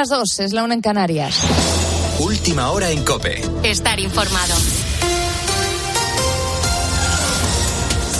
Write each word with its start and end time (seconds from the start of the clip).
las 0.00 0.08
dos, 0.08 0.40
es 0.40 0.54
la 0.54 0.64
una 0.64 0.72
en 0.72 0.80
Canarias. 0.80 1.36
Última 2.20 2.70
hora 2.70 2.90
en 2.90 3.04
Cope. 3.04 3.42
Estar 3.62 4.00
informado. 4.00 4.54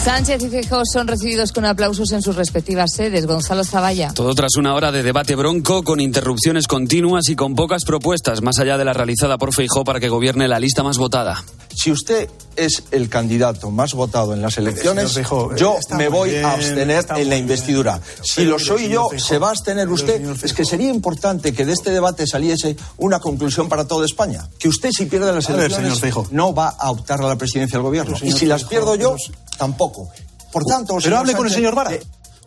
Sánchez 0.04 0.42
y 0.44 0.48
Feijóo 0.48 0.82
son 0.90 1.06
recibidos 1.06 1.52
con 1.52 1.66
aplausos 1.66 2.10
en 2.12 2.22
sus 2.22 2.34
respectivas 2.34 2.90
sedes. 2.94 3.26
Gonzalo 3.26 3.64
Zavalla. 3.64 4.14
Todo 4.14 4.34
tras 4.34 4.56
una 4.56 4.74
hora 4.74 4.90
de 4.90 5.02
debate 5.02 5.34
bronco, 5.36 5.82
con 5.82 6.00
interrupciones 6.00 6.66
continuas 6.66 7.28
y 7.28 7.36
con 7.36 7.54
pocas 7.54 7.84
propuestas, 7.84 8.40
más 8.40 8.58
allá 8.60 8.78
de 8.78 8.86
la 8.86 8.94
realizada 8.94 9.36
por 9.36 9.52
Feijóo 9.52 9.84
para 9.84 10.00
que 10.00 10.08
gobierne 10.08 10.48
la 10.48 10.58
lista 10.58 10.82
más 10.82 10.96
votada. 10.96 11.44
Si 11.74 11.92
usted 11.92 12.30
es 12.56 12.84
el 12.90 13.10
candidato 13.10 13.70
más 13.70 13.92
votado 13.92 14.32
en 14.32 14.40
las 14.40 14.56
elecciones, 14.56 15.14
yo 15.56 15.76
me 15.96 16.08
voy 16.08 16.36
a 16.36 16.52
abstener 16.52 17.04
en 17.16 17.28
la 17.28 17.36
investidura. 17.36 18.00
Si 18.22 18.44
lo 18.44 18.58
soy 18.58 18.88
yo, 18.88 19.08
¿se 19.18 19.36
va 19.36 19.48
a 19.48 19.50
abstener 19.50 19.88
usted? 19.90 20.42
Es 20.42 20.54
que 20.54 20.64
sería 20.64 20.88
importante 20.88 21.52
que 21.52 21.66
de 21.66 21.72
este 21.74 21.90
debate 21.90 22.26
saliese 22.26 22.74
una 22.96 23.20
conclusión 23.20 23.68
para 23.68 23.86
toda 23.86 24.06
España. 24.06 24.48
Que 24.58 24.68
usted, 24.68 24.90
si 24.92 25.06
pierde 25.06 25.30
las 25.32 25.48
elecciones, 25.50 26.00
no 26.30 26.54
va 26.54 26.68
a 26.70 26.90
optar 26.90 27.20
a 27.20 27.28
la 27.28 27.36
presidencia 27.36 27.76
del 27.76 27.84
gobierno. 27.84 28.16
Y 28.22 28.32
si 28.32 28.46
las 28.46 28.64
pierdo 28.64 28.94
yo, 28.94 29.14
tampoco. 29.58 29.89
Por 30.52 30.64
tanto, 30.64 30.96
pero 31.02 31.18
hable 31.18 31.34
con 31.34 31.46
el 31.46 31.52
señor 31.52 31.74
Vara. 31.74 31.92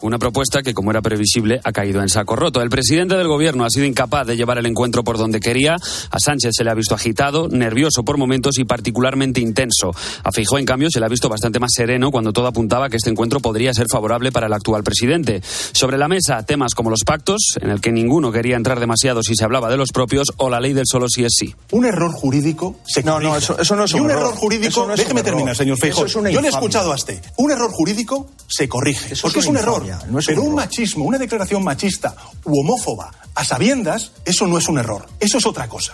Una 0.04 0.20
propuesta 0.20 0.62
que, 0.62 0.74
como 0.74 0.92
era 0.92 1.02
previsible, 1.02 1.62
ha 1.64 1.72
caído 1.72 2.02
en 2.02 2.10
saco 2.10 2.36
roto. 2.36 2.62
El 2.62 2.70
presidente 2.70 3.16
del 3.16 3.30
gobierno 3.30 3.64
ha 3.64 3.70
sido 3.70 3.86
incapaz 3.86 4.28
de 4.28 4.36
llevar 4.36 4.58
el 4.58 4.66
encuentro 4.66 5.02
por 5.06 5.18
donde 5.18 5.40
quería. 5.40 5.76
A 5.76 6.20
Sánchez 6.20 6.52
se 6.58 6.66
le 6.66 6.72
ha 6.72 6.74
visto 6.74 6.94
agitado, 6.94 7.48
nervioso 7.48 8.04
por 8.04 8.18
momentos 8.18 8.60
y 8.60 8.66
particularmente 8.66 9.40
intenso. 9.40 9.92
A 10.26 10.32
Feijóo, 10.34 10.58
en 10.60 10.66
cambio, 10.66 10.90
se 10.92 11.00
le 11.00 11.06
ha 11.06 11.10
visto 11.10 11.30
bastante 11.30 11.58
más 11.62 11.72
sereno 11.74 12.12
cuando 12.12 12.34
todo 12.34 12.48
apuntaba 12.48 12.90
que 12.90 12.98
este 12.98 13.10
encuentro 13.10 13.40
podría 13.40 13.74
ser 13.74 13.88
favorable 13.90 14.34
para 14.34 14.48
el 14.48 14.54
actual 14.54 14.84
presidente. 14.84 15.42
Sobre 15.72 15.98
la 15.98 16.10
mesa, 16.10 16.44
temas 16.46 16.76
como 16.76 16.90
los 16.90 17.06
pactos, 17.06 17.56
en 17.62 17.70
el 17.70 17.80
que 17.80 17.94
ninguno 17.94 18.30
quería 18.34 18.58
entrar 18.58 18.82
demasiado 18.82 19.24
si 19.24 19.36
se 19.36 19.46
hablaba 19.46 19.70
de 19.70 19.78
los 19.78 19.92
propios, 19.94 20.34
o 20.36 20.50
la 20.50 20.60
ley 20.60 20.74
del 20.74 20.86
solo 20.86 21.08
si 21.08 21.24
es 21.24 21.32
sí. 21.34 21.56
Un 21.72 21.86
error 21.86 22.12
jurídico 22.12 22.76
se 22.86 23.04
No, 23.04 23.22
no, 23.22 23.38
eso, 23.38 23.58
eso 23.58 23.74
no 23.78 23.86
es 23.86 23.94
un, 23.94 24.02
y 24.02 24.04
un 24.04 24.12
error. 24.12 24.24
error, 24.24 24.36
jurídico, 24.36 24.68
Eso 24.68 24.86
no 24.86 24.94
es 24.96 25.00
déjeme 25.00 25.22
un 25.22 25.26
error. 25.28 25.38
terminar, 25.38 25.56
señor 25.56 25.78
Feijóo. 25.78 26.08
Yo 26.08 26.22
le 26.42 26.48
he 26.48 26.52
escuchado 26.52 26.92
a 26.92 26.96
usted. 26.96 27.22
Un 27.38 27.52
error 27.52 27.72
jurídico 27.72 28.30
se 28.50 28.68
corrige, 28.68 29.14
Eso 29.14 29.22
porque 29.22 29.40
es 29.40 29.46
es 29.46 29.50
un 29.50 29.56
error. 29.56 29.93
No 30.10 30.20
es 30.20 30.28
un 30.28 30.32
Pero 30.32 30.42
un 30.42 30.48
error. 30.48 30.56
machismo, 30.58 31.06
una 31.06 31.18
declaración 31.18 31.64
machista 31.64 32.16
u 32.44 32.60
homófoba 32.60 33.12
a 33.36 33.44
sabiendas, 33.44 34.12
eso 34.26 34.48
no 34.48 34.58
es 34.58 34.68
un 34.68 34.78
error. 34.78 35.08
Eso 35.20 35.38
es 35.38 35.46
otra 35.46 35.68
cosa. 35.68 35.94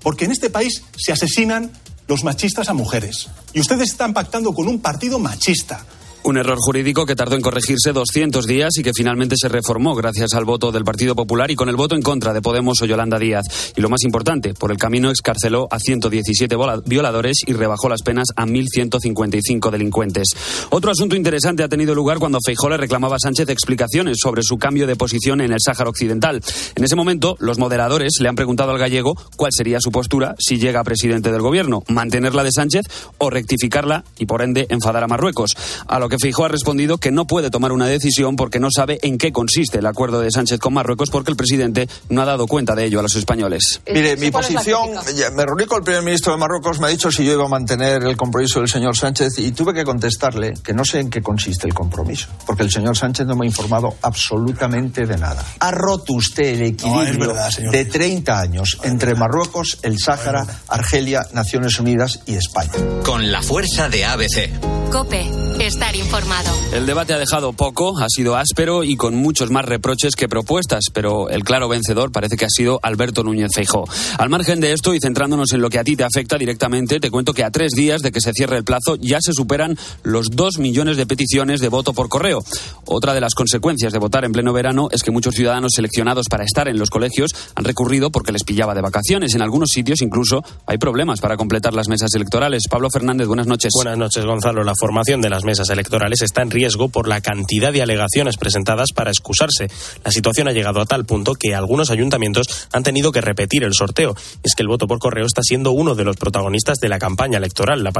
Porque 0.00 0.24
en 0.24 0.32
este 0.32 0.50
país 0.50 0.82
se 0.96 1.12
asesinan 1.12 1.72
los 2.06 2.24
machistas 2.24 2.68
a 2.68 2.74
mujeres. 2.74 3.28
Y 3.52 3.60
ustedes 3.60 3.90
están 3.90 4.14
pactando 4.14 4.52
con 4.54 4.68
un 4.68 4.80
partido 4.80 5.18
machista. 5.18 5.84
Un 6.28 6.36
error 6.36 6.58
jurídico 6.60 7.06
que 7.06 7.16
tardó 7.16 7.36
en 7.36 7.40
corregirse 7.40 7.94
200 7.94 8.44
días 8.46 8.76
y 8.76 8.82
que 8.82 8.92
finalmente 8.94 9.34
se 9.40 9.48
reformó 9.48 9.94
gracias 9.94 10.34
al 10.34 10.44
voto 10.44 10.70
del 10.72 10.84
Partido 10.84 11.16
Popular 11.16 11.50
y 11.50 11.54
con 11.56 11.70
el 11.70 11.76
voto 11.76 11.94
en 11.94 12.02
contra 12.02 12.34
de 12.34 12.42
Podemos 12.42 12.82
o 12.82 12.84
Yolanda 12.84 13.18
Díaz. 13.18 13.72
Y 13.76 13.80
lo 13.80 13.88
más 13.88 14.02
importante, 14.02 14.52
por 14.52 14.70
el 14.70 14.76
camino 14.76 15.08
excarceló 15.08 15.68
a 15.70 15.78
117 15.78 16.54
vola- 16.54 16.82
violadores 16.84 17.38
y 17.46 17.54
rebajó 17.54 17.88
las 17.88 18.02
penas 18.02 18.26
a 18.36 18.44
1.155 18.44 19.70
delincuentes. 19.70 20.28
Otro 20.68 20.90
asunto 20.90 21.16
interesante 21.16 21.62
ha 21.62 21.68
tenido 21.70 21.94
lugar 21.94 22.18
cuando 22.18 22.40
Feijóo 22.44 22.68
le 22.68 22.76
reclamaba 22.76 23.16
a 23.16 23.20
Sánchez 23.20 23.48
explicaciones 23.48 24.18
sobre 24.22 24.42
su 24.42 24.58
cambio 24.58 24.86
de 24.86 24.96
posición 24.96 25.40
en 25.40 25.52
el 25.52 25.60
Sáhara 25.64 25.88
Occidental. 25.88 26.42
En 26.74 26.84
ese 26.84 26.94
momento, 26.94 27.36
los 27.40 27.58
moderadores 27.58 28.18
le 28.20 28.28
han 28.28 28.36
preguntado 28.36 28.72
al 28.72 28.78
gallego 28.78 29.14
cuál 29.38 29.52
sería 29.56 29.80
su 29.80 29.90
postura 29.90 30.34
si 30.38 30.58
llega 30.58 30.80
a 30.80 30.84
presidente 30.84 31.32
del 31.32 31.40
gobierno, 31.40 31.84
mantenerla 31.88 32.44
de 32.44 32.52
Sánchez 32.52 32.84
o 33.16 33.30
rectificarla 33.30 34.04
y 34.18 34.26
por 34.26 34.42
ende 34.42 34.66
enfadar 34.68 35.04
a 35.04 35.08
Marruecos. 35.08 35.52
A 35.86 35.98
lo 35.98 36.10
que 36.10 36.17
Feijóo 36.18 36.46
ha 36.46 36.48
respondido 36.48 36.98
que 36.98 37.10
no 37.10 37.26
puede 37.26 37.50
tomar 37.50 37.72
una 37.72 37.86
decisión 37.86 38.36
porque 38.36 38.60
no 38.60 38.68
sabe 38.70 38.98
en 39.02 39.18
qué 39.18 39.32
consiste 39.32 39.78
el 39.78 39.86
acuerdo 39.86 40.20
de 40.20 40.30
Sánchez 40.30 40.58
con 40.58 40.74
Marruecos 40.74 41.10
porque 41.10 41.30
el 41.30 41.36
presidente 41.36 41.88
no 42.08 42.22
ha 42.22 42.24
dado 42.24 42.46
cuenta 42.46 42.74
de 42.74 42.84
ello 42.84 43.00
a 43.00 43.02
los 43.02 43.14
españoles. 43.16 43.80
Mire, 43.92 44.16
mi 44.16 44.30
¿Cuál 44.30 44.44
es 44.44 44.50
la 44.52 44.60
posición, 44.60 45.36
me 45.36 45.44
reuní 45.44 45.66
con 45.66 45.78
el 45.78 45.84
primer 45.84 46.02
ministro 46.02 46.32
de 46.32 46.38
Marruecos, 46.38 46.80
me 46.80 46.86
ha 46.86 46.90
dicho 46.90 47.10
si 47.10 47.24
yo 47.24 47.32
iba 47.32 47.44
a 47.44 47.48
mantener 47.48 48.02
el 48.04 48.16
compromiso 48.16 48.60
del 48.60 48.68
señor 48.68 48.96
Sánchez 48.96 49.38
y 49.38 49.52
tuve 49.52 49.74
que 49.74 49.84
contestarle 49.84 50.54
que 50.62 50.72
no 50.72 50.84
sé 50.84 51.00
en 51.00 51.10
qué 51.10 51.22
consiste 51.22 51.66
el 51.66 51.74
compromiso, 51.74 52.28
porque 52.46 52.62
el 52.62 52.70
señor 52.70 52.96
Sánchez 52.96 53.26
no 53.26 53.36
me 53.36 53.46
ha 53.46 53.48
informado 53.48 53.96
absolutamente 54.02 55.06
de 55.06 55.16
nada. 55.16 55.44
Ha 55.60 55.70
roto 55.70 56.14
usted 56.14 56.44
el 56.44 56.62
equilibrio 56.62 57.26
No, 57.26 57.34
verdad, 57.34 57.50
de 57.70 57.84
30 57.84 58.40
años 58.40 58.78
entre 58.82 59.14
Marruecos, 59.14 59.78
el 59.82 59.98
Sáhara, 59.98 60.46
Argelia, 60.68 61.26
Naciones 61.32 61.78
Unidas 61.78 62.20
y 62.26 62.34
España. 62.34 62.72
Con 63.04 63.30
la 63.30 63.42
fuerza 63.42 63.88
de 63.88 64.04
ABC. 64.04 64.90
Cope. 64.90 65.26
Estar 65.60 65.94
informado. 65.98 66.50
El 66.72 66.86
debate 66.86 67.14
ha 67.14 67.18
dejado 67.18 67.52
poco, 67.52 67.98
ha 67.98 68.08
sido 68.08 68.36
áspero 68.36 68.84
y 68.84 68.96
con 68.96 69.14
muchos 69.14 69.50
más 69.50 69.64
reproches 69.64 70.14
que 70.14 70.28
propuestas, 70.28 70.84
pero 70.92 71.28
el 71.28 71.44
claro 71.44 71.68
vencedor 71.68 72.12
parece 72.12 72.36
que 72.36 72.44
ha 72.44 72.50
sido 72.50 72.78
Alberto 72.82 73.24
Núñez 73.24 73.50
Feijóo. 73.54 73.84
Al 74.18 74.28
margen 74.28 74.60
de 74.60 74.72
esto 74.72 74.94
y 74.94 75.00
centrándonos 75.00 75.52
en 75.52 75.60
lo 75.60 75.70
que 75.70 75.78
a 75.78 75.84
ti 75.84 75.96
te 75.96 76.04
afecta 76.04 76.38
directamente, 76.38 77.00
te 77.00 77.10
cuento 77.10 77.34
que 77.34 77.44
a 77.44 77.50
tres 77.50 77.72
días 77.72 78.02
de 78.02 78.12
que 78.12 78.20
se 78.20 78.32
cierre 78.32 78.56
el 78.56 78.64
plazo 78.64 78.96
ya 78.96 79.20
se 79.20 79.32
superan 79.32 79.76
los 80.02 80.28
dos 80.30 80.58
millones 80.58 80.96
de 80.96 81.06
peticiones 81.06 81.60
de 81.60 81.68
voto 81.68 81.92
por 81.92 82.08
correo. 82.08 82.44
Otra 82.84 83.14
de 83.14 83.20
las 83.20 83.34
consecuencias 83.34 83.92
de 83.92 83.98
votar 83.98 84.24
en 84.24 84.32
pleno 84.32 84.52
verano 84.52 84.88
es 84.92 85.02
que 85.02 85.10
muchos 85.10 85.34
ciudadanos 85.34 85.72
seleccionados 85.74 86.26
para 86.30 86.44
estar 86.44 86.68
en 86.68 86.78
los 86.78 86.90
colegios 86.90 87.32
han 87.54 87.64
recurrido 87.64 88.10
porque 88.10 88.32
les 88.32 88.44
pillaba 88.44 88.74
de 88.74 88.82
vacaciones. 88.82 89.34
En 89.34 89.42
algunos 89.42 89.70
sitios 89.72 90.02
incluso 90.02 90.44
hay 90.66 90.78
problemas 90.78 91.20
para 91.20 91.36
completar 91.36 91.74
las 91.74 91.88
mesas 91.88 92.14
electorales. 92.14 92.64
Pablo 92.70 92.88
Fernández, 92.90 93.26
buenas 93.26 93.46
noches. 93.46 93.72
Buenas 93.74 93.98
noches, 93.98 94.24
Gonzalo. 94.24 94.62
La 94.62 94.74
formación 94.78 95.20
de 95.20 95.30
las 95.30 95.44
mesas 95.44 95.68
electorales 95.70 95.87
está 96.22 96.42
en 96.42 96.50
riesgo 96.50 96.88
por 96.88 97.08
la 97.08 97.20
cantidad 97.20 97.72
de 97.72 97.82
alegaciones 97.82 98.36
presentadas 98.36 98.92
para 98.94 99.10
excusarse. 99.10 99.68
La 100.04 100.10
situación 100.10 100.48
ha 100.48 100.52
llegado 100.52 100.80
a 100.80 100.86
tal 100.86 101.04
punto 101.04 101.34
que 101.34 101.54
algunos 101.54 101.90
ayuntamientos 101.90 102.68
han 102.72 102.82
tenido 102.82 103.12
que 103.12 103.20
repetir 103.20 103.64
el 103.64 103.74
sorteo. 103.74 104.14
Es 104.42 104.54
que 104.54 104.62
el 104.62 104.68
voto 104.68 104.86
por 104.86 104.98
correo 104.98 105.26
está 105.26 105.42
siendo 105.42 105.72
uno 105.72 105.94
de 105.94 106.04
los 106.04 106.16
protagonistas 106.16 106.78
de 106.78 106.88
la 106.88 106.98
campaña 106.98 107.38
electoral. 107.38 107.82
La, 107.82 107.92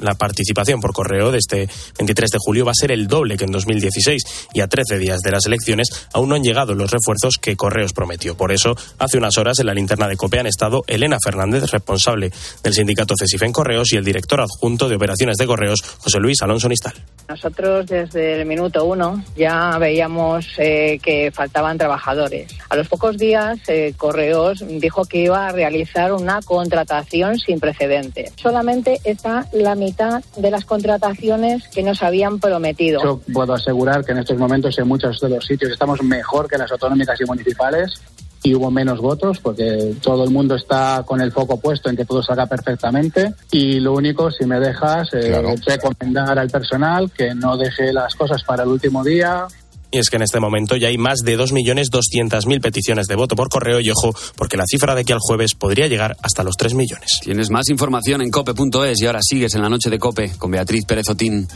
la 0.00 0.14
participación 0.14 0.80
por 0.80 0.92
correo 0.92 1.32
de 1.32 1.38
este 1.38 1.68
23 1.98 2.30
de 2.30 2.38
julio 2.40 2.64
va 2.64 2.72
a 2.72 2.74
ser 2.74 2.92
el 2.92 3.06
doble 3.06 3.36
que 3.36 3.44
en 3.44 3.52
2016 3.52 4.22
y 4.54 4.60
a 4.60 4.68
13 4.68 4.98
días 4.98 5.20
de 5.20 5.30
las 5.30 5.46
elecciones 5.46 5.88
aún 6.12 6.28
no 6.28 6.34
han 6.34 6.42
llegado 6.42 6.74
los 6.74 6.90
refuerzos 6.90 7.36
que 7.40 7.56
Correos 7.56 7.92
prometió. 7.92 8.36
Por 8.36 8.52
eso, 8.52 8.76
hace 8.98 9.18
unas 9.18 9.36
horas 9.38 9.58
en 9.58 9.66
la 9.66 9.74
linterna 9.74 10.08
de 10.08 10.16
COPE 10.16 10.40
han 10.40 10.46
estado 10.46 10.84
Elena 10.86 11.18
Fernández, 11.22 11.70
responsable 11.70 12.32
del 12.62 12.74
sindicato 12.74 13.14
CESIF 13.18 13.42
en 13.42 13.52
Correos, 13.52 13.92
y 13.92 13.96
el 13.96 14.04
director 14.04 14.40
adjunto 14.40 14.88
de 14.88 14.96
operaciones 14.96 15.36
de 15.36 15.46
Correos, 15.46 15.82
José 15.98 16.18
Luis 16.18 16.40
Alonso 16.42 16.68
Nistal. 16.68 16.94
Nosotros 17.28 17.86
desde 17.86 18.40
el 18.40 18.46
minuto 18.46 18.86
uno 18.86 19.22
ya 19.36 19.76
veíamos 19.78 20.46
eh, 20.56 20.98
que 21.02 21.30
faltaban 21.30 21.76
trabajadores. 21.76 22.50
A 22.70 22.76
los 22.76 22.88
pocos 22.88 23.18
días, 23.18 23.58
eh, 23.68 23.92
Correos 23.96 24.64
dijo 24.66 25.04
que 25.04 25.24
iba 25.24 25.46
a 25.46 25.52
realizar 25.52 26.12
una 26.14 26.40
contratación 26.40 27.38
sin 27.38 27.60
precedentes. 27.60 28.32
Solamente 28.36 29.00
está 29.04 29.46
la 29.52 29.74
mitad 29.74 30.24
de 30.36 30.50
las 30.50 30.64
contrataciones 30.64 31.68
que 31.68 31.82
nos 31.82 32.02
habían 32.02 32.38
prometido. 32.40 33.02
Yo 33.02 33.20
puedo 33.32 33.52
asegurar 33.52 34.04
que 34.06 34.12
en 34.12 34.18
estos 34.18 34.38
momentos 34.38 34.78
en 34.78 34.88
muchos 34.88 35.20
de 35.20 35.28
los 35.28 35.44
sitios 35.44 35.72
estamos 35.72 36.02
mejor 36.02 36.48
que 36.48 36.56
las 36.56 36.72
autonómicas 36.72 37.20
y 37.20 37.24
municipales 37.26 38.00
y 38.42 38.54
hubo 38.54 38.70
menos 38.70 39.00
votos 39.00 39.38
porque 39.40 39.94
todo 40.02 40.24
el 40.24 40.30
mundo 40.30 40.54
está 40.54 41.02
con 41.06 41.20
el 41.20 41.32
foco 41.32 41.58
puesto 41.58 41.90
en 41.90 41.96
que 41.96 42.04
todo 42.04 42.22
salga 42.22 42.46
perfectamente 42.46 43.34
y 43.50 43.80
lo 43.80 43.92
único, 43.94 44.30
si 44.30 44.46
me 44.46 44.58
dejas, 44.60 45.08
eh, 45.12 45.42
recomendar 45.66 46.38
al 46.38 46.48
personal 46.48 47.10
que 47.10 47.34
no 47.34 47.56
deje 47.56 47.92
las 47.92 48.14
cosas 48.14 48.42
para 48.44 48.62
el 48.62 48.70
último 48.70 49.02
día, 49.04 49.46
Y 49.90 49.98
es 49.98 50.10
que 50.10 50.16
en 50.16 50.22
este 50.22 50.38
momento 50.38 50.76
ya 50.76 50.88
hay 50.88 50.98
más 50.98 51.20
de 51.20 51.38
2.200.000 51.38 52.60
peticiones 52.60 53.06
de 53.06 53.14
voto 53.14 53.34
por 53.36 53.48
correo 53.48 53.80
y 53.80 53.90
ojo, 53.90 54.14
porque 54.36 54.58
la 54.58 54.64
cifra 54.66 54.94
de 54.94 55.00
aquí 55.00 55.12
al 55.12 55.18
jueves 55.18 55.54
podría 55.54 55.86
llegar 55.86 56.16
hasta 56.22 56.42
los 56.42 56.56
3 56.56 56.74
millones. 56.74 57.20
Tienes 57.22 57.50
más 57.50 57.70
información 57.70 58.20
en 58.20 58.30
cope.es 58.30 59.00
y 59.00 59.06
ahora 59.06 59.20
sigues 59.22 59.54
en 59.54 59.62
la 59.62 59.70
noche 59.70 59.88
de 59.88 59.98
cope 59.98 60.32
con 60.36 60.50
Beatriz 60.50 60.84
Pérez 60.84 61.08
Otín. 61.08 61.48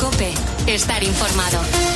Cope. 0.00 0.32
Estar 0.66 1.02
informado. 1.02 1.89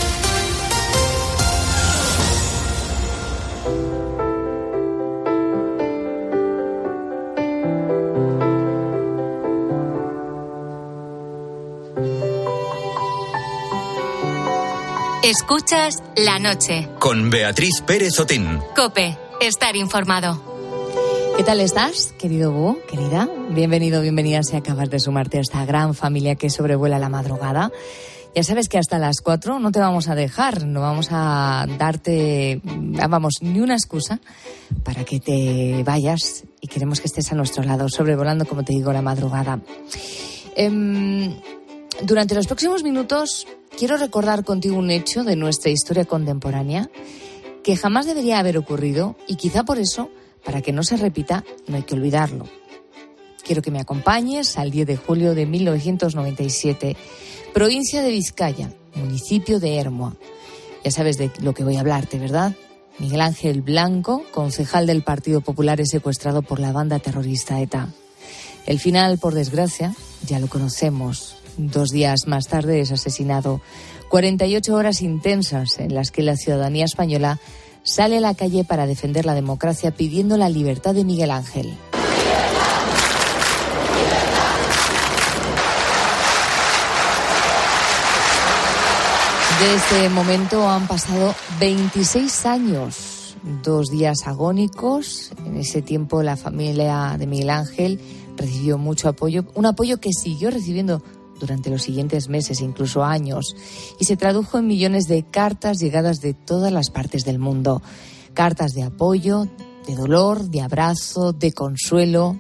Escuchas 15.25 16.03
la 16.17 16.39
noche. 16.39 16.87
Con 16.99 17.31
Beatriz 17.31 17.81
Pérez 17.81 18.21
Otín. 18.21 18.61
Cope. 18.77 19.17
Estar 19.41 19.75
informado. 19.75 20.39
¿Qué 21.39 21.43
tal 21.43 21.61
estás, 21.61 22.13
querido 22.19 22.53
Búho, 22.53 22.77
querida? 22.87 23.27
Bienvenido, 23.49 24.03
bienvenida 24.03 24.43
si 24.43 24.55
acabas 24.55 24.91
de 24.91 25.01
sumarte 25.01 25.39
a 25.39 25.41
esta 25.41 25.65
gran 25.65 25.95
familia 25.95 26.35
que 26.35 26.51
sobrevuela 26.51 26.99
la 26.99 27.09
madrugada. 27.09 27.73
Ya 28.35 28.43
sabes 28.43 28.69
que 28.69 28.77
hasta 28.77 28.99
las 28.99 29.23
4 29.23 29.61
no 29.61 29.73
te 29.73 29.79
vamos 29.79 30.09
a 30.09 30.15
dejar, 30.15 30.67
no 30.67 30.83
vamos 30.83 31.09
a 31.11 31.67
darte, 31.79 32.61
ah, 33.01 33.09
vamos, 33.09 33.37
ni 33.41 33.61
una 33.61 33.77
excusa 33.77 34.21
para 34.83 35.05
que 35.05 35.21
te 35.21 35.83
vayas 35.87 36.45
y 36.61 36.69
queremos 36.69 37.01
que 37.01 37.07
estés 37.07 37.33
a 37.33 37.35
nuestro 37.35 37.63
lado, 37.63 37.89
sobrevolando, 37.89 38.45
como 38.45 38.63
te 38.63 38.75
digo, 38.75 38.93
la 38.93 39.01
madrugada. 39.01 39.59
Em, 40.55 41.35
durante 42.03 42.35
los 42.35 42.47
próximos 42.47 42.83
minutos 42.83 43.47
quiero 43.77 43.97
recordar 43.97 44.45
contigo 44.45 44.77
un 44.77 44.91
hecho 44.91 45.25
de 45.25 45.37
nuestra 45.37 45.71
historia 45.71 46.05
contemporánea 46.05 46.91
que 47.63 47.77
jamás 47.77 48.07
debería 48.07 48.39
haber 48.39 48.59
ocurrido 48.59 49.17
y 49.27 49.37
quizá 49.37 49.65
por 49.65 49.79
eso, 49.79 50.11
para 50.45 50.61
que 50.61 50.73
no 50.73 50.83
se 50.83 50.97
repita, 50.97 51.45
no 51.67 51.77
hay 51.77 51.83
que 51.83 51.95
olvidarlo. 51.95 52.47
Quiero 53.43 53.63
que 53.63 53.71
me 53.71 53.81
acompañes 53.81 54.59
al 54.59 54.71
10 54.71 54.87
de 54.87 54.97
julio 54.97 55.35
de 55.35 55.47
1997, 55.47 56.97
provincia 57.53 58.03
de 58.03 58.11
Vizcaya, 58.11 58.73
municipio 58.95 59.61
de 59.61 59.77
Hermoa. 59.77 60.17
Ya 60.83 60.91
sabes 60.91 61.17
de 61.17 61.31
lo 61.41 61.55
que 61.55 61.65
voy 61.65 61.77
a 61.77 61.81
hablarte, 61.81 62.19
¿verdad? 62.19 62.55
Miguel 62.99 63.23
Ángel 63.23 63.63
Blanco, 63.63 64.25
concejal 64.31 64.87
del 64.87 65.03
Partido 65.03 65.41
Popular, 65.41 65.81
es 65.81 65.91
secuestrado 65.91 66.43
por 66.43 66.61
la 66.61 66.73
banda 66.73 66.99
terrorista 66.99 67.61
ETA. 67.61 67.89
El 68.67 68.79
final, 68.79 69.19
por 69.19 69.35
desgracia, 69.35 69.95
ya 70.27 70.39
lo 70.39 70.49
conocemos. 70.49 71.34
Dos 71.57 71.91
días 71.91 72.27
más 72.27 72.49
tarde 72.49 72.81
es 72.81 72.91
asesinado. 72.91 73.61
48 74.09 74.75
horas 74.75 75.03
intensas 75.03 75.79
en 75.79 75.95
las 75.95 76.11
que 76.11 76.23
la 76.23 76.37
ciudadanía 76.37 76.85
española 76.85 77.39
sale 77.83 78.17
a 78.17 78.21
la 78.21 78.35
calle 78.35 78.65
para 78.65 78.87
defender 78.87 79.25
la 79.27 79.35
democracia 79.35 79.93
pidiendo 79.93 80.37
la 80.37 80.49
libertad 80.49 80.95
de 80.95 81.05
Miguel 81.05 81.31
Ángel. 81.31 81.75
Desde 89.61 89.77
ese 89.77 90.09
momento 90.09 90.69
han 90.69 90.89
pasado 90.89 91.35
26 91.61 92.47
años, 92.47 93.37
dos 93.63 93.89
días 93.89 94.27
agónicos. 94.27 95.31
En 95.47 95.57
ese 95.57 95.81
tiempo 95.81 96.23
la 96.23 96.37
familia 96.37 97.15
de 97.19 97.27
Miguel 97.27 97.51
Ángel 97.51 98.01
recibió 98.37 98.79
mucho 98.79 99.09
apoyo, 99.09 99.45
un 99.55 99.67
apoyo 99.67 100.01
que 100.01 100.11
siguió 100.13 100.51
recibiendo 100.51 101.03
durante 101.45 101.71
los 101.71 101.83
siguientes 101.83 102.29
meses, 102.29 102.61
incluso 102.61 103.05
años, 103.05 103.55
y 104.01 104.07
se 104.07 104.17
tradujo 104.17 104.59
en 104.59 104.67
millones 104.67 105.07
de 105.09 105.23
cartas 105.23 105.79
llegadas 105.79 106.21
de 106.21 106.33
todas 106.33 106.73
las 106.73 106.91
partes 106.91 107.25
del 107.25 107.39
mundo. 107.39 107.83
Cartas 108.33 108.73
de 108.73 108.83
apoyo, 108.83 109.47
de 109.87 109.95
dolor, 109.95 110.49
de 110.49 110.63
abrazo, 110.63 111.33
de 111.33 111.53
consuelo. 111.53 112.39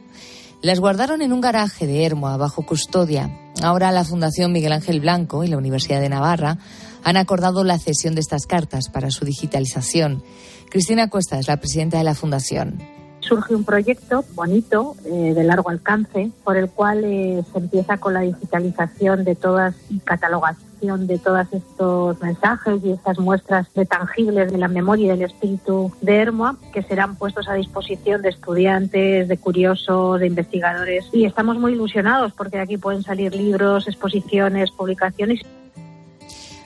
Las 0.62 0.80
guardaron 0.80 1.20
en 1.20 1.32
un 1.32 1.42
garaje 1.42 1.86
de 1.86 2.04
Hermoa 2.04 2.38
bajo 2.38 2.64
custodia. 2.64 3.30
Ahora 3.62 3.92
la 3.92 4.04
Fundación 4.04 4.52
Miguel 4.52 4.72
Ángel 4.72 5.00
Blanco 5.00 5.44
y 5.44 5.48
la 5.48 5.58
Universidad 5.58 6.00
de 6.00 6.08
Navarra 6.08 6.58
han 7.02 7.18
acordado 7.18 7.62
la 7.62 7.78
cesión 7.78 8.14
de 8.14 8.22
estas 8.22 8.46
cartas 8.46 8.88
para 8.88 9.10
su 9.10 9.26
digitalización. 9.26 10.22
Cristina 10.70 11.10
Cuesta 11.10 11.38
es 11.38 11.48
la 11.48 11.58
presidenta 11.58 11.98
de 11.98 12.04
la 12.04 12.14
Fundación 12.14 12.93
surge 13.24 13.54
un 13.54 13.64
proyecto 13.64 14.24
bonito, 14.34 14.94
eh, 15.04 15.32
de 15.34 15.44
largo 15.44 15.70
alcance, 15.70 16.30
por 16.44 16.56
el 16.56 16.68
cual 16.70 17.04
eh, 17.04 17.42
se 17.52 17.58
empieza 17.58 17.98
con 17.98 18.14
la 18.14 18.20
digitalización 18.20 19.24
de 19.24 19.34
todas 19.34 19.74
y 19.90 19.98
catalogación 20.00 21.06
de 21.06 21.18
todos 21.18 21.46
estos 21.50 22.20
mensajes 22.20 22.84
y 22.84 22.92
estas 22.92 23.18
muestras 23.18 23.72
de 23.74 23.86
tangibles 23.86 24.52
de 24.52 24.58
la 24.58 24.68
memoria 24.68 25.06
y 25.06 25.08
del 25.08 25.22
espíritu 25.22 25.90
de 26.02 26.16
Hermoa, 26.16 26.56
que 26.74 26.82
serán 26.82 27.16
puestos 27.16 27.48
a 27.48 27.54
disposición 27.54 28.20
de 28.20 28.28
estudiantes, 28.28 29.26
de 29.26 29.38
curiosos, 29.38 30.20
de 30.20 30.26
investigadores. 30.26 31.08
Y 31.12 31.24
estamos 31.24 31.58
muy 31.58 31.72
ilusionados 31.72 32.32
porque 32.34 32.58
de 32.58 32.64
aquí 32.64 32.76
pueden 32.76 33.02
salir 33.02 33.34
libros, 33.34 33.88
exposiciones, 33.88 34.70
publicaciones. 34.72 35.40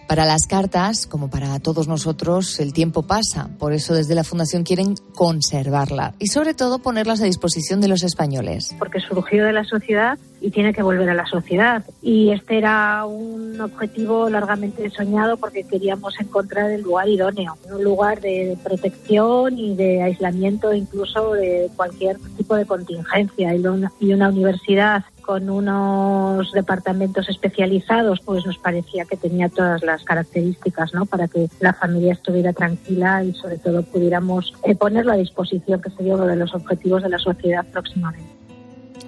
Para 0.08 0.25
las 0.25 0.46
cartas, 0.46 1.06
como 1.06 1.28
para 1.28 1.58
todos 1.60 1.87
nosotros, 1.87 2.60
el 2.60 2.72
tiempo 2.72 3.02
pasa. 3.02 3.50
Por 3.58 3.75
eso 3.75 3.93
desde 3.93 4.14
la 4.14 4.25
Fundación 4.25 4.64
quieren 4.64 4.94
conservarla 5.14 6.14
y 6.19 6.28
sobre 6.28 6.55
todo 6.55 6.78
ponerlas 6.78 7.20
a 7.20 7.26
disposición 7.26 7.82
de 7.82 7.88
los 7.88 8.02
españoles. 8.02 8.75
Porque 8.78 9.00
surgió 9.00 9.44
de 9.44 9.52
la 9.52 9.64
sociedad 9.64 10.19
y 10.40 10.50
tiene 10.50 10.72
que 10.72 10.82
volver 10.82 11.10
a 11.10 11.14
la 11.14 11.26
sociedad. 11.26 11.84
Y 12.00 12.31
este 12.31 12.56
era 12.56 13.05
un 13.05 13.60
objetivo 13.60 14.31
largamente 14.31 14.88
soñado 14.88 15.37
porque 15.37 15.64
queríamos 15.64 16.19
encontrar 16.19 16.70
el 16.70 16.81
lugar 16.81 17.06
idóneo, 17.06 17.58
un 17.70 17.84
lugar 17.84 18.22
de 18.22 18.56
protección 18.64 19.58
y 19.58 19.75
de 19.75 20.02
aislamiento 20.02 20.72
incluso 20.72 21.34
de 21.34 21.69
cualquier 21.76 22.16
tipo 22.38 22.56
de 22.56 22.64
contingencia. 22.64 23.54
Y 23.54 24.12
una 24.14 24.28
universidad 24.31 25.04
con 25.28 25.50
unos 25.50 26.50
departamentos 26.52 27.28
especializados, 27.28 28.20
pues 28.25 28.46
nos 28.46 28.56
parecía 28.56 29.04
que 29.04 29.19
tenía 29.19 29.50
todas 29.50 29.82
las 29.82 30.02
características, 30.02 30.94
¿no? 30.94 31.04
Para 31.04 31.28
que 31.28 31.50
la 31.60 31.75
familia 31.75 32.14
estuviera 32.14 32.54
tranquila 32.54 33.22
y 33.22 33.34
sobre 33.34 33.58
todo 33.58 33.82
pudiéramos 33.82 34.54
eh, 34.64 34.75
ponerlo 34.75 35.12
a 35.12 35.16
disposición, 35.16 35.82
que 35.82 35.90
sería 35.90 36.14
uno 36.14 36.26
de 36.26 36.36
los 36.36 36.54
objetivos 36.54 37.02
de 37.02 37.10
la 37.10 37.19
sociedad 37.19 37.66
próximamente. 37.70 38.26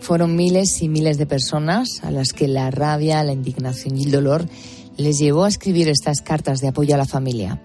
Fueron 0.01 0.37
miles 0.37 0.83
y 0.83 0.91
miles 0.91 1.17
de 1.17 1.25
personas 1.25 2.05
a 2.05 2.11
las 2.11 2.35
que 2.35 2.49
la 2.49 2.71
rabia, 2.71 3.25
la 3.25 3.33
indignación 3.33 3.97
y 3.97 4.05
el 4.05 4.11
dolor 4.11 4.45
les 4.99 5.19
llevó 5.19 5.45
a 5.45 5.49
escribir 5.49 5.89
estas 5.89 6.21
cartas 6.21 6.61
de 6.61 6.69
apoyo 6.69 6.97
a 6.97 6.99
la 6.99 7.07
familia. 7.07 7.63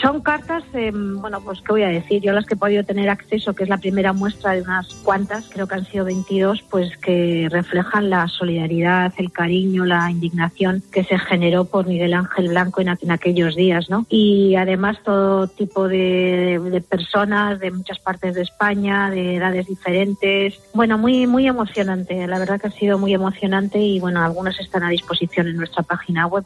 Son 0.00 0.22
cartas, 0.22 0.64
bueno, 0.72 1.42
pues 1.42 1.60
qué 1.60 1.72
voy 1.72 1.82
a 1.82 1.88
decir, 1.88 2.22
yo 2.22 2.32
las 2.32 2.46
que 2.46 2.54
he 2.54 2.56
podido 2.56 2.84
tener 2.84 3.10
acceso, 3.10 3.52
que 3.52 3.64
es 3.64 3.68
la 3.68 3.76
primera 3.76 4.14
muestra 4.14 4.52
de 4.52 4.62
unas 4.62 4.88
cuantas, 5.04 5.48
creo 5.52 5.66
que 5.66 5.74
han 5.74 5.84
sido 5.84 6.06
22, 6.06 6.62
pues 6.70 6.96
que 6.96 7.48
reflejan 7.50 8.08
la 8.08 8.26
solidaridad, 8.28 9.12
el 9.18 9.30
cariño, 9.30 9.84
la 9.84 10.10
indignación 10.10 10.82
que 10.90 11.04
se 11.04 11.18
generó 11.18 11.66
por 11.66 11.86
Miguel 11.86 12.14
Ángel 12.14 12.48
Blanco 12.48 12.80
en, 12.80 12.88
aquellos 13.10 13.54
días, 13.56 13.90
¿no? 13.90 14.06
Y 14.08 14.54
además 14.54 14.96
todo 15.04 15.48
tipo 15.48 15.86
de, 15.86 16.58
de, 16.58 16.80
personas 16.80 17.60
de 17.60 17.70
muchas 17.70 17.98
partes 17.98 18.34
de 18.34 18.42
España, 18.42 19.10
de 19.10 19.36
edades 19.36 19.66
diferentes. 19.66 20.58
Bueno, 20.72 20.96
muy, 20.96 21.26
muy 21.26 21.46
emocionante, 21.46 22.26
la 22.26 22.38
verdad 22.38 22.58
que 22.58 22.68
ha 22.68 22.72
sido 22.72 22.98
muy 22.98 23.12
emocionante 23.12 23.78
y 23.78 24.00
bueno, 24.00 24.22
algunas 24.22 24.58
están 24.60 24.82
a 24.82 24.88
disposición 24.88 25.48
en 25.48 25.56
nuestra 25.56 25.82
página 25.82 26.26
web. 26.26 26.44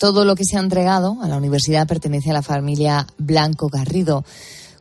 Todo 0.00 0.24
lo 0.24 0.34
que 0.34 0.46
se 0.46 0.56
ha 0.56 0.60
entregado 0.60 1.18
a 1.20 1.28
la 1.28 1.36
universidad 1.36 1.86
pertenece 1.86 2.30
a 2.30 2.32
la 2.32 2.40
familia 2.40 3.06
Blanco 3.18 3.68
Garrido. 3.68 4.24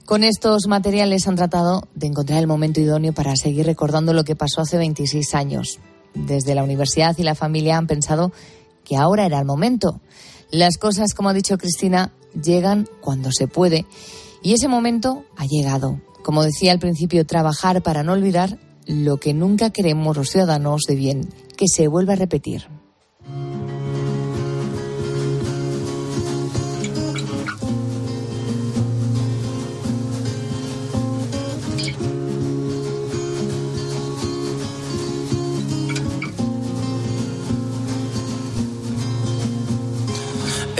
Con 0.05 0.23
estos 0.23 0.67
materiales 0.67 1.27
han 1.27 1.35
tratado 1.35 1.83
de 1.93 2.07
encontrar 2.07 2.39
el 2.39 2.47
momento 2.47 2.79
idóneo 2.79 3.11
para 3.11 3.35
seguir 3.35 3.65
recordando 3.65 4.13
lo 4.13 4.23
que 4.23 4.37
pasó 4.37 4.61
hace 4.61 4.77
26 4.77 5.35
años. 5.35 5.79
Desde 6.13 6.55
la 6.55 6.63
universidad 6.63 7.17
y 7.17 7.23
la 7.23 7.35
familia 7.35 7.75
han 7.75 7.85
pensado 7.85 8.31
que 8.85 8.95
ahora 8.95 9.25
era 9.25 9.39
el 9.39 9.45
momento. 9.45 9.99
Las 10.51 10.77
cosas, 10.77 11.13
como 11.13 11.27
ha 11.27 11.33
dicho 11.33 11.57
Cristina, 11.57 12.13
llegan 12.41 12.87
cuando 13.01 13.29
se 13.33 13.49
puede. 13.49 13.85
Y 14.41 14.53
ese 14.53 14.69
momento 14.69 15.25
ha 15.35 15.45
llegado. 15.45 15.99
Como 16.23 16.43
decía 16.43 16.71
al 16.71 16.79
principio, 16.79 17.25
trabajar 17.25 17.83
para 17.83 18.03
no 18.03 18.13
olvidar 18.13 18.57
lo 18.87 19.17
que 19.17 19.33
nunca 19.33 19.69
queremos 19.71 20.15
los 20.15 20.29
ciudadanos 20.29 20.83
de 20.87 20.95
bien, 20.95 21.27
que 21.57 21.65
se 21.67 21.89
vuelva 21.89 22.13
a 22.13 22.15
repetir. 22.15 22.78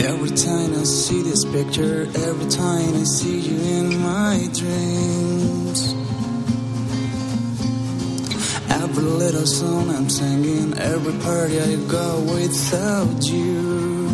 Every 0.10 0.32
time 0.32 0.74
I 0.74 0.84
see 0.86 1.22
this 1.22 1.46
picture, 1.46 2.08
every 2.28 2.50
time 2.50 2.96
I 2.96 3.04
see 3.04 3.42
you 3.42 3.60
in 3.78 4.02
my 4.02 4.50
dreams. 4.56 5.94
Every 8.72 9.04
little 9.04 9.46
song 9.46 9.88
I'm 9.92 10.10
singing, 10.10 10.76
every 10.80 11.14
party 11.20 11.62
I 11.62 11.76
go 11.88 12.22
without 12.22 13.22
you. 13.24 14.10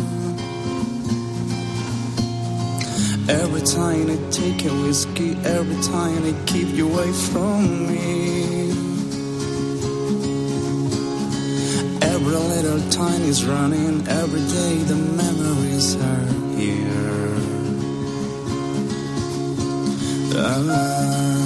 Every 3.30 3.62
time 3.62 4.10
I 4.10 4.18
take 4.30 4.66
a 4.66 4.74
whiskey, 4.82 5.32
every 5.44 5.82
time 5.82 6.22
I 6.30 6.34
keep 6.44 6.68
you 6.76 6.92
away 6.92 7.10
from 7.10 7.86
me. 7.88 8.95
Every 12.26 12.40
little 12.40 12.90
time 12.90 13.22
is 13.22 13.44
running, 13.44 14.04
every 14.08 14.40
day 14.40 14.78
the 14.82 14.96
memories 14.96 15.94
are 15.94 16.26
here. 16.56 17.36
Ah. 20.34 21.45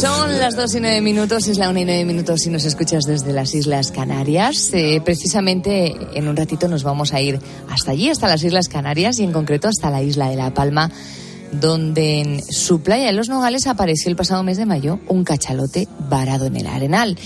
Son 0.00 0.38
las 0.38 0.56
dos 0.56 0.74
y 0.74 0.80
nueve 0.80 1.00
minutos, 1.00 1.46
es 1.48 1.58
la 1.58 1.68
una 1.68 1.80
y 1.80 1.84
nueve 1.84 2.04
minutos 2.04 2.40
si 2.40 2.50
nos 2.50 2.64
escuchas 2.64 3.04
desde 3.04 3.32
las 3.32 3.54
Islas 3.54 3.90
Canarias. 3.90 4.70
Eh, 4.72 5.00
precisamente 5.04 5.94
en 6.14 6.28
un 6.28 6.36
ratito 6.36 6.68
nos 6.68 6.82
vamos 6.82 7.12
a 7.12 7.20
ir 7.20 7.38
hasta 7.68 7.90
allí, 7.90 8.08
hasta 8.08 8.28
las 8.28 8.42
Islas 8.42 8.68
Canarias 8.68 9.18
y 9.18 9.24
en 9.24 9.32
concreto 9.32 9.68
hasta 9.68 9.90
la 9.90 10.02
isla 10.02 10.28
de 10.28 10.36
La 10.36 10.54
Palma, 10.54 10.90
donde 11.52 12.20
en 12.20 12.42
su 12.42 12.80
playa 12.80 13.06
de 13.06 13.12
Los 13.12 13.28
Nogales 13.28 13.66
apareció 13.66 14.10
el 14.10 14.16
pasado 14.16 14.42
mes 14.42 14.56
de 14.56 14.66
mayo 14.66 15.00
un 15.08 15.24
cachalote 15.24 15.88
varado 16.08 16.46
en 16.46 16.56
el 16.56 16.66
arenal. 16.66 17.18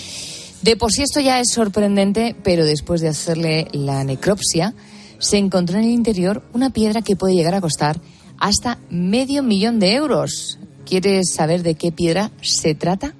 De 0.62 0.76
por 0.76 0.90
sí 0.90 1.02
esto 1.02 1.20
ya 1.20 1.38
es 1.38 1.52
sorprendente, 1.52 2.34
pero 2.42 2.64
después 2.64 3.00
de 3.00 3.08
hacerle 3.08 3.68
la 3.72 4.02
necropsia, 4.02 4.74
se 5.18 5.38
encontró 5.38 5.78
en 5.78 5.84
el 5.84 5.90
interior 5.90 6.42
una 6.52 6.70
piedra 6.70 7.02
que 7.02 7.16
puede 7.16 7.34
llegar 7.34 7.54
a 7.54 7.60
costar 7.60 8.00
hasta 8.38 8.78
medio 8.90 9.42
millón 9.42 9.78
de 9.78 9.94
euros. 9.94 10.58
¿Quieres 10.86 11.32
saber 11.32 11.62
de 11.62 11.74
qué 11.74 11.92
piedra 11.92 12.30
se 12.40 12.74
trata? 12.74 13.14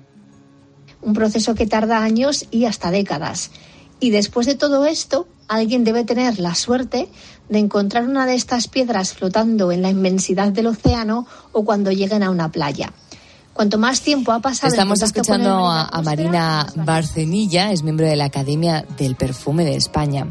Un 1.02 1.14
proceso 1.14 1.54
que 1.54 1.66
tarda 1.66 2.02
años 2.02 2.46
y 2.50 2.64
hasta 2.64 2.90
décadas. 2.90 3.50
Y 4.00 4.10
después 4.10 4.46
de 4.46 4.54
todo 4.54 4.86
esto, 4.86 5.28
alguien 5.48 5.84
debe 5.84 6.04
tener 6.04 6.38
la 6.38 6.54
suerte 6.54 7.08
de 7.48 7.58
encontrar 7.58 8.04
una 8.04 8.26
de 8.26 8.34
estas 8.34 8.68
piedras 8.68 9.14
flotando 9.14 9.72
en 9.72 9.82
la 9.82 9.90
inmensidad 9.90 10.52
del 10.52 10.66
océano 10.66 11.26
o 11.52 11.64
cuando 11.64 11.90
lleguen 11.90 12.22
a 12.22 12.30
una 12.30 12.50
playa. 12.50 12.92
Cuanto 13.52 13.76
más 13.76 14.02
tiempo 14.02 14.30
ha 14.30 14.38
pasado. 14.38 14.72
Estamos 14.72 15.02
escuchando 15.02 15.66
a, 15.68 16.00
Marina 16.02 16.64
Barcenilla, 16.76 17.72
es 17.72 17.82
miembro 17.82 18.06
de 18.06 18.14
la 18.14 18.26
Academia 18.26 18.84
del 18.96 19.16
Perfume 19.16 19.64
de 19.64 19.74
España. 19.74 20.28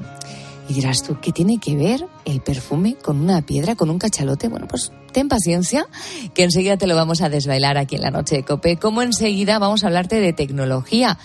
Y 0.70 0.74
dirás 0.74 1.02
tú, 1.02 1.18
¿qué 1.22 1.32
tiene 1.32 1.60
que 1.60 1.76
ver 1.76 2.06
el 2.26 2.42
perfume 2.42 2.96
con 2.96 3.22
una 3.22 3.42
piedra, 3.42 3.76
con 3.76 3.90
un 3.90 4.00
cachalote? 4.00 4.50
Bueno, 4.50 4.68
pues 4.68 4.92
ten 5.14 5.30
paciencia, 5.30 5.88
que 6.34 6.44
enseguida 6.44 6.78
te 6.78 6.88
lo 6.88 6.96
vamos 6.96 7.22
a 7.22 7.30
desbailar 7.30 7.78
aquí 7.78 7.96
en 7.96 8.02
la 8.02 8.12
noche 8.12 8.36
de 8.36 8.44
Cope. 8.44 8.78
Como 8.78 9.02
enseguida 9.02 9.60
vamos 9.60 9.84
a 9.84 9.88
hablarte 9.88 10.20
de 10.20 10.34
tecnología. 10.34 11.18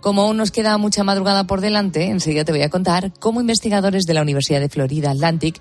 Como 0.00 0.22
aún 0.22 0.36
nos 0.36 0.50
queda 0.50 0.76
mucha 0.78 1.04
madrugada 1.04 1.44
por 1.44 1.60
delante, 1.60 2.06
enseguida 2.06 2.44
te 2.44 2.52
voy 2.52 2.62
a 2.62 2.70
contar 2.70 3.12
cómo 3.18 3.40
investigadores 3.40 4.04
de 4.04 4.14
la 4.14 4.22
Universidad 4.22 4.60
de 4.60 4.68
Florida 4.68 5.10
Atlantic 5.10 5.60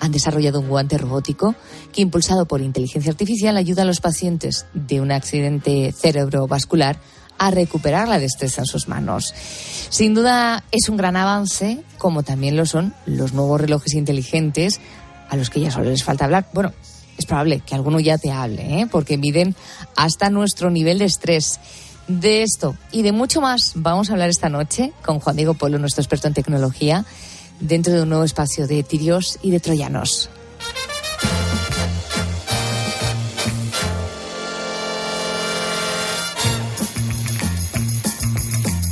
han 0.00 0.12
desarrollado 0.12 0.60
un 0.60 0.68
guante 0.68 0.98
robótico 0.98 1.54
que, 1.92 2.00
impulsado 2.00 2.46
por 2.46 2.60
inteligencia 2.60 3.10
artificial, 3.10 3.56
ayuda 3.56 3.82
a 3.82 3.86
los 3.86 4.00
pacientes 4.00 4.66
de 4.74 5.00
un 5.00 5.12
accidente 5.12 5.92
cerebrovascular 5.92 6.98
a 7.40 7.50
recuperar 7.50 8.06
la 8.06 8.18
destreza 8.18 8.60
en 8.60 8.66
sus 8.66 8.86
manos. 8.86 9.34
Sin 9.88 10.12
duda 10.12 10.62
es 10.70 10.90
un 10.90 10.98
gran 10.98 11.16
avance, 11.16 11.82
como 11.96 12.22
también 12.22 12.54
lo 12.54 12.66
son 12.66 12.94
los 13.06 13.32
nuevos 13.32 13.58
relojes 13.58 13.94
inteligentes 13.94 14.78
a 15.30 15.36
los 15.36 15.48
que 15.48 15.60
ya 15.60 15.70
solo 15.70 15.88
les 15.88 16.04
falta 16.04 16.26
hablar. 16.26 16.46
Bueno, 16.52 16.72
es 17.16 17.24
probable 17.24 17.60
que 17.60 17.74
alguno 17.74 17.98
ya 17.98 18.18
te 18.18 18.30
hable, 18.30 18.80
¿eh? 18.80 18.86
porque 18.90 19.16
miden 19.16 19.56
hasta 19.96 20.28
nuestro 20.28 20.70
nivel 20.70 20.98
de 20.98 21.06
estrés. 21.06 21.58
De 22.08 22.42
esto 22.42 22.76
y 22.90 23.02
de 23.02 23.12
mucho 23.12 23.40
más 23.40 23.72
vamos 23.76 24.10
a 24.10 24.14
hablar 24.14 24.30
esta 24.30 24.48
noche 24.48 24.92
con 25.04 25.20
Juan 25.20 25.36
Diego 25.36 25.54
Polo, 25.54 25.78
nuestro 25.78 26.02
experto 26.02 26.26
en 26.26 26.34
tecnología 26.34 27.04
dentro 27.60 27.94
de 27.94 28.02
un 28.02 28.08
nuevo 28.08 28.24
espacio 28.24 28.66
de 28.66 28.82
tirios 28.82 29.38
y 29.42 29.50
de 29.50 29.60
troyanos. 29.60 30.28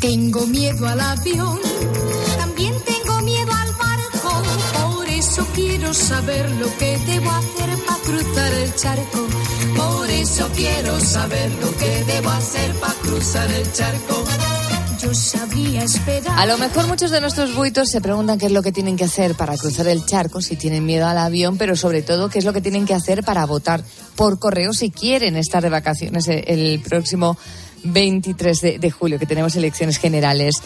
Tengo 0.00 0.46
miedo 0.46 0.86
al 0.86 1.00
avión, 1.00 1.58
también 2.38 2.72
tengo 2.84 3.20
miedo 3.22 3.50
al 3.52 3.72
barco, 3.72 4.42
por 4.94 5.08
eso 5.08 5.46
quiero 5.54 5.92
saber 5.92 6.48
lo 6.52 6.66
que 6.78 6.98
debo 6.98 7.30
hacer 7.30 7.70
para 7.84 7.98
cruzar 8.04 8.52
el 8.52 8.74
charco. 8.76 9.26
Por 9.76 10.10
eso 10.10 10.48
quiero 10.54 11.00
saber 11.00 11.50
lo 11.60 11.76
que 11.76 12.04
debo 12.04 12.30
hacer 12.30 12.74
para 12.74 12.94
cruzar 12.94 13.50
el 13.50 13.72
charco. 13.72 14.24
A 16.36 16.46
lo 16.46 16.58
mejor 16.58 16.86
muchos 16.86 17.10
de 17.10 17.20
nuestros 17.20 17.54
buitos 17.54 17.88
se 17.88 18.00
preguntan 18.00 18.36
qué 18.36 18.46
es 18.46 18.52
lo 18.52 18.62
que 18.62 18.72
tienen 18.72 18.96
que 18.96 19.04
hacer 19.04 19.34
para 19.36 19.56
cruzar 19.56 19.86
el 19.86 20.04
charco, 20.04 20.42
si 20.42 20.56
tienen 20.56 20.84
miedo 20.84 21.06
al 21.06 21.18
avión, 21.18 21.56
pero 21.56 21.76
sobre 21.76 22.02
todo 22.02 22.28
qué 22.28 22.40
es 22.40 22.44
lo 22.44 22.52
que 22.52 22.60
tienen 22.60 22.84
que 22.84 22.94
hacer 22.94 23.24
para 23.24 23.46
votar 23.46 23.82
por 24.16 24.38
correo 24.38 24.72
si 24.72 24.90
quieren 24.90 25.36
estar 25.36 25.62
de 25.62 25.70
vacaciones 25.70 26.26
el 26.28 26.80
próximo 26.80 27.38
23 27.84 28.80
de, 28.80 28.90
julio, 28.90 29.18
que 29.18 29.26
tenemos 29.26 29.56
elecciones 29.56 29.98
generales. 29.98 30.62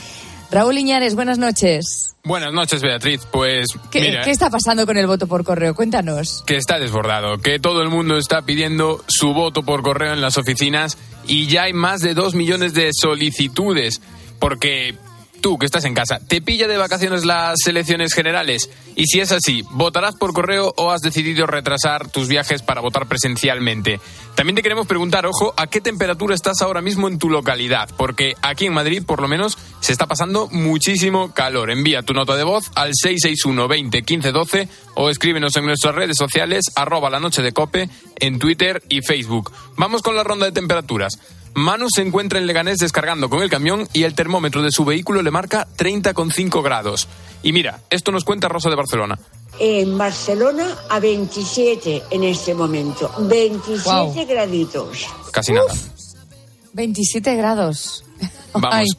Raúl 0.50 0.78
Iñares, 0.78 1.14
buenas 1.14 1.38
noches. 1.38 2.14
Buenas 2.24 2.52
noches, 2.52 2.82
Beatriz. 2.82 3.22
Pues. 3.30 3.66
¿Qué, 3.90 4.20
¿Qué, 4.22 4.30
está 4.30 4.50
pasando 4.50 4.86
con 4.86 4.96
el 4.96 5.06
voto 5.06 5.26
por 5.26 5.44
correo? 5.44 5.74
Cuéntanos. 5.74 6.44
Que 6.46 6.56
está 6.56 6.78
desbordado, 6.78 7.38
que 7.38 7.58
todo 7.58 7.82
el 7.82 7.88
mundo 7.88 8.16
está 8.16 8.42
pidiendo 8.42 9.02
su 9.08 9.32
voto 9.32 9.62
por 9.62 9.82
correo 9.82 10.12
en 10.12 10.20
las 10.20 10.36
oficinas 10.36 10.98
y 11.26 11.46
ya 11.46 11.64
hay 11.64 11.72
más 11.72 12.00
de 12.00 12.14
dos 12.14 12.34
millones 12.34 12.74
de 12.74 12.90
solicitudes 12.92 14.00
porque 14.38 14.96
tú 15.42 15.58
que 15.58 15.66
estás 15.66 15.84
en 15.84 15.92
casa, 15.92 16.20
¿te 16.20 16.40
pilla 16.40 16.68
de 16.68 16.78
vacaciones 16.78 17.26
las 17.26 17.58
elecciones 17.66 18.14
generales? 18.14 18.70
Y 18.94 19.06
si 19.06 19.20
es 19.20 19.32
así, 19.32 19.64
¿votarás 19.72 20.14
por 20.14 20.32
correo 20.32 20.72
o 20.76 20.90
has 20.90 21.02
decidido 21.02 21.46
retrasar 21.46 22.08
tus 22.08 22.28
viajes 22.28 22.62
para 22.62 22.80
votar 22.80 23.06
presencialmente? 23.06 24.00
También 24.34 24.54
te 24.54 24.62
queremos 24.62 24.86
preguntar, 24.86 25.26
ojo, 25.26 25.52
¿a 25.56 25.66
qué 25.66 25.80
temperatura 25.80 26.34
estás 26.34 26.62
ahora 26.62 26.80
mismo 26.80 27.08
en 27.08 27.18
tu 27.18 27.28
localidad? 27.28 27.90
Porque 27.96 28.34
aquí 28.40 28.66
en 28.66 28.72
Madrid, 28.72 29.02
por 29.04 29.20
lo 29.20 29.28
menos, 29.28 29.58
se 29.80 29.92
está 29.92 30.06
pasando 30.06 30.48
muchísimo 30.48 31.34
calor. 31.34 31.70
Envía 31.70 32.02
tu 32.02 32.14
nota 32.14 32.36
de 32.36 32.44
voz 32.44 32.70
al 32.74 32.92
661 32.94 33.68
20 33.68 34.02
15 34.02 34.32
12 34.32 34.68
o 34.94 35.10
escríbenos 35.10 35.56
en 35.56 35.66
nuestras 35.66 35.94
redes 35.94 36.16
sociales, 36.16 36.66
arroba 36.76 37.10
la 37.10 37.20
noche 37.20 37.42
de 37.42 37.52
cope, 37.52 37.90
en 38.20 38.38
Twitter 38.38 38.82
y 38.88 39.02
Facebook. 39.02 39.52
Vamos 39.76 40.02
con 40.02 40.14
la 40.14 40.22
ronda 40.24 40.46
de 40.46 40.52
temperaturas. 40.52 41.18
Manu 41.54 41.88
se 41.94 42.02
encuentra 42.02 42.38
en 42.38 42.46
Leganés 42.46 42.78
descargando 42.78 43.28
con 43.28 43.42
el 43.42 43.50
camión 43.50 43.88
y 43.92 44.04
el 44.04 44.14
termómetro 44.14 44.62
de 44.62 44.70
su 44.70 44.84
vehículo 44.84 45.22
le 45.22 45.30
marca 45.30 45.66
30,5 45.76 46.62
grados. 46.62 47.08
Y 47.42 47.52
mira, 47.52 47.80
esto 47.90 48.10
nos 48.10 48.24
cuenta 48.24 48.48
Rosa 48.48 48.70
de 48.70 48.76
Barcelona. 48.76 49.18
En 49.58 49.98
Barcelona 49.98 50.76
a 50.88 50.98
27 50.98 52.04
en 52.10 52.24
este 52.24 52.54
momento. 52.54 53.12
27 53.18 54.24
graditos. 54.24 55.06
Casi 55.30 55.52
nada. 55.52 55.72
27 56.72 57.36
grados. 57.36 58.04
Vamos. 58.54 58.96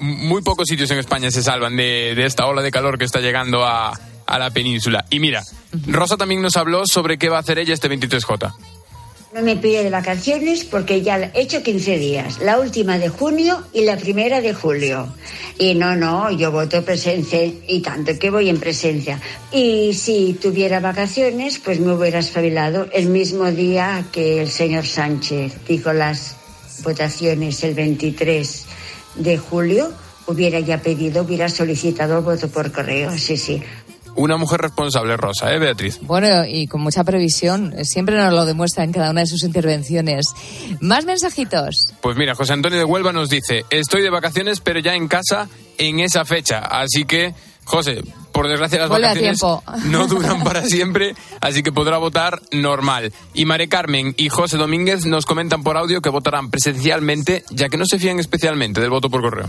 Muy 0.00 0.42
pocos 0.42 0.68
sitios 0.68 0.90
en 0.92 0.98
España 0.98 1.30
se 1.30 1.42
salvan 1.42 1.76
de, 1.76 2.12
esta 2.24 2.46
ola 2.46 2.62
de 2.62 2.70
calor 2.70 2.98
que 2.98 3.04
está 3.04 3.20
llegando 3.20 3.64
a, 3.64 3.98
a 4.26 4.38
la 4.38 4.50
península. 4.50 5.04
Y 5.10 5.18
mira, 5.18 5.42
Rosa 5.86 6.16
también 6.16 6.40
nos 6.40 6.56
habló 6.56 6.82
sobre 6.86 7.18
qué 7.18 7.28
va 7.28 7.38
a 7.38 7.40
hacer 7.40 7.58
ella 7.58 7.74
este 7.74 7.90
23J. 7.90 8.54
No 9.34 9.42
me 9.42 9.56
pide 9.56 9.84
de 9.84 9.90
vacaciones 9.90 10.64
porque 10.64 11.02
ya 11.02 11.18
he 11.34 11.42
hecho 11.42 11.62
15 11.62 11.98
días, 11.98 12.38
la 12.40 12.58
última 12.58 12.98
de 12.98 13.10
junio 13.10 13.62
y 13.74 13.82
la 13.82 13.98
primera 13.98 14.40
de 14.40 14.54
julio. 14.54 15.14
Y 15.58 15.74
no, 15.74 15.94
no, 15.96 16.30
yo 16.30 16.50
voto 16.50 16.82
presencia 16.82 17.44
y 17.44 17.80
tanto 17.82 18.18
que 18.18 18.30
voy 18.30 18.48
en 18.48 18.58
presencia. 18.58 19.20
Y 19.52 19.92
si 19.92 20.32
tuviera 20.40 20.80
vacaciones, 20.80 21.58
pues 21.58 21.78
me 21.78 21.92
hubiera 21.92 22.20
espabilado 22.20 22.88
el 22.90 23.08
mismo 23.08 23.50
día 23.50 24.06
que 24.10 24.40
el 24.40 24.48
señor 24.48 24.86
Sánchez 24.86 25.66
dijo 25.68 25.92
las 25.92 26.36
votaciones 26.82 27.62
el 27.64 27.74
23 27.74 28.64
de 29.16 29.36
julio, 29.36 29.92
hubiera 30.26 30.58
ya 30.60 30.80
pedido, 30.80 31.22
hubiera 31.22 31.50
solicitado 31.50 32.18
el 32.18 32.24
voto 32.24 32.48
por 32.48 32.72
correo, 32.72 33.16
sí, 33.18 33.36
sí. 33.36 33.62
Una 34.18 34.36
mujer 34.36 34.60
responsable, 34.60 35.16
Rosa, 35.16 35.54
¿eh, 35.54 35.60
Beatriz? 35.60 36.00
Bueno, 36.02 36.44
y 36.44 36.66
con 36.66 36.80
mucha 36.80 37.04
previsión. 37.04 37.72
Siempre 37.84 38.16
nos 38.16 38.32
lo 38.32 38.46
demuestra 38.46 38.82
en 38.82 38.90
cada 38.90 39.12
una 39.12 39.20
de 39.20 39.28
sus 39.28 39.44
intervenciones. 39.44 40.26
¿Más 40.80 41.04
mensajitos? 41.04 41.94
Pues 42.00 42.16
mira, 42.16 42.34
José 42.34 42.54
Antonio 42.54 42.78
de 42.78 42.84
Huelva 42.84 43.12
nos 43.12 43.30
dice, 43.30 43.64
estoy 43.70 44.02
de 44.02 44.10
vacaciones, 44.10 44.58
pero 44.58 44.80
ya 44.80 44.94
en 44.94 45.06
casa 45.06 45.48
en 45.78 46.00
esa 46.00 46.24
fecha. 46.24 46.58
Así 46.58 47.04
que, 47.04 47.32
José, 47.62 48.02
por 48.32 48.48
desgracia 48.48 48.80
las 48.80 48.88
vacaciones 48.88 49.40
no 49.84 50.08
duran 50.08 50.42
para 50.42 50.62
siempre, 50.62 51.14
así 51.40 51.62
que 51.62 51.70
podrá 51.70 51.98
votar 51.98 52.42
normal. 52.50 53.12
Y 53.34 53.44
Mare 53.44 53.68
Carmen 53.68 54.14
y 54.16 54.30
José 54.30 54.56
Domínguez 54.56 55.06
nos 55.06 55.26
comentan 55.26 55.62
por 55.62 55.76
audio 55.76 56.00
que 56.00 56.08
votarán 56.08 56.50
presencialmente, 56.50 57.44
ya 57.50 57.68
que 57.68 57.76
no 57.76 57.84
se 57.86 58.00
fían 58.00 58.18
especialmente 58.18 58.80
del 58.80 58.90
voto 58.90 59.10
por 59.10 59.22
correo. 59.22 59.48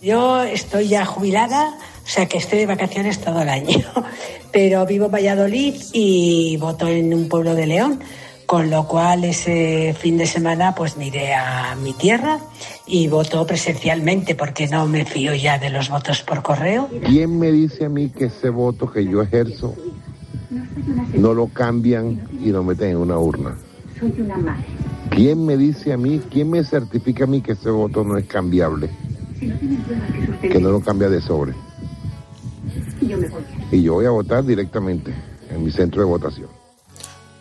Yo 0.00 0.42
estoy 0.42 0.88
ya 0.88 1.06
jubilada, 1.06 1.78
o 2.04 2.06
sea 2.06 2.26
que 2.26 2.36
estoy 2.36 2.58
de 2.58 2.66
vacaciones 2.66 3.18
todo 3.18 3.40
el 3.40 3.48
año, 3.48 3.82
pero 4.52 4.84
vivo 4.84 5.06
en 5.06 5.12
Valladolid 5.12 5.74
y 5.92 6.56
voto 6.58 6.86
en 6.86 7.14
un 7.14 7.28
pueblo 7.28 7.54
de 7.54 7.66
León, 7.66 7.98
con 8.44 8.68
lo 8.68 8.86
cual 8.86 9.24
ese 9.24 9.96
fin 9.98 10.18
de 10.18 10.26
semana 10.26 10.74
pues 10.74 10.98
me 10.98 11.06
iré 11.06 11.32
a 11.34 11.74
mi 11.82 11.94
tierra 11.94 12.40
y 12.86 13.08
voto 13.08 13.46
presencialmente 13.46 14.34
porque 14.34 14.68
no 14.68 14.86
me 14.86 15.06
fío 15.06 15.34
ya 15.34 15.58
de 15.58 15.70
los 15.70 15.88
votos 15.88 16.20
por 16.20 16.42
correo. 16.42 16.90
¿Quién 17.06 17.38
me 17.38 17.50
dice 17.50 17.86
a 17.86 17.88
mí 17.88 18.10
que 18.10 18.26
ese 18.26 18.50
voto 18.50 18.90
que 18.92 19.02
yo 19.06 19.22
ejerzo 19.22 19.74
no 21.14 21.32
lo 21.32 21.46
cambian 21.48 22.28
y 22.38 22.50
lo 22.50 22.62
meten 22.62 22.90
en 22.90 22.96
una 22.98 23.18
urna? 23.18 23.56
¿Quién 25.08 25.46
me 25.46 25.56
dice 25.56 25.94
a 25.94 25.96
mí, 25.96 26.20
quién 26.30 26.50
me 26.50 26.62
certifica 26.64 27.24
a 27.24 27.26
mí 27.26 27.40
que 27.40 27.52
ese 27.52 27.70
voto 27.70 28.04
no 28.04 28.18
es 28.18 28.26
cambiable? 28.26 28.90
Que 30.42 30.60
no 30.60 30.70
lo 30.70 30.80
cambia 30.80 31.08
de 31.08 31.22
sobre 31.22 31.54
y 33.70 33.82
yo 33.82 33.94
voy 33.94 34.06
a 34.06 34.10
votar 34.10 34.44
directamente 34.44 35.14
en 35.50 35.64
mi 35.64 35.70
centro 35.70 36.00
de 36.02 36.06
votación. 36.06 36.48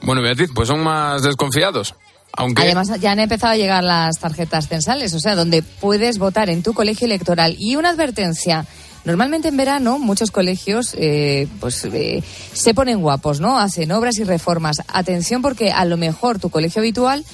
Bueno, 0.01 0.21
Beatriz, 0.21 0.49
pues 0.53 0.67
son 0.67 0.81
más 0.81 1.23
desconfiados. 1.23 1.95
Aunque... 2.35 2.63
Además, 2.63 2.99
ya 2.99 3.11
han 3.11 3.19
empezado 3.19 3.53
a 3.53 3.57
llegar 3.57 3.83
las 3.83 4.19
tarjetas 4.19 4.67
censales, 4.67 5.13
o 5.13 5.19
sea, 5.19 5.35
donde 5.35 5.61
puedes 5.61 6.17
votar 6.17 6.49
en 6.49 6.63
tu 6.63 6.73
colegio 6.73 7.05
electoral. 7.05 7.55
Y 7.57 7.75
una 7.75 7.89
advertencia. 7.89 8.65
Normalmente 9.05 9.49
en 9.49 9.57
verano 9.57 9.99
muchos 9.99 10.31
colegios 10.31 10.95
eh, 10.97 11.47
pues 11.59 11.83
eh, 11.85 12.23
se 12.53 12.73
ponen 12.73 13.01
guapos, 13.01 13.41
¿no? 13.41 13.59
Hacen 13.59 13.91
obras 13.91 14.17
y 14.17 14.23
reformas. 14.23 14.77
Atención 14.87 15.41
porque 15.41 15.71
a 15.71 15.83
lo 15.83 15.97
mejor 15.97 16.39
tu 16.39 16.49
colegio 16.49 16.79
habitual 16.79 17.25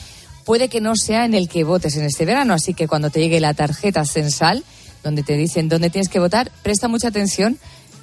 puede 0.46 0.68
que 0.68 0.82
no 0.82 0.96
sea 0.96 1.26
en 1.26 1.36
el 1.36 1.48
que 1.48 1.64
votes 1.64 1.96
en 1.96 2.06
este 2.06 2.26
verano, 2.26 2.56
así 2.56 2.74
que 2.74 2.88
cuando 2.88 3.12
te 3.12 3.20
llegue 3.20 3.40
la 3.40 3.54
tarjeta 3.54 4.04
censal 4.04 4.64
donde 5.04 5.22
te 5.22 5.36
dicen 5.36 5.70
dónde 5.70 5.92
tienes 5.92 6.10
que 6.10 6.20
votar, 6.20 6.52
presta 6.64 6.88
mucha 6.88 7.10
atención 7.10 7.60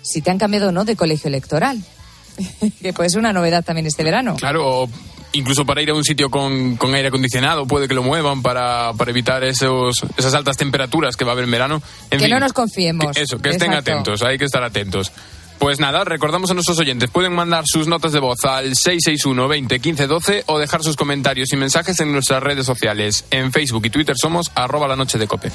si 0.06 0.22
te 0.22 0.30
han 0.30 0.38
cambiado 0.38 0.68
o 0.68 0.72
no 0.72 0.84
de 0.84 0.96
colegio 0.96 1.28
electoral. 1.28 1.82
que 2.82 2.92
puede 2.92 3.10
ser 3.10 3.18
una 3.18 3.32
novedad 3.32 3.64
también 3.64 3.86
este 3.86 4.04
verano. 4.04 4.36
Claro, 4.36 4.88
incluso 5.32 5.64
para 5.64 5.82
ir 5.82 5.90
a 5.90 5.94
un 5.94 6.04
sitio 6.04 6.30
con, 6.30 6.76
con 6.76 6.94
aire 6.94 7.08
acondicionado, 7.08 7.66
puede 7.66 7.88
que 7.88 7.94
lo 7.94 8.02
muevan 8.02 8.42
para, 8.42 8.92
para, 8.94 9.10
evitar 9.10 9.44
esos, 9.44 10.04
esas 10.16 10.34
altas 10.34 10.56
temperaturas 10.56 11.16
que 11.16 11.24
va 11.24 11.32
a 11.32 11.34
haber 11.34 11.44
en 11.44 11.50
verano. 11.50 11.82
En 12.10 12.18
que 12.18 12.24
fin, 12.24 12.34
no 12.34 12.40
nos 12.40 12.52
confiemos. 12.52 13.14
Que 13.14 13.22
eso, 13.22 13.38
que 13.38 13.50
estén 13.50 13.72
atentos, 13.72 14.22
hay 14.22 14.38
que 14.38 14.44
estar 14.44 14.62
atentos. 14.62 15.12
Pues 15.58 15.80
nada, 15.80 16.04
recordamos 16.04 16.50
a 16.50 16.54
nuestros 16.54 16.78
oyentes, 16.78 17.08
pueden 17.08 17.32
mandar 17.32 17.64
sus 17.66 17.86
notas 17.86 18.12
de 18.12 18.20
voz 18.20 18.44
al 18.44 18.76
661 18.76 19.48
20 19.48 19.80
15 19.80 20.06
12 20.06 20.44
o 20.46 20.58
dejar 20.58 20.82
sus 20.82 20.96
comentarios 20.96 21.50
y 21.52 21.56
mensajes 21.56 21.98
en 22.00 22.12
nuestras 22.12 22.42
redes 22.42 22.66
sociales. 22.66 23.24
En 23.30 23.52
Facebook 23.52 23.86
y 23.86 23.90
Twitter 23.90 24.16
somos 24.20 24.52
arroba 24.54 24.86
la 24.86 24.96
noche 24.96 25.16
de 25.16 25.26
cope. 25.26 25.50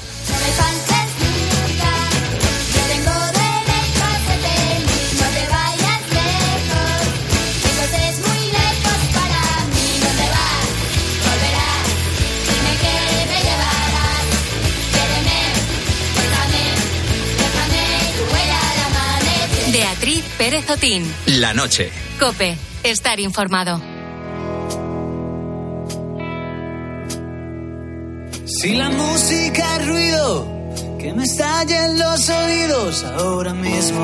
La 21.26 21.52
noche. 21.52 21.92
Cope. 22.18 22.56
Estar 22.82 23.20
informado. 23.20 23.78
Si 28.46 28.74
la 28.74 28.88
música 28.88 29.76
es 29.76 29.86
ruido 29.86 30.48
que 30.98 31.12
me 31.12 31.24
estalla 31.24 31.84
en 31.84 31.98
los 31.98 32.26
oídos 32.30 33.04
ahora 33.04 33.52
mismo. 33.52 34.02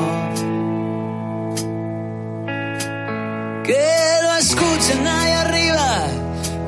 Que 3.63 4.19
lo 4.21 4.35
escuchen 4.37 5.07
ahí 5.07 5.31
arriba, 5.31 6.07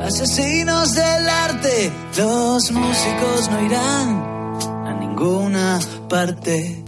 asesinos 0.03 0.95
del 0.95 1.29
arte. 1.29 1.91
Los 2.17 2.71
músicos 2.71 3.51
no 3.51 3.65
irán 3.65 4.23
a 4.87 4.93
ninguna 4.99 5.79
parte. 6.09 6.80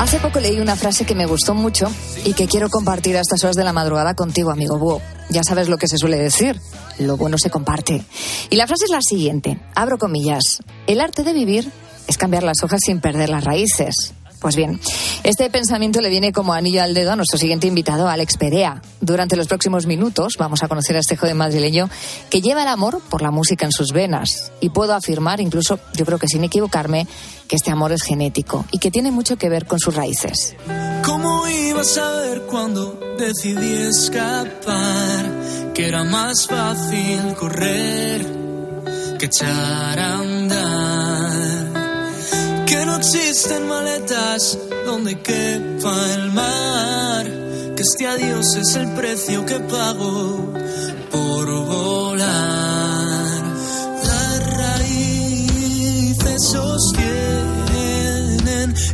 Hace 0.00 0.18
poco 0.18 0.40
leí 0.40 0.58
una 0.58 0.76
frase 0.76 1.04
que 1.04 1.14
me 1.14 1.26
gustó 1.26 1.54
mucho 1.54 1.86
y 2.24 2.32
que 2.32 2.46
quiero 2.46 2.70
compartir 2.70 3.18
a 3.18 3.20
estas 3.20 3.44
horas 3.44 3.54
de 3.54 3.64
la 3.64 3.74
madrugada 3.74 4.14
contigo, 4.14 4.50
amigo 4.50 4.78
Búho. 4.78 5.02
Ya 5.28 5.44
sabes 5.44 5.68
lo 5.68 5.76
que 5.76 5.88
se 5.88 5.98
suele 5.98 6.16
decir. 6.16 6.58
Lo 6.98 7.18
bueno 7.18 7.36
se 7.36 7.50
comparte. 7.50 8.02
Y 8.48 8.56
la 8.56 8.66
frase 8.66 8.86
es 8.86 8.90
la 8.90 9.02
siguiente. 9.02 9.60
Abro 9.74 9.98
comillas. 9.98 10.62
El 10.86 11.02
arte 11.02 11.22
de 11.22 11.34
vivir 11.34 11.70
es 12.08 12.16
cambiar 12.16 12.44
las 12.44 12.62
hojas 12.62 12.80
sin 12.82 13.02
perder 13.02 13.28
las 13.28 13.44
raíces. 13.44 14.14
Pues 14.40 14.56
bien, 14.56 14.80
este 15.22 15.50
pensamiento 15.50 16.00
le 16.00 16.08
viene 16.08 16.32
como 16.32 16.54
anillo 16.54 16.82
al 16.82 16.94
dedo 16.94 17.12
a 17.12 17.16
nuestro 17.16 17.38
siguiente 17.38 17.66
invitado, 17.66 18.08
Alex 18.08 18.38
Perea. 18.38 18.80
Durante 19.02 19.36
los 19.36 19.46
próximos 19.48 19.86
minutos 19.86 20.36
vamos 20.38 20.62
a 20.62 20.68
conocer 20.68 20.96
a 20.96 21.00
este 21.00 21.16
joven 21.16 21.36
madrileño 21.36 21.90
que 22.30 22.40
lleva 22.40 22.62
el 22.62 22.68
amor 22.68 23.02
por 23.10 23.20
la 23.20 23.30
música 23.30 23.66
en 23.66 23.72
sus 23.72 23.92
venas. 23.92 24.50
Y 24.60 24.70
puedo 24.70 24.94
afirmar, 24.94 25.40
incluso 25.40 25.78
yo 25.94 26.06
creo 26.06 26.18
que 26.18 26.26
sin 26.26 26.42
equivocarme, 26.42 27.06
que 27.48 27.56
este 27.56 27.70
amor 27.70 27.92
es 27.92 28.02
genético 28.02 28.64
y 28.70 28.78
que 28.78 28.90
tiene 28.90 29.10
mucho 29.10 29.36
que 29.36 29.50
ver 29.50 29.66
con 29.66 29.78
sus 29.78 29.94
raíces. 29.94 30.56
¿Cómo 31.04 31.46
iba 31.46 31.82
a 31.82 31.84
saber 31.84 32.42
cuando 32.42 32.98
decidí 33.18 33.74
escapar? 33.88 35.72
Que 35.74 35.86
era 35.86 36.02
más 36.04 36.46
fácil 36.46 37.34
correr 37.38 38.40
que 39.18 39.26
echar 39.26 39.98
a 39.98 40.22
existen 43.00 43.66
maletas 43.66 44.58
donde 44.84 45.18
quepa 45.22 46.14
el 46.14 46.30
mar. 46.32 47.24
Que 47.74 47.82
este 47.82 48.06
adiós 48.06 48.56
es 48.56 48.76
el 48.76 48.92
precio 48.92 49.46
que 49.46 49.58
pago 49.60 50.52
por 51.10 51.46
volar. 51.64 53.42
Las 54.04 54.56
raíces 54.58 56.44
sostienen 56.44 57.14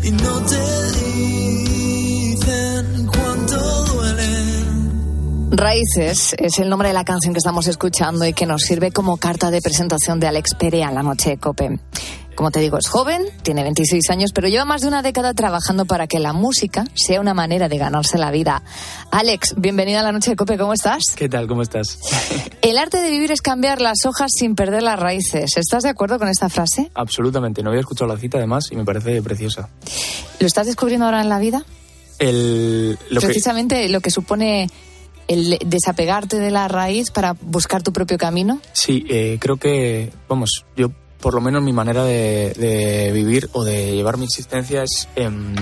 y 0.04 0.10
no 0.12 0.40
te 0.52 0.92
dicen 2.22 3.06
cuánto 3.08 3.84
duelen. 3.86 5.50
Raíces 5.50 6.36
es 6.38 6.58
el 6.60 6.68
nombre 6.68 6.88
de 6.88 6.94
la 6.94 7.04
canción 7.04 7.34
que 7.34 7.38
estamos 7.38 7.66
escuchando 7.66 8.24
y 8.24 8.32
que 8.32 8.46
nos 8.46 8.62
sirve 8.62 8.92
como 8.92 9.16
carta 9.16 9.50
de 9.50 9.60
presentación 9.60 10.20
de 10.20 10.28
Alex 10.28 10.54
Perea 10.56 10.90
en 10.90 10.94
la 10.94 11.02
noche 11.02 11.30
de 11.30 11.38
Cope. 11.38 11.80
Como 12.36 12.50
te 12.50 12.60
digo, 12.60 12.76
es 12.76 12.86
joven, 12.86 13.22
tiene 13.42 13.62
26 13.62 14.10
años, 14.10 14.32
pero 14.34 14.46
lleva 14.46 14.66
más 14.66 14.82
de 14.82 14.88
una 14.88 15.00
década 15.00 15.32
trabajando 15.32 15.86
para 15.86 16.06
que 16.06 16.18
la 16.18 16.34
música 16.34 16.84
sea 16.94 17.18
una 17.18 17.32
manera 17.32 17.70
de 17.70 17.78
ganarse 17.78 18.18
la 18.18 18.30
vida. 18.30 18.62
Alex, 19.10 19.54
bienvenida 19.56 20.00
a 20.00 20.02
la 20.02 20.12
noche 20.12 20.32
de 20.32 20.36
Cope, 20.36 20.58
¿cómo 20.58 20.74
estás? 20.74 21.02
¿Qué 21.16 21.30
tal? 21.30 21.46
¿Cómo 21.46 21.62
estás? 21.62 21.98
El 22.60 22.76
arte 22.76 22.98
de 22.98 23.10
vivir 23.10 23.32
es 23.32 23.40
cambiar 23.40 23.80
las 23.80 24.04
hojas 24.04 24.30
sin 24.36 24.54
perder 24.54 24.82
las 24.82 25.00
raíces. 25.00 25.56
¿Estás 25.56 25.82
de 25.84 25.88
acuerdo 25.88 26.18
con 26.18 26.28
esta 26.28 26.50
frase? 26.50 26.90
Absolutamente. 26.92 27.62
No 27.62 27.70
había 27.70 27.80
escuchado 27.80 28.12
la 28.12 28.18
cita 28.18 28.36
además 28.36 28.68
y 28.70 28.76
me 28.76 28.84
parece 28.84 29.22
preciosa. 29.22 29.70
¿Lo 30.38 30.46
estás 30.46 30.66
descubriendo 30.66 31.06
ahora 31.06 31.22
en 31.22 31.30
la 31.30 31.38
vida? 31.38 31.64
El, 32.18 32.98
lo 33.08 33.22
que, 33.22 33.28
Precisamente 33.28 33.88
lo 33.88 34.00
que 34.02 34.10
supone 34.10 34.68
el 35.26 35.58
desapegarte 35.64 36.38
de 36.38 36.50
la 36.50 36.68
raíz 36.68 37.10
para 37.10 37.32
buscar 37.32 37.82
tu 37.82 37.94
propio 37.94 38.18
camino. 38.18 38.60
sí, 38.72 39.06
eh, 39.08 39.38
creo 39.40 39.56
que, 39.56 40.12
vamos, 40.28 40.66
yo 40.76 40.90
por 41.20 41.34
lo 41.34 41.40
menos 41.40 41.62
mi 41.62 41.72
manera 41.72 42.04
de, 42.04 43.10
vivir 43.12 43.48
o 43.52 43.64
de 43.64 43.94
llevar 43.94 44.16
mi 44.16 44.24
existencia 44.24 44.82
es 44.82 45.08
em, 45.16 45.54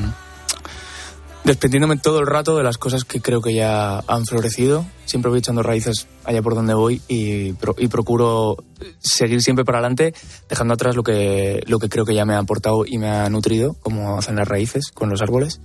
desprendiéndome 1.45 1.97
todo 1.97 2.21
el 2.21 2.27
rato 2.27 2.57
de 2.57 2.65
las 2.65 2.79
cosas 2.79 3.05
que 3.05 3.21
creo 3.21 3.41
que 3.41 3.55
ya 3.55 3.99
han 4.07 4.27
florecido. 4.27 4.85
Siempre 5.05 5.31
voy 5.31 5.39
echando 5.39 5.63
raíces 5.63 6.07
allá 6.25 6.43
por 6.43 6.55
donde 6.55 6.75
voy 6.75 7.01
y, 7.09 7.53
pro- 7.55 7.75
y 7.79 7.89
procuro 7.89 8.57
seguir 9.01 9.41
siempre 9.43 9.65
para 9.65 9.79
adelante, 9.79 10.15
dejando 10.49 10.75
atrás 10.75 10.97
lo 10.97 11.03
que, 11.03 11.63
lo 11.67 11.79
que 11.79 11.89
creo 11.89 12.05
que 12.05 12.15
ya 12.15 12.25
me 12.25 12.35
ha 12.35 12.39
aportado 12.39 12.85
y 12.87 12.99
me 12.99 13.09
ha 13.09 13.29
nutrido, 13.31 13.75
como 13.83 14.19
hacen 14.19 14.37
las 14.37 14.47
raíces 14.49 14.91
con 14.93 15.09
los 15.11 15.23
árboles 15.23 15.61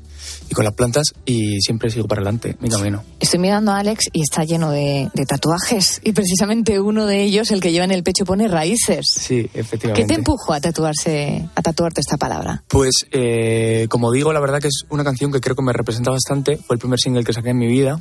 y 0.50 0.54
con 0.54 0.64
las 0.66 0.74
plantas, 0.74 1.14
y 1.26 1.60
siempre 1.62 1.90
sigo 1.90 2.08
para 2.08 2.22
adelante 2.22 2.56
mi 2.60 2.70
camino. 2.70 3.04
Estoy 3.20 3.40
mirando 3.40 3.72
a 3.72 3.80
Alex 3.80 4.06
y 4.14 4.22
está 4.22 4.44
lleno 4.44 4.72
de, 4.72 5.10
de 5.14 5.26
tatuajes. 5.26 6.02
Y 6.04 6.12
precisamente 6.14 6.80
uno 6.80 7.06
de 7.06 7.24
ellos, 7.24 7.52
el 7.52 7.62
que 7.62 7.72
lleva 7.72 7.86
en 7.86 7.92
el 7.92 8.04
pecho, 8.04 8.26
pone 8.26 8.48
raíces. 8.48 9.06
Sí, 9.10 9.50
¿Qué 9.54 9.60
efectivamente. 9.62 10.08
te 10.08 10.14
empujó 10.20 10.54
a 10.54 10.62
tatuarse, 10.62 11.48
a 11.56 11.62
tatuarte 11.62 12.02
esta 12.02 12.18
palabra? 12.18 12.64
Pues, 12.68 13.06
eh, 13.12 13.88
como 13.90 14.12
digo, 14.12 14.34
la 14.34 14.40
verdad 14.40 14.60
que 14.62 14.68
es 14.68 14.84
una 14.90 15.04
canción 15.04 15.32
que 15.32 15.40
creo 15.40 15.56
que 15.56 15.64
me 15.64 15.74
representa 15.74 16.12
bastante. 16.12 16.58
Fue 16.58 16.76
el 16.76 16.80
primer 16.80 17.00
single 17.00 17.24
que 17.24 17.34
saqué 17.34 17.50
en 17.50 17.58
mi 17.58 17.68
vida, 17.68 18.00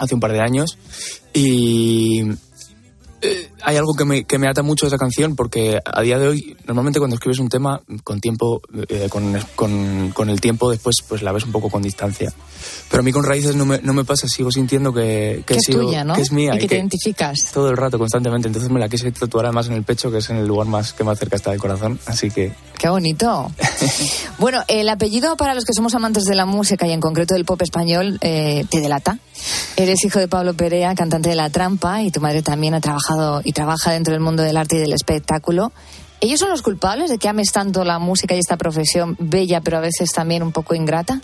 hace 0.00 0.14
un 0.14 0.20
par 0.20 0.32
de 0.32 0.40
años. 0.40 0.76
Y 1.32 2.22
eh, 3.22 3.50
hay 3.62 3.76
algo 3.76 3.94
que 3.94 4.04
me, 4.06 4.24
que 4.24 4.38
me 4.38 4.48
ata 4.48 4.62
mucho 4.62 4.86
a 4.86 4.88
esa 4.88 4.96
canción 4.96 5.36
porque 5.36 5.78
a 5.84 6.00
día 6.00 6.18
de 6.18 6.26
hoy, 6.28 6.56
normalmente 6.66 6.98
cuando 6.98 7.14
escribes 7.16 7.38
un 7.38 7.48
tema, 7.50 7.80
con 8.02 8.18
tiempo, 8.20 8.62
eh, 8.88 9.08
con, 9.10 9.38
con- 9.54 10.10
con 10.12 10.30
el 10.30 10.40
tiempo 10.40 10.70
después, 10.70 10.96
pues 11.06 11.20
la 11.22 11.30
ves 11.32 11.44
un 11.44 11.52
poco 11.52 11.68
con 11.68 11.82
distancia. 11.82 12.32
Pero 12.90 13.00
a 13.00 13.04
mí 13.04 13.12
con 13.12 13.22
Raíces 13.24 13.54
no 13.56 13.66
me, 13.66 13.78
no 13.82 13.92
me 13.92 14.04
pasa, 14.04 14.26
sigo 14.26 14.50
sintiendo 14.50 14.92
que, 14.92 15.44
que, 15.46 15.54
Que 15.54 15.58
es 15.60 15.64
sigo- 15.68 15.82
tuya, 15.82 16.02
¿no? 16.02 16.14
que 16.14 16.22
es 16.22 16.32
mía. 16.32 16.54
Y 16.56 16.60
que 16.60 16.66
te 16.68 16.76
identificas. 16.76 17.52
todo 17.52 17.68
el 17.70 17.76
rato, 17.76 17.98
constantemente. 17.98 18.48
Entonces 18.48 18.70
me 18.70 18.80
la 18.80 18.88
quise 18.88 19.12
tatuar 19.12 19.44
además 19.46 19.66
en 19.68 19.74
el 19.74 19.82
pecho, 19.84 20.10
que 20.10 20.18
es 20.18 20.30
en 20.30 20.36
el 20.38 20.46
lugar 20.46 20.66
más 20.66 20.92
que 20.94 21.04
más 21.04 21.18
cerca 21.18 21.36
está 21.36 21.50
del 21.50 21.60
corazón. 21.60 22.00
Así 22.06 22.30
que 22.30 22.52
Qué 22.80 22.88
bonito. 22.88 23.52
bueno, 24.38 24.62
el 24.66 24.88
apellido 24.88 25.36
para 25.36 25.54
los 25.54 25.66
que 25.66 25.74
somos 25.74 25.94
amantes 25.94 26.24
de 26.24 26.34
la 26.34 26.46
música 26.46 26.86
y 26.86 26.92
en 26.92 27.00
concreto 27.00 27.34
del 27.34 27.44
pop 27.44 27.60
español 27.60 28.16
eh, 28.22 28.64
te 28.70 28.80
delata. 28.80 29.18
Eres 29.76 30.02
hijo 30.02 30.18
de 30.18 30.28
Pablo 30.28 30.54
Perea, 30.54 30.94
cantante 30.94 31.28
de 31.28 31.34
La 31.34 31.50
Trampa, 31.50 32.02
y 32.02 32.10
tu 32.10 32.22
madre 32.22 32.40
también 32.40 32.72
ha 32.72 32.80
trabajado 32.80 33.42
y 33.44 33.52
trabaja 33.52 33.90
dentro 33.92 34.14
del 34.14 34.22
mundo 34.22 34.42
del 34.42 34.56
arte 34.56 34.76
y 34.76 34.78
del 34.78 34.94
espectáculo. 34.94 35.72
¿Ellos 36.22 36.40
son 36.40 36.48
los 36.48 36.62
culpables 36.62 37.10
de 37.10 37.18
que 37.18 37.28
ames 37.28 37.52
tanto 37.52 37.84
la 37.84 37.98
música 37.98 38.34
y 38.34 38.38
esta 38.38 38.56
profesión 38.56 39.14
bella, 39.18 39.60
pero 39.60 39.76
a 39.76 39.80
veces 39.80 40.10
también 40.12 40.42
un 40.42 40.52
poco 40.52 40.74
ingrata? 40.74 41.20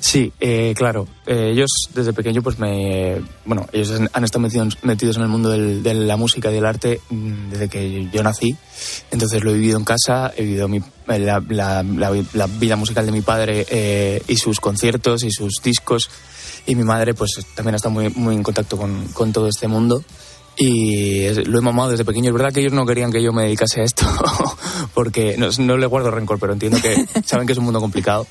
Sí, 0.00 0.32
eh, 0.40 0.74
claro. 0.76 1.08
Eh, 1.26 1.50
ellos 1.52 1.70
desde 1.94 2.12
pequeño, 2.12 2.42
pues 2.42 2.58
me. 2.58 3.20
Bueno, 3.44 3.66
ellos 3.72 4.00
han 4.12 4.24
estado 4.24 4.40
metidos, 4.40 4.78
metidos 4.82 5.16
en 5.16 5.22
el 5.22 5.28
mundo 5.28 5.50
de 5.50 5.94
la 5.94 6.16
música 6.16 6.50
y 6.50 6.54
del 6.54 6.66
arte 6.66 7.00
mm, 7.10 7.50
desde 7.50 7.68
que 7.68 8.08
yo 8.12 8.22
nací. 8.22 8.56
Entonces 9.10 9.42
lo 9.42 9.50
he 9.50 9.54
vivido 9.54 9.78
en 9.78 9.84
casa, 9.84 10.32
he 10.36 10.44
vivido 10.44 10.68
mi, 10.68 10.80
la, 11.06 11.42
la, 11.48 12.46
vida 12.46 12.76
musical 12.76 13.06
de 13.06 13.12
mi 13.12 13.22
padre 13.22 13.66
eh, 13.68 14.22
y 14.28 14.36
sus 14.36 14.60
conciertos 14.60 15.24
y 15.24 15.30
sus 15.30 15.54
discos. 15.62 16.08
Y 16.66 16.74
mi 16.74 16.84
madre, 16.84 17.14
pues 17.14 17.32
también 17.54 17.74
ha 17.74 17.76
estado 17.76 17.94
muy, 17.94 18.10
muy 18.10 18.34
en 18.34 18.42
contacto 18.42 18.76
con, 18.76 19.08
con 19.08 19.32
todo 19.32 19.48
este 19.48 19.68
mundo 19.68 20.02
y 20.56 21.28
lo 21.44 21.58
he 21.58 21.62
mamado 21.62 21.90
desde 21.90 22.04
pequeño. 22.04 22.28
Es 22.28 22.34
verdad 22.34 22.52
que 22.52 22.60
ellos 22.60 22.72
no 22.72 22.84
querían 22.84 23.12
que 23.12 23.22
yo 23.22 23.32
me 23.32 23.44
dedicase 23.44 23.80
a 23.80 23.84
esto, 23.84 24.04
porque 24.94 25.36
no, 25.38 25.48
no 25.58 25.76
le 25.76 25.86
guardo 25.86 26.10
rencor, 26.10 26.38
pero 26.38 26.52
entiendo 26.52 26.78
que 26.80 27.06
saben 27.24 27.46
que 27.46 27.52
es 27.52 27.58
un 27.58 27.64
mundo 27.64 27.80
complicado 27.80 28.26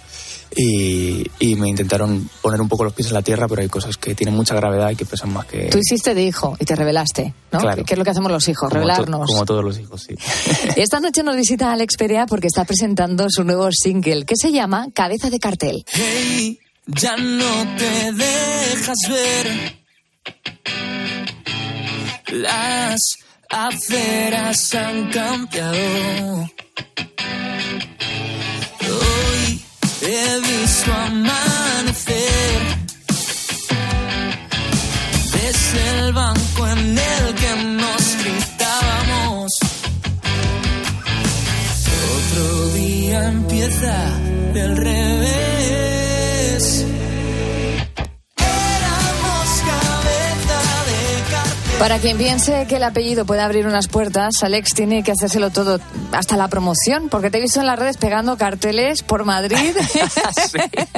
y, 0.56 1.56
me 1.56 1.70
intentaron 1.70 2.30
poner 2.42 2.62
un 2.62 2.70
poco 2.70 2.84
los 2.84 2.94
pies 2.94 3.08
en 3.08 3.16
la 3.16 3.22
tierra, 3.22 3.48
pero 3.48 3.62
hay 3.62 3.68
cosas 3.68 3.98
que 3.98 4.14
tienen 4.16 4.36
mucha 4.36 4.56
gravedad 4.56 4.92
y 4.92 4.96
que 4.96 5.06
pesan 5.06 5.34
más 5.34 5.46
que... 5.46 5.70
Tú 5.70 5.80
hiciste 5.80 6.14
de 6.14 6.24
hijo 6.24 6.56
y 6.60 6.66
te 6.66 6.76
revelaste, 6.76 7.34
¿no? 7.52 7.60
Claro. 7.60 7.84
¿Qué 7.84 7.94
es 7.94 7.98
lo 7.98 8.04
que 8.04 8.12
hacemos 8.12 8.32
los 8.32 8.48
hijos? 8.48 8.72
revelarnos. 8.72 9.28
como 9.28 9.46
todos 9.46 9.64
los 9.64 9.80
hijos, 9.80 10.04
sí. 10.08 10.16
Esta 10.76 11.00
noche 11.00 11.24
nos 11.24 11.36
visita 11.36 11.72
Alex 11.72 11.96
Perea 11.98 12.26
porque 12.26 12.48
está 12.48 12.66
presentando 12.66 13.26
su 13.30 13.44
nuevo 13.44 13.70
single 13.72 14.26
que 14.26 14.36
se 14.36 14.52
llama 14.52 14.88
Cabeza 14.94 15.30
de 15.30 15.40
Cartel. 15.40 15.84
Hey, 15.92 16.60
ya 16.86 17.18
no 17.18 17.76
te 17.78 18.12
dejas 18.14 18.98
ver. 19.10 19.78
Las 22.32 23.02
aceras 23.50 24.76
han 24.76 25.10
cambiado. 25.10 26.50
He 30.02 30.40
visto 30.42 30.92
Para 51.80 52.00
quien 52.00 52.18
piense 52.18 52.66
que 52.68 52.78
el 52.78 52.84
apellido 52.84 53.26
puede 53.26 53.42
abrir 53.42 53.68
unas 53.68 53.88
puertas, 53.88 54.42
Alex 54.42 54.74
tiene 54.74 55.04
que 55.04 55.12
hacérselo 55.12 55.52
todo, 55.52 55.80
hasta 56.12 56.36
la 56.36 56.48
promoción, 56.48 57.08
porque 57.10 57.30
te 57.30 57.38
he 57.38 57.42
visto 57.42 57.60
en 57.60 57.68
las 57.68 57.78
redes 57.78 57.98
pegando 57.98 58.36
carteles 58.36 59.04
por 59.04 59.26
Madrid. 59.26 59.58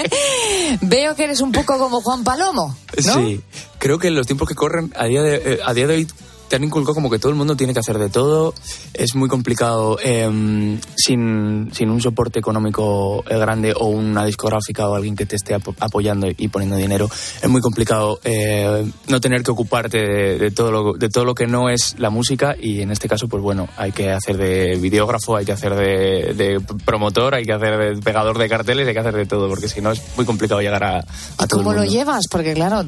Veo 0.81 1.15
que 1.15 1.25
eres 1.25 1.41
un 1.41 1.51
poco 1.51 1.77
como 1.77 2.01
Juan 2.01 2.23
Palomo. 2.23 2.77
Sí, 2.97 3.41
creo 3.77 3.99
que 3.99 4.07
en 4.07 4.15
los 4.15 4.25
tiempos 4.25 4.47
que 4.47 4.55
corren, 4.55 4.93
a 4.95 5.05
día 5.05 5.21
de, 5.21 5.35
eh, 5.35 5.59
a 5.65 5.73
día 5.73 5.85
de 5.85 5.95
hoy 5.95 6.07
te 6.49 6.55
han 6.55 6.63
inculcado 6.63 6.95
como 6.95 7.09
que 7.09 7.19
todo 7.19 7.31
el 7.31 7.37
mundo 7.37 7.55
tiene 7.55 7.73
que 7.73 7.79
hacer 7.79 7.97
de 7.99 8.09
todo. 8.09 8.53
Es 8.93 9.15
muy 9.15 9.29
complicado 9.29 9.97
em, 10.01 10.79
sin, 10.95 11.69
sin, 11.71 11.89
un 11.89 12.01
soporte 12.01 12.39
económico 12.39 13.23
eh, 13.29 13.37
grande 13.37 13.73
o 13.77 13.85
una 13.85 14.25
discográfica 14.25 14.89
o 14.89 14.95
alguien 14.95 15.15
que 15.15 15.25
te 15.25 15.35
esté 15.35 15.53
apoyando 15.53 16.27
y 16.35 16.47
poniendo 16.47 16.75
dinero. 16.75 17.07
Es 17.41 17.47
muy 17.47 17.61
complicado 17.61 18.19
eh, 18.23 18.83
no 19.07 19.21
tener 19.21 19.43
que 19.43 19.51
ocuparte 19.51 19.99
de, 19.99 20.51
todo 20.51 20.71
lo, 20.71 20.93
de 20.93 21.09
todo 21.09 21.23
lo 21.23 21.35
que 21.35 21.45
no 21.45 21.69
es 21.69 21.95
la 21.99 22.09
música 22.09 22.55
y 22.59 22.81
en 22.81 22.91
este 22.91 23.07
caso, 23.07 23.27
pues 23.27 23.43
bueno, 23.43 23.69
hay 23.77 23.91
que 23.91 24.11
hacer 24.11 24.37
de 24.37 24.75
videógrafo, 24.77 25.35
hay 25.35 25.45
que 25.45 25.51
hacer 25.51 25.75
de, 25.75 26.61
promotor, 26.83 27.35
hay 27.35 27.45
que 27.45 27.53
hacer 27.53 27.77
de 27.77 28.01
pegador 28.01 28.39
de 28.39 28.49
carteles, 28.49 28.87
hay 28.87 28.93
que 28.93 28.99
hacer 28.99 29.15
de 29.15 29.27
todo 29.27 29.47
porque 29.47 29.67
si 29.67 29.81
no 29.81 29.91
es 29.91 30.01
muy 30.15 30.25
complicado 30.25 30.61
llegar 30.61 30.83
a, 30.83 30.97
a 30.97 31.47
todo 31.47 31.59
¿Cómo 31.59 31.71
el 31.71 31.77
mundo. 31.77 31.83
lo 31.83 31.91
llevas? 31.91 32.27
Porque 32.27 32.53
claro, 32.53 32.83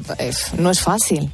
no 0.58 0.70
es 0.70 0.80
fácil. 0.80 1.30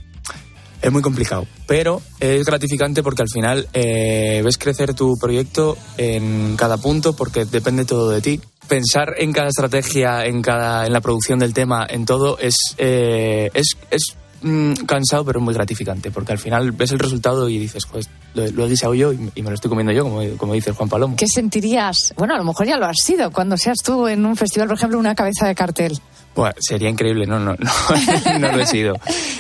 Es 0.81 0.93
muy 0.93 1.03
complicado, 1.03 1.47
pero 1.67 2.01
es 2.21 2.45
gratificante 2.45 3.03
porque 3.03 3.23
al 3.23 3.29
final 3.29 3.69
eh, 3.73 4.43
ves 4.45 4.59
crecer 4.59 4.95
tu 4.95 5.17
proyecto 5.19 5.77
en 5.97 6.57
cada 6.57 6.77
punto 6.77 7.15
porque 7.15 7.45
depende 7.45 7.85
todo 7.85 8.11
de 8.11 8.21
ti. 8.21 8.41
Pensar 8.69 9.15
en 9.19 9.33
cada 9.33 9.49
estrategia, 9.49 10.27
en 10.27 10.43
cada, 10.43 10.87
en 10.87 10.93
la 10.93 11.01
producción 11.01 11.39
del 11.41 11.53
tema, 11.53 11.87
en 11.89 12.05
todo 12.05 12.39
es, 12.39 12.55
eh, 12.77 13.51
es, 13.55 13.77
es 13.91 14.17
mm, 14.43 14.85
cansado 14.87 15.25
pero 15.25 15.41
muy 15.41 15.55
gratificante 15.55 16.11
porque 16.13 16.33
al 16.33 16.39
final 16.39 16.71
ves 16.73 16.93
el 16.93 16.99
resultado 17.01 17.49
y 17.49 17.59
dices, 17.59 17.85
pues 17.91 18.09
lo, 18.35 18.47
lo 18.47 18.67
he 18.67 18.69
deseado 18.69 18.95
yo 18.95 19.13
y, 19.13 19.19
me 19.19 19.49
lo 19.49 19.55
estoy 19.55 19.71
comiendo 19.71 19.93
yo, 19.93 20.05
como, 20.05 20.23
como 20.37 20.55
dice 20.55 20.71
Juan 20.73 20.89
Palomo. 20.89 21.17
¿Qué 21.17 21.27
sentirías? 21.27 22.15
Bueno, 22.17 22.35
a 22.35 22.39
lo 22.39 22.45
mejor 22.45 22.67
ya 22.67 22.77
lo 22.77 22.87
has 22.87 22.99
sido 23.03 23.33
cuando 23.33 23.57
seas 23.57 23.79
tú 23.83 24.07
en 24.07 24.25
un 24.25 24.37
festival, 24.37 24.69
por 24.69 24.77
ejemplo, 24.77 24.99
una 24.99 25.17
cabeza 25.17 25.49
de 25.49 25.57
cartel. 25.57 25.99
Bueno, 26.39 26.55
sería 26.61 26.89
increíble, 26.89 27.27
no, 27.27 27.41
no, 27.41 27.57
no, 27.59 28.39
no 28.39 28.53
lo 28.53 28.63
he 28.63 28.67
sido. 28.67 28.95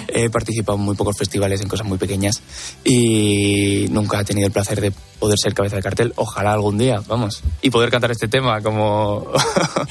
He 0.08 0.28
participado 0.30 0.76
en 0.76 0.84
muy 0.84 0.96
pocos 0.96 1.16
festivales, 1.16 1.60
en 1.60 1.68
cosas 1.68 1.86
muy 1.86 1.96
pequeñas 1.96 2.42
y 2.82 3.86
nunca 3.90 4.20
he 4.20 4.24
tenido 4.24 4.48
el 4.48 4.52
placer 4.52 4.80
de 4.80 4.92
poder 5.20 5.38
ser 5.38 5.54
cabeza 5.54 5.76
de 5.76 5.82
cartel. 5.82 6.12
Ojalá 6.16 6.54
algún 6.54 6.76
día, 6.76 7.00
vamos, 7.06 7.40
y 7.62 7.70
poder 7.70 7.92
cantar 7.92 8.10
este 8.10 8.26
tema 8.26 8.60
como... 8.62 9.28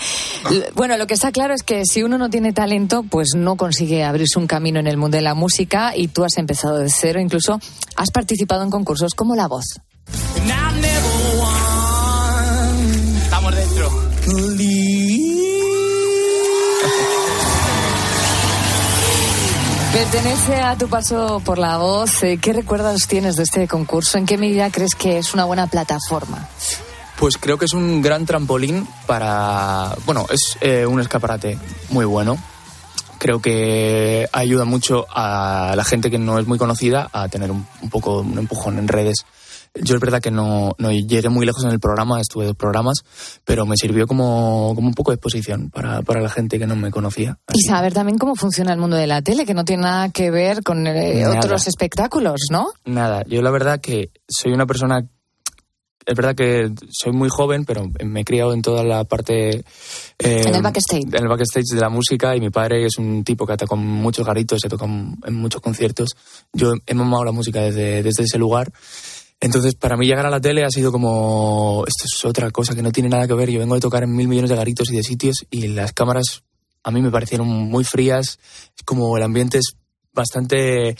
bueno, 0.75 0.97
lo 0.97 1.07
que 1.07 1.13
está 1.13 1.31
claro 1.31 1.53
es 1.53 1.63
que 1.63 1.83
si 1.85 2.03
uno 2.03 2.17
no 2.17 2.29
tiene 2.29 2.51
talento, 2.51 3.03
pues 3.09 3.29
no 3.37 3.55
consigue 3.55 4.03
abrirse 4.03 4.37
un 4.37 4.47
camino 4.47 4.81
en 4.81 4.87
el 4.87 4.97
mundo 4.97 5.15
de 5.15 5.23
la 5.23 5.33
música 5.33 5.95
y 5.95 6.09
tú 6.09 6.25
has 6.25 6.37
empezado 6.37 6.77
de 6.77 6.89
cero, 6.89 7.21
incluso 7.21 7.57
has 7.95 8.11
participado 8.11 8.63
en 8.63 8.69
concursos 8.69 9.13
como 9.15 9.33
La 9.33 9.47
Voz. 9.47 9.79
Estamos 13.23 13.55
dentro. 13.55 13.89
Pertenece 19.97 20.57
a 20.57 20.77
tu 20.77 20.87
paso 20.89 21.41
por 21.43 21.57
la 21.57 21.79
voz. 21.79 22.21
Eh, 22.21 22.37
¿Qué 22.39 22.53
recuerdos 22.53 23.07
tienes 23.07 23.35
de 23.35 23.41
este 23.41 23.67
concurso? 23.67 24.19
¿En 24.19 24.27
qué 24.27 24.37
medida 24.37 24.69
crees 24.69 24.93
que 24.93 25.17
es 25.17 25.33
una 25.33 25.43
buena 25.43 25.65
plataforma? 25.65 26.47
Pues 27.17 27.39
creo 27.39 27.57
que 27.57 27.65
es 27.65 27.73
un 27.73 28.03
gran 28.03 28.27
trampolín 28.27 28.87
para... 29.07 29.95
Bueno, 30.05 30.27
es 30.29 30.55
eh, 30.61 30.85
un 30.85 30.99
escaparate 30.99 31.57
muy 31.89 32.05
bueno. 32.05 32.37
Creo 33.17 33.41
que 33.41 34.29
ayuda 34.31 34.65
mucho 34.65 35.07
a 35.09 35.73
la 35.75 35.83
gente 35.83 36.11
que 36.11 36.19
no 36.19 36.37
es 36.37 36.45
muy 36.45 36.59
conocida 36.59 37.09
a 37.11 37.27
tener 37.27 37.49
un, 37.49 37.65
un 37.81 37.89
poco 37.89 38.19
un 38.19 38.37
empujón 38.37 38.77
en 38.77 38.87
redes 38.87 39.25
yo 39.81 39.95
es 39.95 40.01
verdad 40.01 40.21
que 40.21 40.31
no, 40.31 40.73
no, 40.77 40.91
llegué 40.91 41.29
muy 41.29 41.45
lejos 41.45 41.63
en 41.63 41.71
el 41.71 41.79
programa, 41.79 42.19
estuve 42.21 42.45
dos 42.45 42.55
programas, 42.55 43.03
pero 43.45 43.65
me 43.65 43.75
sirvió 43.77 44.07
como, 44.07 44.73
como 44.75 44.87
un 44.87 44.93
poco 44.93 45.11
de 45.11 45.15
exposición 45.15 45.69
para, 45.69 46.01
para, 46.01 46.21
la 46.21 46.29
gente 46.29 46.59
que 46.59 46.67
no 46.67 46.75
me 46.75 46.91
conocía. 46.91 47.37
Y 47.53 47.61
saber 47.61 47.93
también 47.93 48.17
cómo 48.17 48.35
funciona 48.35 48.73
el 48.73 48.79
mundo 48.79 48.97
de 48.97 49.07
la 49.07 49.21
tele, 49.21 49.45
que 49.45 49.53
no 49.53 49.65
tiene 49.65 49.83
nada 49.83 50.09
que 50.09 50.31
ver 50.31 50.63
con 50.63 50.85
eh, 50.87 51.25
otros 51.27 51.67
espectáculos, 51.67 52.41
¿no? 52.51 52.67
Nada, 52.85 53.23
yo 53.27 53.41
la 53.41 53.51
verdad 53.51 53.79
que 53.79 54.11
soy 54.27 54.51
una 54.53 54.65
persona 54.65 55.07
es 56.07 56.15
verdad 56.15 56.35
que 56.35 56.71
soy 56.89 57.11
muy 57.11 57.27
joven, 57.27 57.65
pero 57.65 57.85
me 58.05 58.21
he 58.21 58.23
criado 58.23 58.53
en 58.53 58.61
toda 58.61 58.81
la 58.81 59.03
parte... 59.03 59.57
Eh, 60.19 60.41
en 60.45 60.55
el 60.55 60.61
backstage. 60.61 61.03
En 61.03 61.23
el 61.23 61.27
backstage 61.27 61.65
de 61.73 61.81
la 61.81 61.89
música 61.89 62.33
y 62.33 62.39
mi 62.39 62.49
padre 62.49 62.85
es 62.85 62.97
un 62.97 63.25
tipo 63.25 63.45
que 63.45 63.57
con 63.67 63.85
muchos 63.85 64.25
garitos, 64.25 64.61
se 64.61 64.69
toca 64.69 64.85
en 64.85 65.35
muchos 65.35 65.61
conciertos. 65.61 66.15
Yo 66.53 66.75
he 66.85 66.93
mamado 66.93 67.25
la 67.25 67.33
música 67.33 67.59
desde, 67.59 68.03
desde 68.03 68.23
ese 68.23 68.37
lugar 68.37 68.71
entonces, 69.39 69.75
para 69.75 69.97
mí 69.97 70.07
llegar 70.07 70.25
a 70.25 70.31
la 70.31 70.41
tele 70.41 70.63
ha 70.63 70.69
sido 70.69 70.91
como, 70.91 71.83
esto 71.87 72.05
es 72.05 72.25
otra 72.25 72.49
cosa 72.49 72.73
que 72.73 72.81
no 72.81 72.91
tiene 72.91 73.09
nada 73.09 73.27
que 73.27 73.33
ver. 73.33 73.49
Yo 73.51 73.59
vengo 73.59 73.75
de 73.75 73.81
tocar 73.81 74.03
en 74.03 74.15
mil 74.15 74.27
millones 74.27 74.49
de 74.49 74.55
garitos 74.55 74.89
y 74.91 74.95
de 74.95 75.03
sitios 75.03 75.45
y 75.51 75.67
las 75.67 75.93
cámaras 75.93 76.43
a 76.83 76.91
mí 76.91 77.01
me 77.01 77.11
parecieron 77.11 77.47
muy 77.47 77.83
frías. 77.83 78.39
Como 78.83 79.15
el 79.15 79.23
ambiente 79.23 79.59
es 79.59 79.75
bastante, 80.11 80.95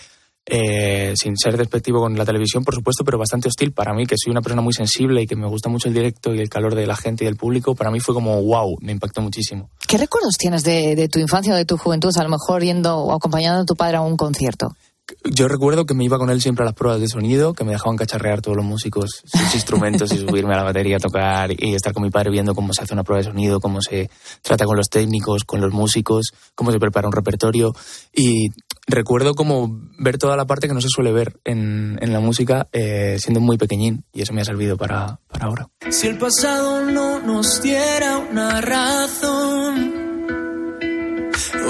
eh, 0.46 1.14
sin 1.16 1.36
ser 1.36 1.58
despectivo 1.58 2.00
con 2.00 2.16
la 2.16 2.26
televisión, 2.26 2.64
por 2.64 2.76
supuesto, 2.76 3.04
pero 3.04 3.18
bastante 3.18 3.48
hostil 3.48 3.72
para 3.72 3.96
mí, 3.96 4.06
que 4.06 4.16
soy 4.18 4.32
una 4.32 4.42
persona 4.42 4.62
muy 4.62 4.74
sensible 4.74 5.24
y 5.24 5.26
que 5.26 5.36
me 5.36 5.48
gusta 5.48 5.70
mucho 5.70 5.88
el 5.88 5.96
directo 5.96 6.36
y 6.36 6.40
el 6.40 6.50
calor 6.50 6.76
de 6.76 6.86
la 6.86 6.96
gente 6.96 7.24
y 7.24 7.28
del 7.28 7.38
público. 7.38 7.74
Para 7.74 7.90
mí 7.90 8.00
fue 8.00 8.14
como, 8.14 8.40
wow, 8.44 8.78
me 8.82 8.92
impactó 8.92 9.22
muchísimo. 9.22 9.72
¿Qué 9.88 9.98
recuerdos 9.98 10.38
tienes 10.38 10.64
de, 10.64 10.96
de 10.96 11.10
tu 11.10 11.18
infancia 11.18 11.54
o 11.54 11.58
de 11.58 11.66
tu 11.66 11.78
juventud, 11.78 12.12
a 12.16 12.24
lo 12.24 12.30
mejor 12.30 12.62
yendo 12.62 12.98
o 12.98 13.14
acompañando 13.16 13.62
a 13.62 13.66
tu 13.66 13.76
padre 13.76 13.98
a 13.98 14.02
un 14.02 14.16
concierto? 14.16 14.76
Yo 15.24 15.48
recuerdo 15.48 15.86
que 15.86 15.94
me 15.94 16.04
iba 16.04 16.18
con 16.18 16.30
él 16.30 16.42
siempre 16.42 16.64
a 16.64 16.66
las 16.66 16.74
pruebas 16.74 17.00
de 17.00 17.08
sonido, 17.08 17.54
que 17.54 17.64
me 17.64 17.72
dejaban 17.72 17.96
cacharrear 17.96 18.42
todos 18.42 18.58
los 18.58 18.66
músicos, 18.66 19.24
sus 19.26 19.56
instrumentos 19.56 20.12
y 20.12 20.18
subirme 20.18 20.54
a 20.54 20.58
la 20.58 20.64
batería 20.64 20.98
a 20.98 21.00
tocar 21.00 21.52
y 21.52 21.76
estar 21.76 21.94
con 21.94 22.04
mi 22.04 22.10
padre 22.10 22.32
viendo 22.32 22.54
cómo 22.54 22.74
se 22.74 22.84
hace 22.84 22.94
una 22.94 23.04
prueba 23.04 23.24
de 23.24 23.30
sonido, 23.30 23.60
cómo 23.60 23.82
se 23.82 24.10
trata 24.42 24.66
con 24.66 24.76
los 24.76 24.90
técnicos, 24.90 25.44
con 25.44 25.62
los 25.62 25.74
músicos, 25.74 26.32
cómo 26.56 26.72
se 26.72 26.80
prepara 26.80 27.08
un 27.08 27.14
repertorio. 27.14 27.74
Y 28.14 28.50
recuerdo 28.88 29.34
como 29.34 29.82
ver 30.00 30.18
toda 30.18 30.36
la 30.36 30.46
parte 30.46 30.68
que 30.68 30.74
no 30.74 30.82
se 30.82 30.90
suele 30.90 31.12
ver 31.12 31.40
en, 31.44 31.98
en 32.02 32.14
la 32.14 32.20
música 32.20 32.68
eh, 32.72 33.18
siendo 33.20 33.40
muy 33.40 33.58
pequeñín 33.58 34.06
y 34.14 34.22
eso 34.22 34.34
me 34.34 34.42
ha 34.42 34.46
servido 34.46 34.78
para, 34.78 35.20
para 35.28 35.48
ahora. 35.48 35.70
Si 35.90 36.08
el 36.08 36.18
pasado 36.18 36.84
no 36.84 37.20
nos 37.20 37.62
diera 37.62 38.18
una 38.18 38.62
razón 38.62 39.37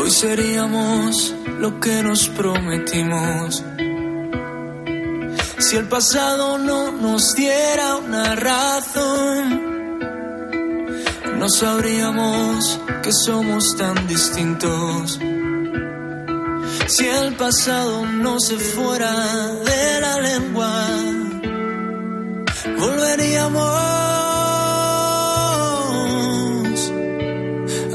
Hoy 0.08 0.13
seríamos 0.13 1.36
lo 1.60 1.82
que 1.82 2.02
nos 2.02 2.30
prometimos. 2.30 3.62
Si 5.60 5.76
el 5.76 5.89
pasado 5.89 6.58
no 6.58 6.93
nos 6.93 7.36
diera 7.36 7.98
una 7.98 8.34
razón, 8.36 10.00
no 11.38 11.50
sabríamos 11.50 12.80
que 13.04 13.12
somos 13.12 13.76
tan 13.76 14.08
distintos. 14.08 15.20
Si 16.88 17.06
el 17.06 17.34
pasado 17.34 18.06
no 18.06 18.39
se 18.39 18.56
fuera 18.56 19.12
de 19.12 20.00
la 20.00 20.22
lengua, 20.22 20.88
volveríamos 22.80 23.62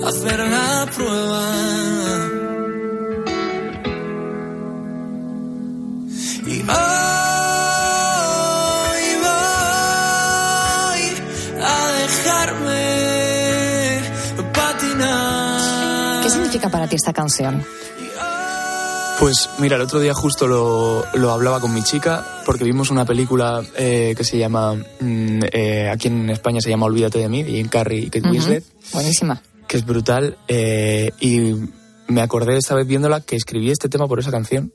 a 0.04 0.08
hacer 0.08 0.38
la 0.40 0.86
prueba. 0.94 1.61
Significa 16.62 16.68
para 16.70 16.88
ti 16.88 16.96
esta 16.96 17.12
canción? 17.12 17.64
Pues 19.18 19.50
mira, 19.58 19.76
el 19.76 19.82
otro 19.82 20.00
día 20.00 20.14
justo 20.14 20.46
lo, 20.48 21.04
lo 21.14 21.30
hablaba 21.30 21.60
con 21.60 21.72
mi 21.72 21.82
chica 21.82 22.26
porque 22.44 22.64
vimos 22.64 22.90
una 22.90 23.04
película 23.04 23.62
eh, 23.76 24.14
que 24.16 24.24
se 24.24 24.36
llama, 24.36 24.74
mm, 24.74 25.40
eh, 25.52 25.88
aquí 25.90 26.08
en 26.08 26.28
España 26.30 26.60
se 26.60 26.70
llama 26.70 26.86
Olvídate 26.86 27.18
de 27.18 27.28
mí, 27.28 27.42
de 27.44 27.52
Jim 27.52 27.68
Carrey 27.68 28.04
y 28.04 28.10
Kate 28.10 28.20
Ujú. 28.26 28.30
Winslet, 28.30 28.64
Buenísima. 28.92 29.40
que 29.68 29.76
es 29.76 29.84
brutal. 29.86 30.38
eh, 30.48 31.10
y 31.20 31.54
me 32.08 32.20
acordé 32.20 32.56
esta 32.56 32.74
vez 32.74 32.86
viéndola 32.86 33.20
que 33.20 33.36
escribí 33.36 33.70
este 33.70 33.88
tema 33.88 34.08
por 34.08 34.18
esa 34.18 34.30
canción. 34.30 34.72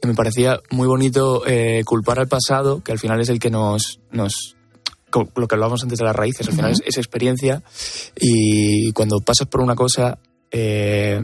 Que 0.00 0.08
me 0.08 0.14
parecía 0.14 0.60
muy 0.70 0.86
bonito 0.86 1.42
eh, 1.46 1.82
culpar 1.84 2.18
al 2.18 2.26
pasado, 2.28 2.82
que 2.82 2.92
al 2.92 2.98
final 2.98 3.20
es 3.20 3.28
el 3.28 3.38
que 3.38 3.50
nos... 3.50 4.00
nos 4.10 4.56
lo 5.36 5.46
que 5.46 5.54
hablábamos 5.54 5.80
antes 5.84 5.98
de 5.98 6.04
las 6.04 6.16
raíces, 6.16 6.48
al 6.48 6.54
final 6.54 6.72
Ujú. 6.72 6.80
es, 6.82 6.88
es 6.88 6.96
experiencia 6.98 7.62
y 8.16 8.90
cuando 8.94 9.20
pasas 9.20 9.46
por 9.46 9.60
una 9.60 9.76
cosa 9.76 10.18
eh, 10.56 11.20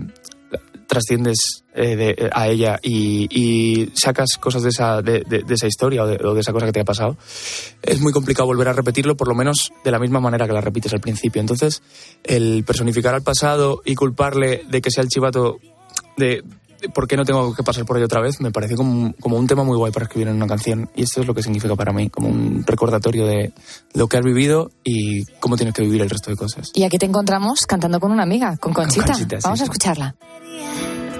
trasciendes 0.88 1.62
eh, 1.72 1.94
de- 1.94 2.30
a 2.32 2.48
ella 2.48 2.80
y, 2.82 3.88
sacas 3.94 4.30
cosas 4.40 4.62
de 4.64 4.70
esa, 4.70 5.02
de, 5.02 5.20
de- 5.20 5.44
esa 5.54 5.68
historia 5.68 6.02
o 6.02 6.06
de, 6.08 6.18
o 6.26 6.34
de 6.34 6.40
esa 6.40 6.52
cosa 6.52 6.66
que 6.66 6.72
te 6.72 6.80
ha 6.80 6.84
pasado, 6.84 7.16
es 7.80 8.00
muy 8.00 8.12
complicado 8.12 8.46
volver 8.46 8.66
a 8.68 8.72
repetirlo, 8.72 9.16
por 9.16 9.28
lo 9.28 9.36
menos 9.36 9.70
de 9.84 9.90
la 9.92 10.00
misma 10.00 10.18
manera 10.18 10.48
que 10.48 10.52
la 10.52 10.60
repites 10.60 10.92
al 10.92 11.00
principio. 11.00 11.40
Entonces, 11.40 11.80
el 12.24 12.64
personificar 12.66 13.14
al 13.14 13.22
pasado 13.22 13.82
y 13.84 13.94
culparle 13.94 14.64
de 14.68 14.80
que 14.80 14.90
sea 14.90 15.04
el 15.04 15.08
chivato 15.08 15.60
de 16.16 16.42
por 16.94 17.06
qué 17.06 17.16
no 17.16 17.24
tengo 17.24 17.54
que 17.54 17.62
pasar 17.62 17.84
por 17.84 17.96
ello 17.96 18.06
otra 18.06 18.20
vez, 18.20 18.40
me 18.40 18.50
pareció 18.50 18.76
como, 18.76 18.90
un- 18.92 19.12
como 19.14 19.36
un 19.36 19.46
tema 19.46 19.64
muy 19.64 19.76
guay 19.76 19.92
para 19.92 20.04
escribir 20.06 20.28
en 20.28 20.36
una 20.36 20.46
canción. 20.46 20.88
Y 20.96 21.02
esto 21.02 21.20
es 21.20 21.26
lo 21.26 21.34
que 21.34 21.42
significa 21.42 21.74
para 21.76 21.92
mí, 21.92 22.08
como 22.10 22.28
un 22.28 22.64
recordatorio 22.66 23.26
de 23.26 23.52
lo 23.94 24.06
que 24.08 24.16
has 24.16 24.24
vivido 24.24 24.70
y 24.84 25.24
cómo 25.40 25.56
tienes 25.56 25.74
que 25.74 25.82
vivir 25.82 26.02
el 26.02 26.10
resto 26.10 26.30
de 26.30 26.36
cosas. 26.36 26.70
Y 26.74 26.84
aquí 26.84 26.98
te 26.98 27.06
encontramos 27.06 27.66
cantando 27.66 28.00
con 28.00 28.12
una 28.12 28.22
amiga, 28.22 28.56
con 28.56 28.72
Conchita. 28.72 29.06
Conchita, 29.12 29.36
sí, 29.36 29.42
Vamos 29.44 29.60
a 29.60 29.64
escucharla. 29.64 30.14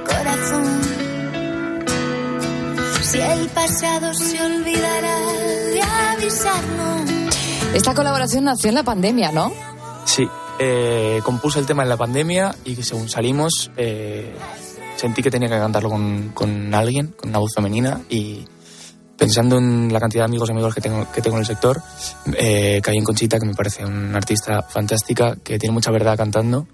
corazón. 0.07 0.81
Si 3.03 3.18
el 3.20 3.49
pasado 3.49 4.14
se 4.14 4.40
olvidará 4.40 5.16
de 5.73 5.83
avisarnos. 5.83 7.11
Esta 7.75 7.94
colaboración 7.94 8.44
nació 8.44 8.68
en 8.68 8.75
la 8.77 8.83
pandemia, 8.85 9.33
¿no? 9.33 9.53
Sí, 10.05 10.29
eh, 10.59 11.20
compuse 11.25 11.59
el 11.59 11.66
tema 11.66 11.83
en 11.83 11.88
la 11.88 11.96
pandemia 11.96 12.55
y 12.64 12.77
que 12.77 12.83
según 12.85 13.09
salimos 13.09 13.70
eh, 13.77 14.33
sentí 15.00 15.22
que 15.22 15.30
tenía 15.30 15.48
que 15.48 15.56
cantarlo 15.58 15.88
con, 15.88 16.30
con 16.34 16.74
alguien, 16.74 17.08
con 17.16 17.30
una 17.30 17.38
voz 17.38 17.52
femenina 17.54 18.00
y 18.10 18.44
pensando 19.16 19.56
en 19.58 19.92
la 19.92 19.98
cantidad 20.00 20.22
de 20.24 20.26
amigos 20.26 20.48
y 20.48 20.52
amigos 20.52 20.74
que 20.74 20.80
tengo, 20.80 21.06
que 21.12 21.20
tengo 21.22 21.36
en 21.36 21.40
el 21.40 21.46
sector, 21.46 21.82
eh, 22.38 22.80
caí 22.82 22.96
en 22.96 23.04
Conchita, 23.04 23.38
que 23.38 23.46
me 23.46 23.54
parece 23.54 23.84
una 23.84 24.18
artista 24.18 24.62
fantástica, 24.62 25.36
que 25.42 25.58
tiene 25.58 25.72
mucha 25.72 25.90
verdad 25.90 26.16
cantando. 26.16 26.66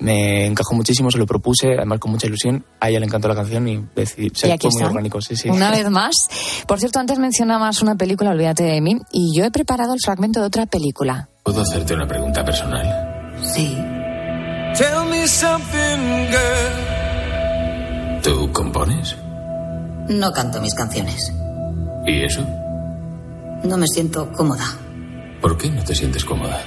Me 0.00 0.46
encajó 0.46 0.74
muchísimo, 0.74 1.12
se 1.12 1.18
lo 1.18 1.26
propuse, 1.26 1.74
además 1.76 2.00
con 2.00 2.10
mucha 2.10 2.26
ilusión. 2.26 2.64
A 2.80 2.88
ella 2.88 2.98
le 2.98 3.06
encantó 3.06 3.28
la 3.28 3.36
canción 3.36 3.68
y 3.68 3.84
decidí, 3.94 4.26
Y 4.26 4.30
se 4.34 4.52
aquí 4.52 4.62
fue 4.66 4.70
muy 4.72 4.80
está. 4.80 4.86
orgánico. 4.88 5.20
Sí, 5.20 5.36
sí. 5.36 5.48
Una 5.48 5.70
vez 5.76 5.88
más. 5.90 6.14
Por 6.66 6.80
cierto, 6.80 6.98
antes 6.98 7.18
mencionabas 7.20 7.82
una 7.82 7.94
película, 7.94 8.30
Olvídate 8.30 8.64
de 8.64 8.80
mí, 8.80 8.96
y 9.12 9.36
yo 9.36 9.44
he 9.44 9.50
preparado 9.52 9.94
el 9.94 10.00
fragmento 10.04 10.40
de 10.40 10.46
otra 10.46 10.66
película. 10.66 11.28
¿Puedo 11.44 11.62
hacerte 11.62 11.94
una 11.94 12.06
pregunta 12.08 12.44
personal? 12.44 13.36
Sí. 13.42 13.76
Tell 14.76 15.04
me 15.08 15.28
something, 15.28 16.26
girl. 16.30 17.01
¿Tú 18.22 18.52
compones? 18.52 19.16
No 20.08 20.32
canto 20.32 20.60
mis 20.60 20.74
canciones. 20.74 21.32
¿Y 22.06 22.22
eso? 22.22 22.46
No 23.64 23.76
me 23.76 23.86
siento 23.88 24.30
cómoda. 24.32 24.64
¿Por 25.40 25.58
qué 25.58 25.68
no 25.70 25.82
te 25.82 25.94
sientes 25.94 26.24
cómoda? 26.24 26.62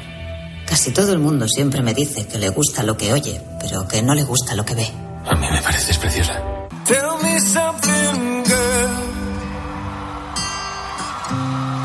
Casi 0.68 0.92
todo 0.92 1.14
el 1.14 1.20
mundo 1.20 1.48
siempre 1.48 1.82
me 1.82 1.94
dice 1.94 2.28
que 2.28 2.38
le 2.40 2.50
gusta 2.50 2.84
lo 2.84 2.98
que 2.98 3.14
oye, 3.14 3.42
pero 3.60 3.88
que 3.88 4.02
no 4.02 4.14
le 4.16 4.24
gusta 4.24 4.56
lo 4.56 4.66
que 4.66 4.76
ve. 4.76 4.88
A 5.26 5.36
mí 5.36 5.48
me 5.50 5.62
pareces 5.62 5.98
preciosa. 5.98 6.42
Tell 6.86 7.18
me 7.24 7.40
something, 7.40 8.44
girl. 8.44 8.90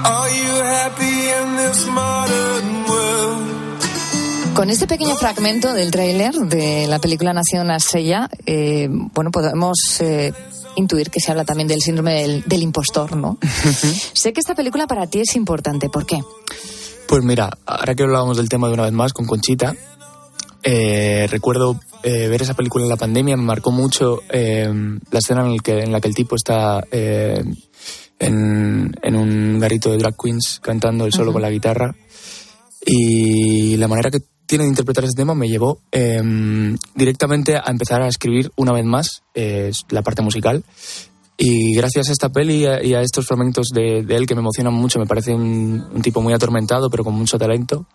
Are 0.04 0.30
you 0.30 0.62
happy 0.64 1.28
in 1.38 1.56
this 1.56 1.86
modern 1.86 2.84
world? 2.88 3.59
Con 4.54 4.68
este 4.68 4.86
pequeño 4.86 5.16
fragmento 5.16 5.72
del 5.72 5.90
tráiler 5.90 6.34
de 6.34 6.86
la 6.86 6.98
película 6.98 7.32
Nación 7.32 7.64
una 7.64 7.76
estrella, 7.76 8.28
eh, 8.46 8.88
bueno, 8.90 9.30
podemos 9.30 10.00
eh, 10.00 10.32
intuir 10.76 11.10
que 11.10 11.20
se 11.20 11.30
habla 11.30 11.44
también 11.44 11.68
del 11.68 11.80
síndrome 11.80 12.22
del, 12.22 12.44
del 12.44 12.62
impostor, 12.62 13.16
¿no? 13.16 13.38
sé 14.12 14.32
que 14.32 14.40
esta 14.40 14.54
película 14.54 14.86
para 14.86 15.06
ti 15.06 15.20
es 15.20 15.34
importante. 15.36 15.88
¿Por 15.88 16.06
qué? 16.06 16.20
Pues 17.08 17.24
mira, 17.24 17.50
ahora 17.66 17.94
que 17.94 18.02
hablábamos 18.02 18.36
del 18.36 18.48
tema 18.48 18.68
de 18.68 18.74
una 18.74 18.84
vez 18.84 18.92
más 18.92 19.12
con 19.12 19.26
Conchita, 19.26 19.74
eh, 20.62 21.26
recuerdo 21.30 21.80
eh, 22.02 22.28
ver 22.28 22.42
esa 22.42 22.54
película 22.54 22.84
en 22.84 22.90
la 22.90 22.96
pandemia, 22.96 23.36
me 23.36 23.42
marcó 23.42 23.70
mucho 23.70 24.20
eh, 24.30 24.70
la 25.10 25.18
escena 25.18 25.42
en, 25.42 25.52
el 25.52 25.62
que, 25.62 25.80
en 25.80 25.92
la 25.92 26.00
que 26.00 26.08
el 26.08 26.14
tipo 26.14 26.36
está 26.36 26.82
eh, 26.90 27.42
en, 28.18 28.94
en 29.02 29.16
un 29.16 29.58
garito 29.58 29.90
de 29.90 29.98
drag 29.98 30.16
queens 30.16 30.60
cantando 30.62 31.04
el 31.04 31.12
solo 31.12 31.32
con 31.32 31.42
la 31.42 31.50
guitarra 31.50 31.94
y 32.86 33.76
la 33.76 33.88
manera 33.88 34.10
que 34.10 34.20
tiene 34.50 34.64
de 34.64 34.70
interpretar 34.70 35.04
ese 35.04 35.14
tema 35.16 35.32
me 35.36 35.46
llevó 35.48 35.78
eh, 35.92 36.20
directamente 36.96 37.54
a 37.56 37.70
empezar 37.70 38.02
a 38.02 38.08
escribir 38.08 38.50
una 38.56 38.72
vez 38.72 38.84
más 38.84 39.22
eh, 39.32 39.70
la 39.90 40.02
parte 40.02 40.22
musical 40.22 40.64
y 41.38 41.72
gracias 41.76 42.08
a 42.08 42.12
esta 42.12 42.30
peli 42.30 42.62
y 42.62 42.66
a, 42.66 42.82
y 42.84 42.94
a 42.94 43.00
estos 43.00 43.26
fragmentos 43.26 43.68
de, 43.72 44.02
de 44.02 44.16
él 44.16 44.26
que 44.26 44.34
me 44.34 44.40
emocionan 44.40 44.74
mucho, 44.74 44.98
me 44.98 45.06
parece 45.06 45.32
un, 45.32 45.86
un 45.94 46.02
tipo 46.02 46.20
muy 46.20 46.32
atormentado, 46.34 46.90
pero 46.90 47.04
con 47.04 47.14
mucho 47.14 47.38
talento. 47.38 47.86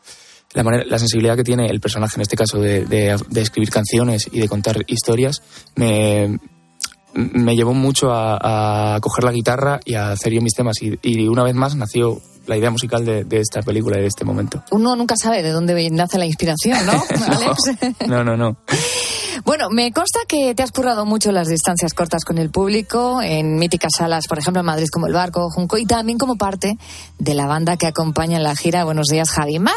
La, 0.54 0.64
manera, 0.64 0.86
la 0.88 0.98
sensibilidad 0.98 1.36
que 1.36 1.44
tiene 1.44 1.66
el 1.68 1.82
personaje, 1.82 2.16
en 2.16 2.22
este 2.22 2.38
caso, 2.38 2.60
de, 2.62 2.86
de- 2.86 3.18
de 3.30 3.42
escribir 3.42 3.70
canciones 3.70 4.30
y 4.32 4.40
de 4.40 4.48
contar 4.48 4.78
historias, 4.88 5.42
me, 5.76 6.40
me 7.16 7.56
llevó 7.56 7.74
mucho 7.74 8.12
a, 8.12 8.96
a 8.96 9.00
coger 9.00 9.24
la 9.24 9.32
guitarra 9.32 9.80
y 9.86 9.96
a 9.96 10.12
hacer 10.12 10.34
yo 10.34 10.42
mis 10.42 10.54
temas. 10.54 10.82
Y, 10.82 11.00
y 11.02 11.28
una 11.28 11.44
vez 11.44 11.56
más 11.56 11.76
nació 11.76 12.22
la 12.48 12.58
idea 12.58 12.70
musical 12.70 13.06
de, 13.06 13.24
de 13.24 13.40
esta 13.40 13.62
película 13.62 13.98
y 13.98 14.02
de 14.02 14.08
este 14.08 14.26
momento. 14.26 14.64
Uno 14.72 14.96
nunca 14.96 15.16
sabe 15.18 15.42
de 15.42 15.52
dónde 15.52 15.90
nace 15.90 16.18
la 16.18 16.26
inspiración, 16.26 16.78
¿no, 16.86 16.92
Alex? 17.28 18.08
No, 18.08 18.24
no, 18.24 18.38
no. 18.38 18.58
Bueno, 19.46 19.70
me 19.70 19.92
consta 19.92 20.22
que 20.28 20.56
te 20.56 20.64
has 20.64 20.72
currado 20.72 21.06
mucho 21.06 21.32
las 21.32 21.48
distancias 21.48 21.94
cortas 21.94 22.26
con 22.26 22.40
el 22.40 22.50
público, 22.50 23.22
en 23.22 23.58
míticas 23.58 23.92
salas, 23.96 24.28
por 24.28 24.40
ejemplo, 24.40 24.62
en 24.62 24.66
Madrid 24.66 24.88
como 24.92 25.06
El 25.06 25.14
Barco, 25.14 25.50
Junco, 25.52 25.78
y 25.78 25.86
también 25.86 26.18
como 26.18 26.36
parte 26.36 26.78
de 27.20 27.34
la 27.36 27.46
banda 27.46 27.78
que 27.78 27.86
acompaña 27.86 28.38
en 28.38 28.44
la 28.44 28.56
gira 28.56 28.84
Buenos 28.86 29.06
Días, 29.08 29.30
Javi 29.30 29.60
Mar. 29.60 29.76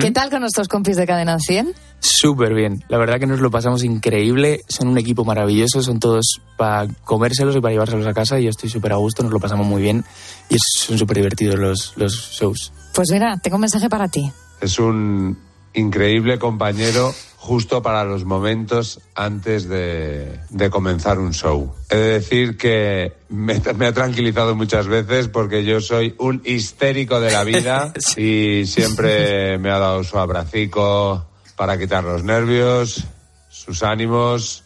¿Qué 0.00 0.12
tal 0.12 0.30
con 0.30 0.40
nuestros 0.42 0.68
compis 0.68 0.96
de 0.96 1.06
Cadena 1.08 1.38
100? 1.40 1.74
Súper 1.98 2.54
bien. 2.54 2.84
La 2.88 2.98
verdad 2.98 3.18
que 3.18 3.26
nos 3.26 3.40
lo 3.40 3.50
pasamos 3.50 3.82
increíble. 3.82 4.60
Son 4.68 4.86
un 4.88 4.96
equipo 4.96 5.24
maravilloso. 5.24 5.82
Son 5.82 5.98
todos 5.98 6.40
para 6.56 6.86
comérselos 7.04 7.54
y 7.56 7.60
para 7.60 7.72
llevárselos 7.72 8.06
a 8.06 8.14
casa. 8.14 8.38
Y 8.40 8.44
yo 8.44 8.50
estoy 8.50 8.70
súper 8.70 8.92
a 8.92 8.96
gusto. 8.96 9.22
Nos 9.22 9.32
lo 9.32 9.38
pasamos 9.40 9.66
muy 9.66 9.82
bien. 9.82 10.02
Y 10.48 10.54
es- 10.54 10.62
son 10.86 10.96
súper 10.96 11.16
divertidos 11.18 11.58
los, 11.58 11.92
los 11.96 12.14
shows. 12.32 12.72
Pues 12.94 13.10
mira, 13.10 13.36
tengo 13.36 13.56
un 13.56 13.62
mensaje 13.62 13.90
para 13.90 14.08
ti. 14.08 14.32
Es 14.62 14.78
un 14.78 15.36
increíble 15.74 16.38
compañero 16.38 17.14
justo 17.36 17.82
para 17.82 18.04
los 18.04 18.24
momentos 18.24 19.00
antes 19.14 19.66
de, 19.68 20.40
de 20.50 20.70
comenzar 20.70 21.18
un 21.18 21.32
show. 21.32 21.74
He 21.88 21.96
de 21.96 22.12
decir 22.12 22.58
que 22.58 23.14
me, 23.30 23.60
me 23.76 23.86
ha 23.86 23.92
tranquilizado 23.92 24.54
muchas 24.54 24.86
veces 24.86 25.28
porque 25.28 25.64
yo 25.64 25.80
soy 25.80 26.14
un 26.18 26.42
histérico 26.44 27.18
de 27.18 27.30
la 27.30 27.44
vida 27.44 27.92
y 28.16 28.66
siempre 28.66 29.58
me 29.58 29.70
ha 29.70 29.78
dado 29.78 30.04
su 30.04 30.18
abracico 30.18 31.26
para 31.56 31.78
quitar 31.78 32.04
los 32.04 32.24
nervios, 32.24 33.04
sus 33.48 33.82
ánimos, 33.82 34.64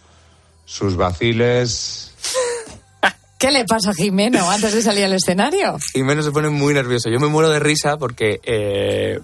sus 0.64 0.96
vaciles. 0.96 2.12
¿Qué 3.38 3.50
le 3.50 3.64
pasa 3.66 3.90
a 3.90 3.94
Jimeno 3.94 4.50
antes 4.50 4.72
de 4.72 4.82
salir 4.82 5.04
al 5.04 5.12
escenario? 5.12 5.76
Y 5.92 6.02
menos 6.02 6.24
se 6.24 6.32
pone 6.32 6.48
muy 6.48 6.72
nervioso. 6.72 7.10
Yo 7.10 7.20
me 7.20 7.28
muero 7.28 7.50
de 7.50 7.60
risa 7.60 7.98
porque 7.98 8.40
eh, 8.42 9.20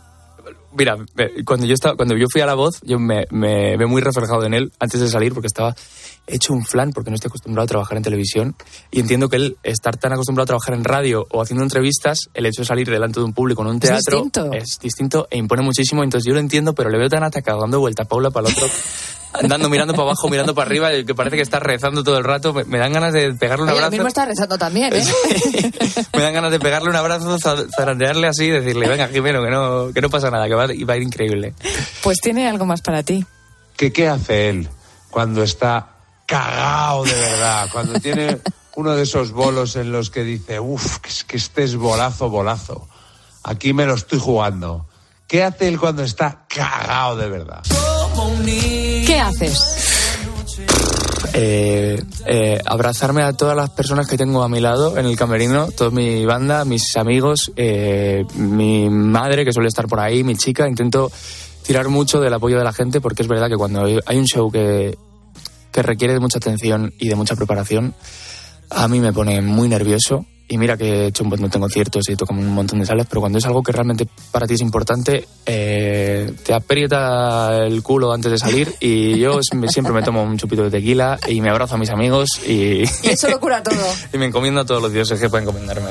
mira, 0.73 0.97
cuando 1.45 1.67
yo 1.67 1.75
estaba, 1.75 1.97
cuando 1.97 2.17
yo 2.17 2.27
fui 2.31 2.41
a 2.41 2.47
la 2.47 2.55
voz, 2.55 2.81
yo 2.83 2.99
me, 2.99 3.27
me 3.31 3.77
veo 3.77 3.89
muy 3.89 4.03
reflejado 4.03 4.45
en 4.45 4.55
él 4.55 4.73
antes 4.79 5.01
de 5.01 5.09
salir 5.09 5.33
porque 5.33 5.47
estaba 5.47 5.75
hecho 6.27 6.53
un 6.53 6.65
flan 6.65 6.93
porque 6.93 7.11
no 7.11 7.17
estoy 7.17 7.29
acostumbrado 7.29 7.65
a 7.65 7.69
trabajar 7.69 7.97
en 7.97 8.03
televisión 8.03 8.55
y 8.91 9.01
entiendo 9.01 9.29
que 9.29 9.37
él 9.37 9.57
estar 9.63 9.97
tan 9.97 10.13
acostumbrado 10.13 10.45
a 10.45 10.47
trabajar 10.47 10.75
en 10.75 10.85
radio 10.85 11.27
o 11.31 11.43
haciendo 11.43 11.63
entrevistas, 11.63 12.31
el 12.35 12.47
hecho 12.47 12.63
de 12.63 12.67
salir 12.67 12.89
delante 12.89 13.21
de 13.21 13.27
un 13.27 13.33
público 13.33 13.63
en 13.63 13.69
un 13.69 13.81
teatro 13.81 13.99
es 13.99 14.05
distinto, 14.07 14.53
es 14.53 14.79
distinto 14.81 15.29
e 15.31 15.39
impone 15.39 15.63
muchísimo, 15.63 16.03
entonces 16.03 16.27
yo 16.27 16.35
lo 16.35 16.41
entiendo, 16.41 16.75
pero 16.75 16.91
le 16.91 16.99
veo 16.99 17.09
tan 17.09 17.25
atacado 17.25 17.61
dando 17.61 17.81
vuelta 17.81 18.05
a 18.05 18.07
Paula 18.07 18.31
para 18.31 18.49
el 18.49 18.55
otro 18.55 18.69
andando 19.33 19.69
mirando 19.69 19.95
para 19.95 20.05
abajo, 20.05 20.29
mirando 20.29 20.55
para 20.55 20.67
arriba, 20.67 20.91
que 21.07 21.15
parece 21.15 21.37
que 21.37 21.43
está 21.43 21.61
rezando 21.61 22.03
todo 22.03 22.19
el 22.19 22.25
rato. 22.25 22.53
Me, 22.53 22.79
dan 22.79 22.93
ganas 22.93 23.13
de 23.13 23.33
pegarle 23.35 23.65
un 23.65 23.71
Oye, 23.71 23.79
abrazo. 23.79 23.93
mismo 23.93 24.09
está 24.09 24.25
rezando 24.25 24.59
también, 24.59 24.93
¿eh? 24.95 25.05
me 26.17 26.23
dan 26.23 26.35
ganas 26.35 26.51
de 26.51 26.59
pegarle 26.59 26.91
un 26.91 26.97
abrazo, 26.97 27.39
zarandearle 27.39 28.27
así 28.27 28.47
y 28.47 28.51
decirle, 28.51 28.89
venga, 28.89 29.09
Jimeno, 29.09 29.43
que 29.43 29.51
no, 29.51 29.93
que 29.93 30.01
no 30.01 30.11
pasa 30.11 30.31
nada, 30.31 30.49
que 30.49 30.55
va, 30.55 30.67
va 30.67 30.95
a 30.95 30.97
ir 30.97 31.03
increíble. 31.03 31.55
Pues 32.03 32.19
tiene 32.21 32.49
algo 32.49 32.67
más 32.67 32.83
para 32.83 33.03
ti. 33.03 33.25
¿Qué, 33.77 33.93
¿Qué 33.93 34.09
hace 34.09 34.51
él 34.51 34.69
cuando 35.11 35.43
está 35.43 36.00
cagao 36.31 37.05
de 37.05 37.13
verdad? 37.13 37.69
Cuando 37.73 37.99
tiene 37.99 38.39
uno 38.77 38.95
de 38.95 39.03
esos 39.03 39.33
bolos 39.33 39.75
en 39.75 39.91
los 39.91 40.11
que 40.11 40.23
dice, 40.23 40.61
uff, 40.61 40.99
que, 40.99 41.11
que 41.27 41.37
este 41.37 41.65
es 41.65 41.75
bolazo, 41.75 42.31
bolazo. 42.31 42.89
Aquí 43.43 43.73
me 43.73 43.85
lo 43.85 43.95
estoy 43.95 44.21
jugando. 44.21 44.87
¿Qué 45.27 45.43
hace 45.43 45.67
él 45.67 45.79
cuando 45.79 46.05
está 46.05 46.45
cagao 46.49 47.17
de 47.17 47.29
verdad? 47.29 47.63
¿Qué 48.45 49.19
haces? 49.21 49.59
Eh, 51.33 52.03
eh, 52.27 52.61
abrazarme 52.65 53.23
a 53.23 53.33
todas 53.33 53.57
las 53.57 53.71
personas 53.71 54.09
que 54.09 54.17
tengo 54.17 54.43
a 54.43 54.49
mi 54.49 54.61
lado 54.61 54.99
en 54.99 55.07
el 55.07 55.17
camerino, 55.17 55.71
toda 55.73 55.91
mi 55.91 56.25
banda, 56.25 56.65
mis 56.65 56.97
amigos, 56.97 57.53
eh, 57.57 58.25
mi 58.35 58.89
madre 58.89 59.45
que 59.45 59.53
suele 59.53 59.69
estar 59.69 59.89
por 59.89 60.01
ahí, 60.01 60.23
mi 60.23 60.37
chica. 60.37 60.69
Intento 60.69 61.11
tirar 61.67 61.89
mucho 61.89 62.21
del 62.21 62.35
apoyo 62.35 62.59
de 62.59 62.65
la 62.65 62.73
gente 62.73 63.01
porque 63.01 63.23
es 63.23 63.29
verdad 63.29 63.49
que 63.49 63.57
cuando 63.57 63.85
hay 63.85 64.17
un 64.17 64.27
show 64.27 64.51
que, 64.51 64.97
que 65.73 65.83
requiere 65.83 66.15
de 66.15 66.21
mucha 66.21 66.39
atención 66.39 66.93
y 66.99 67.09
de 67.09 67.15
mucha 67.15 67.37
preparación, 67.37 67.95
a 68.71 68.89
mí 68.89 69.01
me 69.01 69.13
pone 69.13 69.41
muy 69.41 69.69
nervioso 69.69 70.27
y 70.51 70.59
mira 70.59 70.77
que 70.77 70.85
he 70.85 71.07
hecho 71.07 71.23
un 71.23 71.31
montón 71.31 71.49
de 71.49 71.61
conciertos 71.61 72.09
y 72.09 72.17
toco 72.17 72.35
un 72.35 72.53
montón 72.53 72.81
de 72.81 72.87
salas, 72.87 73.07
pero 73.09 73.21
cuando 73.21 73.39
es 73.39 73.47
algo 73.47 73.63
que 73.63 73.71
realmente 73.71 74.09
para 74.33 74.49
ti 74.49 74.55
es 74.55 74.61
importante, 74.61 75.25
eh, 75.47 76.33
te 76.45 76.53
aprieta 76.53 77.65
el 77.65 77.83
culo 77.85 78.13
antes 78.13 78.33
de 78.33 78.39
salir 78.39 78.75
y 78.81 79.17
yo 79.19 79.39
siempre 79.43 79.93
me 79.93 80.03
tomo 80.03 80.25
un 80.25 80.37
chupito 80.37 80.65
de 80.65 80.71
tequila 80.71 81.21
y 81.29 81.41
me 81.41 81.51
abrazo 81.51 81.77
a 81.77 81.79
mis 81.79 81.91
amigos 81.91 82.29
y... 82.47 82.83
Y 82.83 83.11
eso 83.11 83.29
lo 83.29 83.39
cura 83.39 83.63
todo. 83.63 83.77
y 84.13 84.19
me 84.19 84.27
encomiendo 84.27 84.63
a 84.63 84.65
todos 84.65 84.83
los 84.83 84.93
dioses 84.93 85.21
que 85.21 85.31
pueden 85.31 85.49
encomendarme. 85.49 85.91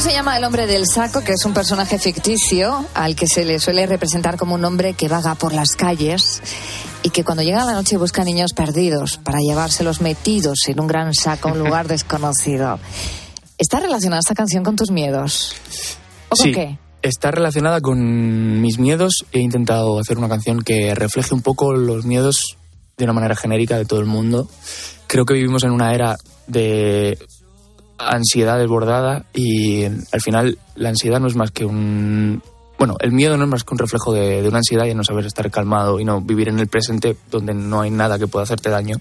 Se 0.00 0.12
llama 0.12 0.38
El 0.38 0.44
hombre 0.44 0.66
del 0.66 0.86
saco, 0.86 1.22
que 1.22 1.32
es 1.32 1.44
un 1.44 1.52
personaje 1.52 1.98
ficticio 1.98 2.86
al 2.94 3.14
que 3.14 3.26
se 3.26 3.44
le 3.44 3.58
suele 3.58 3.86
representar 3.86 4.36
como 4.38 4.54
un 4.54 4.64
hombre 4.64 4.94
que 4.94 5.08
vaga 5.08 5.34
por 5.34 5.52
las 5.52 5.70
calles 5.76 6.40
y 7.02 7.10
que 7.10 7.24
cuando 7.24 7.42
llega 7.42 7.64
la 7.64 7.72
noche 7.72 7.98
busca 7.98 8.24
niños 8.24 8.52
perdidos 8.54 9.18
para 9.18 9.38
llevárselos 9.40 10.00
metidos 10.00 10.60
en 10.68 10.80
un 10.80 10.86
gran 10.86 11.12
saco 11.14 11.48
a 11.48 11.52
un 11.52 11.58
lugar 11.58 11.88
desconocido. 11.88 12.78
¿Está 13.58 13.80
relacionada 13.80 14.20
esta 14.20 14.34
canción 14.34 14.64
con 14.64 14.76
tus 14.76 14.90
miedos? 14.90 15.54
¿O 16.30 16.36
con 16.36 16.46
Sí, 16.46 16.52
qué? 16.52 16.78
está 17.02 17.30
relacionada 17.30 17.80
con 17.80 18.60
mis 18.62 18.78
miedos. 18.78 19.26
He 19.32 19.40
intentado 19.40 19.98
hacer 19.98 20.16
una 20.16 20.28
canción 20.28 20.62
que 20.62 20.94
refleje 20.94 21.34
un 21.34 21.42
poco 21.42 21.74
los 21.74 22.06
miedos 22.06 22.56
de 22.96 23.04
una 23.04 23.12
manera 23.12 23.36
genérica 23.36 23.76
de 23.76 23.84
todo 23.84 24.00
el 24.00 24.06
mundo. 24.06 24.48
Creo 25.06 25.26
que 25.26 25.34
vivimos 25.34 25.64
en 25.64 25.72
una 25.72 25.92
era 25.92 26.16
de 26.46 27.18
ansiedad 27.98 28.58
desbordada 28.58 29.24
y 29.34 29.84
al 29.84 30.20
final 30.22 30.58
la 30.76 30.88
ansiedad 30.90 31.20
no 31.20 31.26
es 31.26 31.36
más 31.36 31.50
que 31.50 31.64
un... 31.64 32.42
Bueno, 32.78 32.96
el 33.00 33.10
miedo 33.10 33.36
no 33.36 33.44
es 33.44 33.50
más 33.50 33.64
que 33.64 33.74
un 33.74 33.78
reflejo 33.78 34.12
de, 34.12 34.40
de 34.40 34.48
una 34.48 34.58
ansiedad 34.58 34.86
y 34.86 34.94
no 34.94 35.02
saber 35.02 35.26
estar 35.26 35.50
calmado 35.50 35.98
y 35.98 36.04
no 36.04 36.20
vivir 36.20 36.48
en 36.48 36.60
el 36.60 36.68
presente 36.68 37.16
donde 37.28 37.52
no 37.52 37.80
hay 37.80 37.90
nada 37.90 38.18
que 38.18 38.28
pueda 38.28 38.44
hacerte 38.44 38.70
daño. 38.70 38.98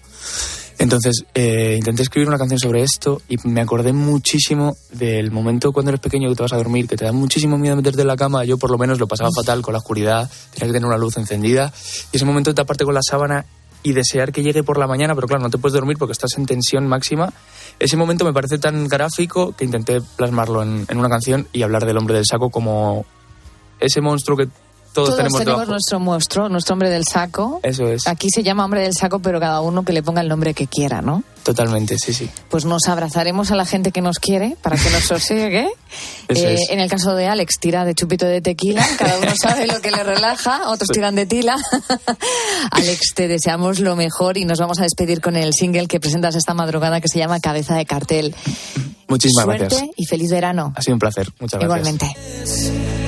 Entonces, 0.80 1.26
eh, 1.34 1.76
intenté 1.78 2.04
escribir 2.04 2.28
una 2.28 2.38
canción 2.38 2.60
sobre 2.60 2.84
esto 2.84 3.22
y 3.28 3.36
me 3.48 3.62
acordé 3.62 3.94
muchísimo 3.94 4.78
del 4.92 5.32
momento 5.32 5.72
cuando 5.72 5.90
eres 5.90 6.02
pequeño 6.02 6.30
que 6.30 6.36
te 6.36 6.44
vas 6.44 6.54
a 6.54 6.58
dormir, 6.58 6.88
que 6.88 6.96
te 6.96 7.06
da 7.06 7.12
muchísimo 7.12 7.58
miedo 7.58 7.76
meterte 7.76 8.02
en 8.02 8.08
la 8.08 8.16
cama. 8.16 8.46
Yo, 8.46 8.58
por 8.58 8.70
lo 8.70 8.78
menos, 8.78 9.00
lo 9.00 9.08
pasaba 9.08 9.30
fatal 9.36 9.62
con 9.64 9.74
la 9.74 9.80
oscuridad, 9.80 10.30
tenía 10.54 10.68
que 10.68 10.74
tener 10.74 10.88
una 10.88 10.98
luz 10.98 11.18
encendida. 11.18 11.74
Y 12.12 12.18
ese 12.18 12.26
momento 12.26 12.52
de 12.52 12.56
taparte 12.56 12.86
con 12.86 12.94
la 12.94 13.02
sábana 13.02 13.46
y 13.84 13.94
desear 13.94 14.32
que 14.32 14.44
llegue 14.44 14.64
por 14.64 14.78
la 14.78 14.88
mañana, 14.88 15.16
pero 15.16 15.28
claro, 15.28 15.44
no 15.44 15.50
te 15.50 15.58
puedes 15.58 15.74
dormir 15.74 15.98
porque 15.98 16.12
estás 16.12 16.38
en 16.38 16.46
tensión 16.46 16.88
máxima. 16.88 17.32
Ese 17.80 17.98
momento 17.98 18.26
me 18.26 18.34
parece 18.34 18.58
tan 18.58 18.88
gráfico 18.88 19.54
que 19.56 19.66
intenté 19.66 20.02
plasmarlo 20.02 20.64
en, 20.64 20.86
en 20.90 20.98
una 20.98 21.10
canción 21.10 21.48
y 21.54 21.64
hablar 21.64 21.86
del 21.86 21.98
hombre 21.98 22.16
del 22.16 22.26
saco 22.26 22.50
como 22.50 23.06
ese 23.80 24.02
monstruo 24.02 24.38
que 24.38 24.48
todos, 25.04 25.16
Todos 25.16 25.34
tenemos, 25.34 25.68
nuestro 25.68 26.00
monstruo, 26.00 26.50
nuestro 26.50 26.74
hombre 26.74 26.90
del 26.90 27.06
saco. 27.06 27.60
Eso 27.62 27.88
es, 27.88 28.08
Aquí 28.08 28.30
se 28.34 28.42
llama 28.42 28.66
hombre 28.66 28.82
del 28.82 28.96
saco, 28.96 29.20
pero 29.20 29.40
cada 29.40 29.62
uno 29.62 29.84
que 29.84 29.94
le 29.94 30.02
ponga 30.02 30.22
el 30.22 30.28
nombre 30.28 30.56
que 30.56 30.66
quiera, 30.66 31.04
¿no? 31.04 31.24
totalmente, 31.44 31.98
sí, 31.98 32.14
sí. 32.14 32.30
Pues 32.50 32.66
nos 32.66 32.90
abrazaremos 32.90 33.52
a 33.52 33.56
la 33.56 33.66
gente 33.66 33.94
que 33.94 34.02
nos 34.02 34.20
quiere 34.20 34.58
para 34.62 34.76
que 34.76 34.90
nos 34.90 35.04
sosiegue. 35.04 35.70
Eh. 36.30 36.58
En 36.72 36.82
el 36.82 36.90
caso 36.90 37.16
de 37.16 37.26
Alex, 37.26 37.58
tira 37.58 37.86
de 37.86 37.96
chupito 37.96 38.26
de 38.26 38.42
tequila, 38.42 38.86
cada 38.98 39.18
uno 39.18 39.32
sabe 39.42 39.66
lo 39.66 39.80
que 39.80 39.92
le 39.92 40.04
relaja, 40.04 40.70
otros 40.70 40.90
tiran 40.90 41.16
de 41.16 41.26
tila. 41.26 41.56
Alex, 42.72 43.14
te 43.16 43.30
deseamos 43.30 43.80
lo 43.80 43.96
mejor 43.96 44.38
y 44.38 44.44
nos 44.44 44.60
vamos 44.60 44.78
a 44.80 44.84
despedir 44.84 45.22
con 45.22 45.38
el 45.38 45.54
single 45.54 45.88
que 45.88 46.02
presentas 46.02 46.36
esta 46.36 46.54
madrugada 46.54 47.00
que 47.00 47.08
se 47.08 47.20
llama 47.20 47.40
Cabeza 47.40 47.76
de 47.76 47.86
Cartel. 47.86 48.36
Muchísimas 49.08 49.46
Suerte 49.46 49.68
gracias. 49.68 49.90
y 49.96 50.06
feliz 50.06 50.30
verano. 50.30 50.74
Ha 50.76 50.82
sido 50.82 50.96
un 50.96 51.00
placer. 51.00 51.30
Muchas 51.40 51.62
gracias. 51.62 51.64
Igualmente. 51.64 53.07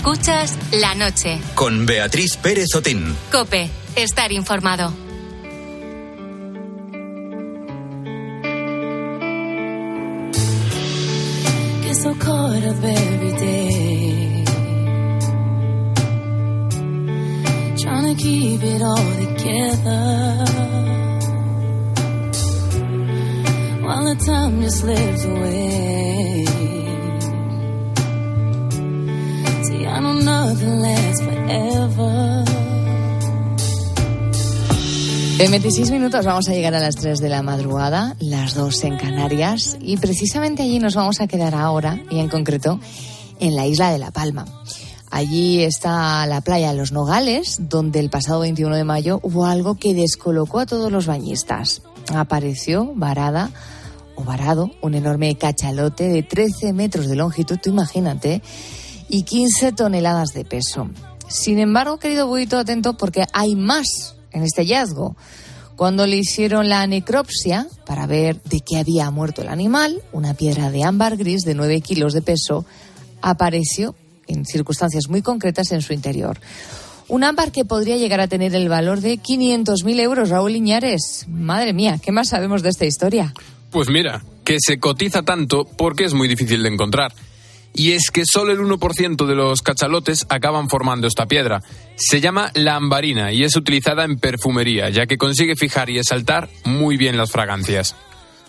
Escuchas 0.00 0.56
la 0.72 0.94
noche. 0.94 1.38
Con 1.54 1.84
Beatriz 1.84 2.38
Pérez 2.38 2.74
Otín. 2.74 3.14
Cope, 3.30 3.68
estar 3.96 4.32
informado. 4.32 4.94
get 11.84 11.96
so 11.96 12.14
caught 12.14 12.64
up 12.64 12.82
every 12.82 13.32
day. 13.32 14.44
Trying 17.76 18.06
to 18.06 18.14
to 18.14 18.22
keep 18.22 18.62
it 18.62 18.80
all 18.80 19.10
together. 19.20 20.44
While 23.82 24.04
the 24.06 24.16
time 24.24 24.62
just 24.62 24.78
slips 24.78 25.24
away. 25.26 25.59
En 35.50 35.54
26 35.62 35.90
minutos 35.90 36.24
vamos 36.24 36.48
a 36.48 36.52
llegar 36.52 36.76
a 36.76 36.78
las 36.78 36.94
3 36.94 37.18
de 37.18 37.28
la 37.28 37.42
madrugada, 37.42 38.14
las 38.20 38.54
2 38.54 38.84
en 38.84 38.96
Canarias, 38.96 39.76
y 39.80 39.96
precisamente 39.96 40.62
allí 40.62 40.78
nos 40.78 40.94
vamos 40.94 41.20
a 41.20 41.26
quedar 41.26 41.56
ahora, 41.56 42.00
y 42.08 42.20
en 42.20 42.28
concreto 42.28 42.78
en 43.40 43.56
la 43.56 43.66
isla 43.66 43.90
de 43.90 43.98
La 43.98 44.12
Palma. 44.12 44.44
Allí 45.10 45.64
está 45.64 46.24
la 46.26 46.40
playa 46.40 46.70
de 46.70 46.78
Los 46.78 46.92
Nogales, 46.92 47.56
donde 47.68 47.98
el 47.98 48.10
pasado 48.10 48.38
21 48.38 48.76
de 48.76 48.84
mayo 48.84 49.18
hubo 49.24 49.44
algo 49.44 49.74
que 49.74 49.92
descolocó 49.92 50.60
a 50.60 50.66
todos 50.66 50.92
los 50.92 51.06
bañistas. 51.06 51.82
Apareció 52.14 52.92
varada 52.94 53.50
o 54.14 54.22
varado 54.22 54.70
un 54.82 54.94
enorme 54.94 55.34
cachalote 55.34 56.10
de 56.10 56.22
13 56.22 56.72
metros 56.74 57.08
de 57.08 57.16
longitud, 57.16 57.58
tú 57.60 57.70
imagínate, 57.70 58.40
y 59.08 59.24
15 59.24 59.72
toneladas 59.72 60.32
de 60.32 60.44
peso. 60.44 60.88
Sin 61.26 61.58
embargo, 61.58 61.98
querido 61.98 62.28
Buito, 62.28 62.56
atento 62.56 62.96
porque 62.96 63.24
hay 63.32 63.56
más 63.56 64.14
en 64.32 64.42
este 64.42 64.62
hallazgo. 64.62 65.16
Cuando 65.76 66.06
le 66.06 66.16
hicieron 66.16 66.68
la 66.68 66.86
necropsia 66.86 67.66
para 67.86 68.06
ver 68.06 68.42
de 68.42 68.60
qué 68.60 68.78
había 68.78 69.10
muerto 69.10 69.42
el 69.42 69.48
animal, 69.48 70.02
una 70.12 70.34
piedra 70.34 70.70
de 70.70 70.84
ámbar 70.84 71.16
gris 71.16 71.42
de 71.42 71.54
9 71.54 71.80
kilos 71.80 72.12
de 72.12 72.20
peso 72.20 72.66
apareció 73.22 73.94
en 74.26 74.44
circunstancias 74.44 75.08
muy 75.08 75.22
concretas 75.22 75.72
en 75.72 75.80
su 75.80 75.92
interior. 75.92 76.38
Un 77.08 77.24
ámbar 77.24 77.50
que 77.50 77.64
podría 77.64 77.96
llegar 77.96 78.20
a 78.20 78.28
tener 78.28 78.54
el 78.54 78.68
valor 78.68 79.00
de 79.00 79.18
500.000 79.18 80.00
euros, 80.00 80.28
Raúl 80.28 80.54
Iñares. 80.54 81.24
Madre 81.28 81.72
mía, 81.72 81.98
¿qué 82.00 82.12
más 82.12 82.28
sabemos 82.28 82.62
de 82.62 82.68
esta 82.68 82.84
historia? 82.84 83.34
Pues 83.70 83.88
mira, 83.88 84.22
que 84.44 84.58
se 84.60 84.78
cotiza 84.78 85.22
tanto 85.22 85.64
porque 85.64 86.04
es 86.04 86.14
muy 86.14 86.28
difícil 86.28 86.62
de 86.62 86.68
encontrar. 86.68 87.12
Y 87.72 87.92
es 87.92 88.10
que 88.12 88.24
solo 88.24 88.52
el 88.52 88.58
1% 88.58 89.26
de 89.26 89.34
los 89.34 89.62
cachalotes 89.62 90.26
acaban 90.28 90.68
formando 90.68 91.06
esta 91.06 91.26
piedra. 91.26 91.62
Se 91.96 92.20
llama 92.20 92.50
lambarina 92.54 93.32
y 93.32 93.44
es 93.44 93.56
utilizada 93.56 94.04
en 94.04 94.18
perfumería, 94.18 94.90
ya 94.90 95.06
que 95.06 95.18
consigue 95.18 95.56
fijar 95.56 95.88
y 95.90 95.98
exaltar 95.98 96.48
muy 96.64 96.96
bien 96.96 97.16
las 97.16 97.30
fragancias. 97.30 97.94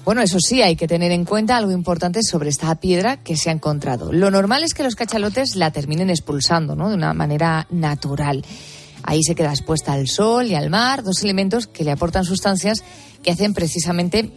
Bueno, 0.03 0.21
eso 0.21 0.39
sí, 0.39 0.63
hay 0.63 0.75
que 0.75 0.87
tener 0.87 1.11
en 1.11 1.25
cuenta 1.25 1.57
algo 1.57 1.71
importante 1.71 2.23
sobre 2.23 2.49
esta 2.49 2.73
piedra 2.75 3.17
que 3.17 3.37
se 3.37 3.51
ha 3.51 3.53
encontrado. 3.53 4.11
Lo 4.11 4.31
normal 4.31 4.63
es 4.63 4.73
que 4.73 4.81
los 4.81 4.95
cachalotes 4.95 5.55
la 5.55 5.71
terminen 5.71 6.09
expulsando, 6.09 6.75
¿no? 6.75 6.89
De 6.89 6.95
una 6.95 7.13
manera 7.13 7.67
natural. 7.69 8.43
Ahí 9.03 9.21
se 9.21 9.35
queda 9.35 9.51
expuesta 9.51 9.93
al 9.93 10.07
sol 10.07 10.47
y 10.47 10.55
al 10.55 10.71
mar, 10.71 11.03
dos 11.03 11.21
elementos 11.23 11.67
que 11.67 11.83
le 11.83 11.91
aportan 11.91 12.23
sustancias 12.23 12.83
que 13.23 13.31
hacen 13.31 13.53
precisamente 13.53 14.31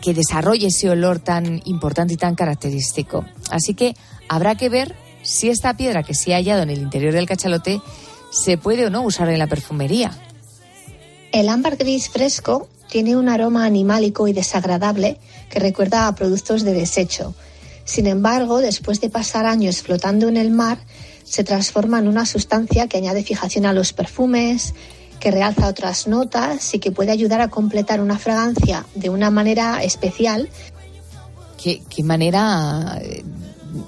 que, 0.00 0.14
desarrolle 0.14 0.68
ese 0.68 0.88
olor 0.88 1.18
tan 1.18 1.60
importante 1.64 2.14
y 2.14 2.16
tan 2.16 2.36
característico. 2.36 3.24
Así 3.50 3.74
que 3.74 3.96
habrá 4.28 4.54
que 4.54 4.68
ver 4.68 4.94
si 5.22 5.48
esta 5.48 5.76
piedra 5.76 6.04
que 6.04 6.14
se 6.14 6.32
ha 6.32 6.36
hallado 6.36 6.62
en 6.62 6.70
el 6.70 6.78
interior 6.78 7.12
del 7.12 7.26
cachalote 7.26 7.80
se 8.30 8.58
puede 8.58 8.86
o 8.86 8.90
no 8.90 9.02
usar 9.02 9.28
en 9.28 9.40
la 9.40 9.48
perfumería. 9.48 10.12
El 11.32 11.48
ámbar 11.48 11.76
gris 11.76 12.08
fresco 12.08 12.68
tiene 12.88 13.16
un 13.16 13.28
aroma 13.28 13.64
animálico 13.64 14.28
y 14.28 14.32
desagradable 14.32 15.18
que 15.50 15.58
recuerda 15.58 16.06
a 16.06 16.14
productos 16.14 16.62
de 16.62 16.72
desecho. 16.72 17.34
Sin 17.84 18.06
embargo, 18.06 18.58
después 18.58 19.00
de 19.00 19.10
pasar 19.10 19.46
años 19.46 19.82
flotando 19.82 20.28
en 20.28 20.36
el 20.36 20.52
mar, 20.52 20.78
se 21.24 21.42
transforma 21.42 21.98
en 21.98 22.06
una 22.06 22.24
sustancia 22.24 22.86
que 22.86 22.98
añade 22.98 23.24
fijación 23.24 23.66
a 23.66 23.72
los 23.72 23.92
perfumes, 23.92 24.74
que 25.20 25.30
realza 25.30 25.68
otras 25.68 26.06
notas 26.06 26.74
y 26.74 26.78
que 26.78 26.92
puede 26.92 27.10
ayudar 27.10 27.40
a 27.40 27.48
completar 27.48 28.00
una 28.00 28.18
fragancia 28.18 28.86
de 28.94 29.10
una 29.10 29.30
manera 29.30 29.82
especial. 29.82 30.48
Qué, 31.62 31.82
manera 32.04 32.98
eh, 33.00 33.24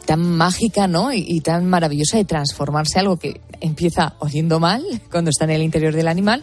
tan 0.04 0.20
mágica, 0.20 0.88
¿no? 0.88 1.12
Y, 1.12 1.24
y, 1.28 1.40
tan 1.40 1.66
maravillosa 1.66 2.16
de 2.16 2.24
transformarse 2.24 2.98
algo 2.98 3.18
que 3.18 3.40
empieza 3.60 4.14
oliendo 4.18 4.58
mal 4.58 4.84
cuando 5.10 5.30
está 5.30 5.44
en 5.44 5.50
el 5.50 5.62
interior 5.62 5.94
del 5.94 6.08
animal 6.08 6.42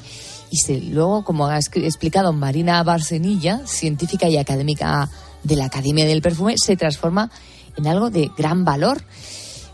y 0.50 0.58
se, 0.58 0.80
luego, 0.80 1.24
como 1.24 1.48
ha 1.48 1.58
explicado 1.58 2.32
Marina 2.32 2.82
Barcenilla, 2.84 3.62
científica 3.66 4.30
y 4.30 4.38
académica 4.38 5.10
de 5.44 5.56
la 5.56 5.66
Academia 5.66 6.06
del 6.06 6.22
Perfume, 6.22 6.56
se 6.58 6.78
transforma 6.78 7.30
en 7.76 7.88
algo 7.88 8.10
de 8.10 8.32
gran 8.38 8.64
valor. 8.64 9.04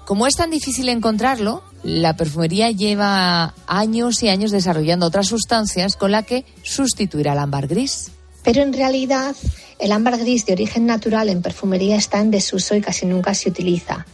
Como 0.05 0.27
es 0.27 0.35
tan 0.35 0.49
difícil 0.49 0.89
encontrarlo, 0.89 1.61
la 1.83 2.15
perfumería 2.15 2.71
lleva 2.71 3.53
años 3.67 4.21
y 4.23 4.29
años 4.29 4.51
desarrollando 4.51 5.05
otras 5.05 5.27
sustancias 5.27 5.95
con 5.95 6.11
la 6.11 6.23
que 6.23 6.45
sustituir 6.61 7.29
al 7.29 7.39
ámbar 7.39 7.67
gris. 7.67 8.11
Pero 8.43 8.61
en 8.61 8.73
realidad, 8.73 9.35
el 9.79 9.91
ámbar 9.91 10.17
gris 10.17 10.45
de 10.45 10.53
origen 10.53 10.85
natural 10.85 11.29
en 11.29 11.41
perfumería 11.41 11.95
está 11.95 12.19
en 12.19 12.31
desuso 12.31 12.75
y 12.75 12.81
casi 12.81 13.05
nunca 13.05 13.33
se 13.33 13.49
utiliza. 13.49 14.05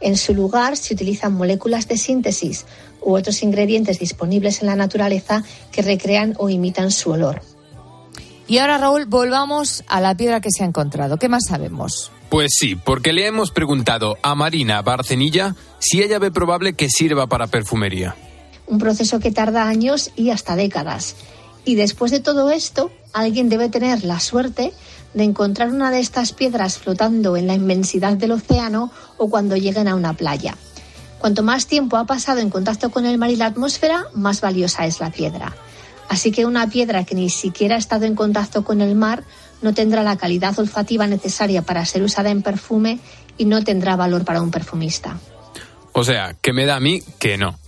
En 0.00 0.16
su 0.16 0.34
lugar 0.34 0.76
se 0.76 0.94
utilizan 0.94 1.32
moléculas 1.34 1.86
de 1.88 1.96
síntesis 1.96 2.64
u 3.00 3.14
otros 3.14 3.42
ingredientes 3.42 3.98
disponibles 3.98 4.60
en 4.60 4.66
la 4.66 4.76
naturaleza 4.76 5.44
que 5.70 5.82
recrean 5.82 6.34
o 6.38 6.48
imitan 6.48 6.90
su 6.90 7.10
olor. 7.10 7.42
Y 8.48 8.58
ahora, 8.58 8.78
Raúl, 8.78 9.06
volvamos 9.06 9.84
a 9.86 10.00
la 10.00 10.16
piedra 10.16 10.40
que 10.40 10.50
se 10.50 10.62
ha 10.64 10.66
encontrado. 10.66 11.16
¿Qué 11.18 11.28
más 11.28 11.44
sabemos? 11.48 12.10
Pues 12.32 12.52
sí, 12.58 12.76
porque 12.76 13.12
le 13.12 13.26
hemos 13.26 13.50
preguntado 13.50 14.16
a 14.22 14.34
Marina 14.34 14.80
Barcenilla 14.80 15.54
si 15.80 16.00
ella 16.02 16.18
ve 16.18 16.30
probable 16.30 16.72
que 16.72 16.88
sirva 16.88 17.26
para 17.26 17.48
perfumería. 17.48 18.16
Un 18.66 18.78
proceso 18.78 19.20
que 19.20 19.30
tarda 19.30 19.68
años 19.68 20.10
y 20.16 20.30
hasta 20.30 20.56
décadas. 20.56 21.14
Y 21.66 21.74
después 21.74 22.10
de 22.10 22.20
todo 22.20 22.50
esto, 22.50 22.90
alguien 23.12 23.50
debe 23.50 23.68
tener 23.68 24.02
la 24.04 24.18
suerte 24.18 24.72
de 25.12 25.24
encontrar 25.24 25.68
una 25.68 25.90
de 25.90 26.00
estas 26.00 26.32
piedras 26.32 26.78
flotando 26.78 27.36
en 27.36 27.46
la 27.46 27.52
inmensidad 27.52 28.14
del 28.14 28.32
océano 28.32 28.90
o 29.18 29.28
cuando 29.28 29.58
lleguen 29.58 29.86
a 29.86 29.94
una 29.94 30.14
playa. 30.14 30.56
Cuanto 31.18 31.42
más 31.42 31.66
tiempo 31.66 31.98
ha 31.98 32.06
pasado 32.06 32.40
en 32.40 32.48
contacto 32.48 32.90
con 32.90 33.04
el 33.04 33.18
mar 33.18 33.28
y 33.28 33.36
la 33.36 33.44
atmósfera, 33.44 34.06
más 34.14 34.40
valiosa 34.40 34.86
es 34.86 35.00
la 35.00 35.10
piedra. 35.10 35.54
Así 36.08 36.32
que 36.32 36.46
una 36.46 36.66
piedra 36.70 37.04
que 37.04 37.14
ni 37.14 37.28
siquiera 37.28 37.74
ha 37.74 37.78
estado 37.78 38.06
en 38.06 38.14
contacto 38.14 38.64
con 38.64 38.80
el 38.80 38.94
mar 38.94 39.22
no 39.62 39.74
tendrá 39.74 40.02
la 40.02 40.16
calidad 40.16 40.58
olfativa 40.58 41.06
necesaria 41.06 41.62
para 41.62 41.84
ser 41.84 42.02
usada 42.02 42.30
en 42.30 42.42
perfume 42.42 42.98
y 43.38 43.44
no 43.46 43.64
tendrá 43.64 43.96
valor 43.96 44.24
para 44.24 44.42
un 44.42 44.50
perfumista. 44.50 45.18
O 45.92 46.04
sea, 46.04 46.34
que 46.40 46.52
me 46.52 46.66
da 46.66 46.76
a 46.76 46.80
mí 46.80 47.02
que 47.18 47.38
no. 47.38 47.58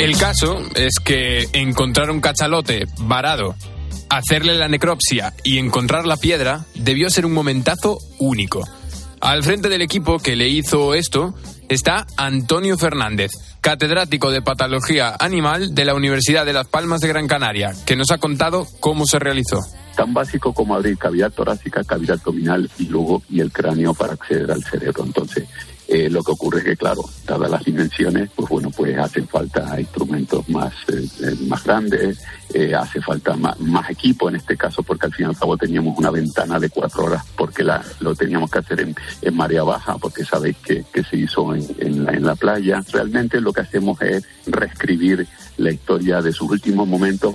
El 0.00 0.16
caso 0.16 0.62
es 0.76 0.94
que 1.04 1.46
encontrar 1.52 2.10
un 2.10 2.22
cachalote 2.22 2.86
varado, 3.00 3.54
hacerle 4.08 4.54
la 4.54 4.66
necropsia 4.66 5.34
y 5.44 5.58
encontrar 5.58 6.06
la 6.06 6.16
piedra 6.16 6.64
debió 6.74 7.10
ser 7.10 7.26
un 7.26 7.32
momentazo 7.32 7.98
único. 8.18 8.66
Al 9.20 9.42
frente 9.42 9.68
del 9.68 9.82
equipo 9.82 10.18
que 10.18 10.34
le 10.34 10.48
hizo 10.48 10.94
esto 10.94 11.34
está 11.68 12.06
Antonio 12.16 12.78
Fernández, 12.78 13.30
catedrático 13.60 14.30
de 14.30 14.40
patología 14.40 15.14
animal 15.20 15.74
de 15.74 15.84
la 15.84 15.94
Universidad 15.94 16.46
de 16.46 16.54
Las 16.54 16.66
Palmas 16.68 17.00
de 17.00 17.08
Gran 17.08 17.28
Canaria, 17.28 17.72
que 17.84 17.96
nos 17.96 18.10
ha 18.12 18.18
contado 18.18 18.66
cómo 18.80 19.04
se 19.04 19.18
realizó. 19.18 19.58
Tan 19.94 20.14
básico 20.14 20.54
como 20.54 20.74
abrir 20.74 20.96
cavidad 20.96 21.30
torácica, 21.30 21.84
cavidad 21.84 22.16
abdominal 22.16 22.70
y 22.78 22.86
luego 22.86 23.22
y 23.28 23.40
el 23.40 23.52
cráneo 23.52 23.92
para 23.92 24.14
acceder 24.14 24.50
al 24.50 24.64
cerebro. 24.64 25.04
Entonces, 25.04 25.46
eh, 25.92 26.08
lo 26.08 26.22
que 26.22 26.30
ocurre 26.30 26.58
es 26.60 26.64
que, 26.64 26.76
claro, 26.76 27.02
dadas 27.26 27.50
las 27.50 27.64
dimensiones, 27.64 28.30
pues 28.36 28.48
bueno, 28.48 28.70
pues 28.70 28.96
hacen 28.96 29.26
falta 29.26 29.74
instrumentos 29.80 30.48
más, 30.48 30.72
eh, 30.86 31.04
eh, 31.20 31.34
más 31.48 31.64
grandes, 31.64 32.22
hace 32.78 33.00
falta 33.00 33.34
más, 33.34 33.90
equipo 33.90 34.28
en 34.28 34.36
este 34.36 34.56
caso, 34.56 34.84
porque 34.84 35.06
al 35.06 35.14
fin 35.14 35.26
y 35.26 35.28
al 35.30 35.36
cabo 35.36 35.56
teníamos 35.56 35.98
una 35.98 36.10
ventana 36.10 36.60
de 36.60 36.70
cuatro 36.70 37.06
horas, 37.06 37.24
porque 37.36 37.64
lo 37.98 38.14
teníamos 38.14 38.50
que 38.50 38.60
hacer 38.60 38.80
en, 38.80 38.94
en 39.20 39.36
marea 39.36 39.64
baja, 39.64 39.98
porque 39.98 40.24
sabéis 40.24 40.56
que, 40.58 40.84
que 40.92 41.02
se 41.02 41.16
hizo 41.16 41.54
en, 41.54 41.66
en 41.80 42.24
la 42.24 42.36
playa. 42.36 42.84
Realmente 42.92 43.40
lo 43.40 43.52
que 43.52 43.62
hacemos 43.62 44.00
es 44.02 44.24
reescribir 44.46 45.26
la 45.56 45.72
historia 45.72 46.22
de 46.22 46.32
sus 46.32 46.50
últimos 46.50 46.86
momentos 46.86 47.34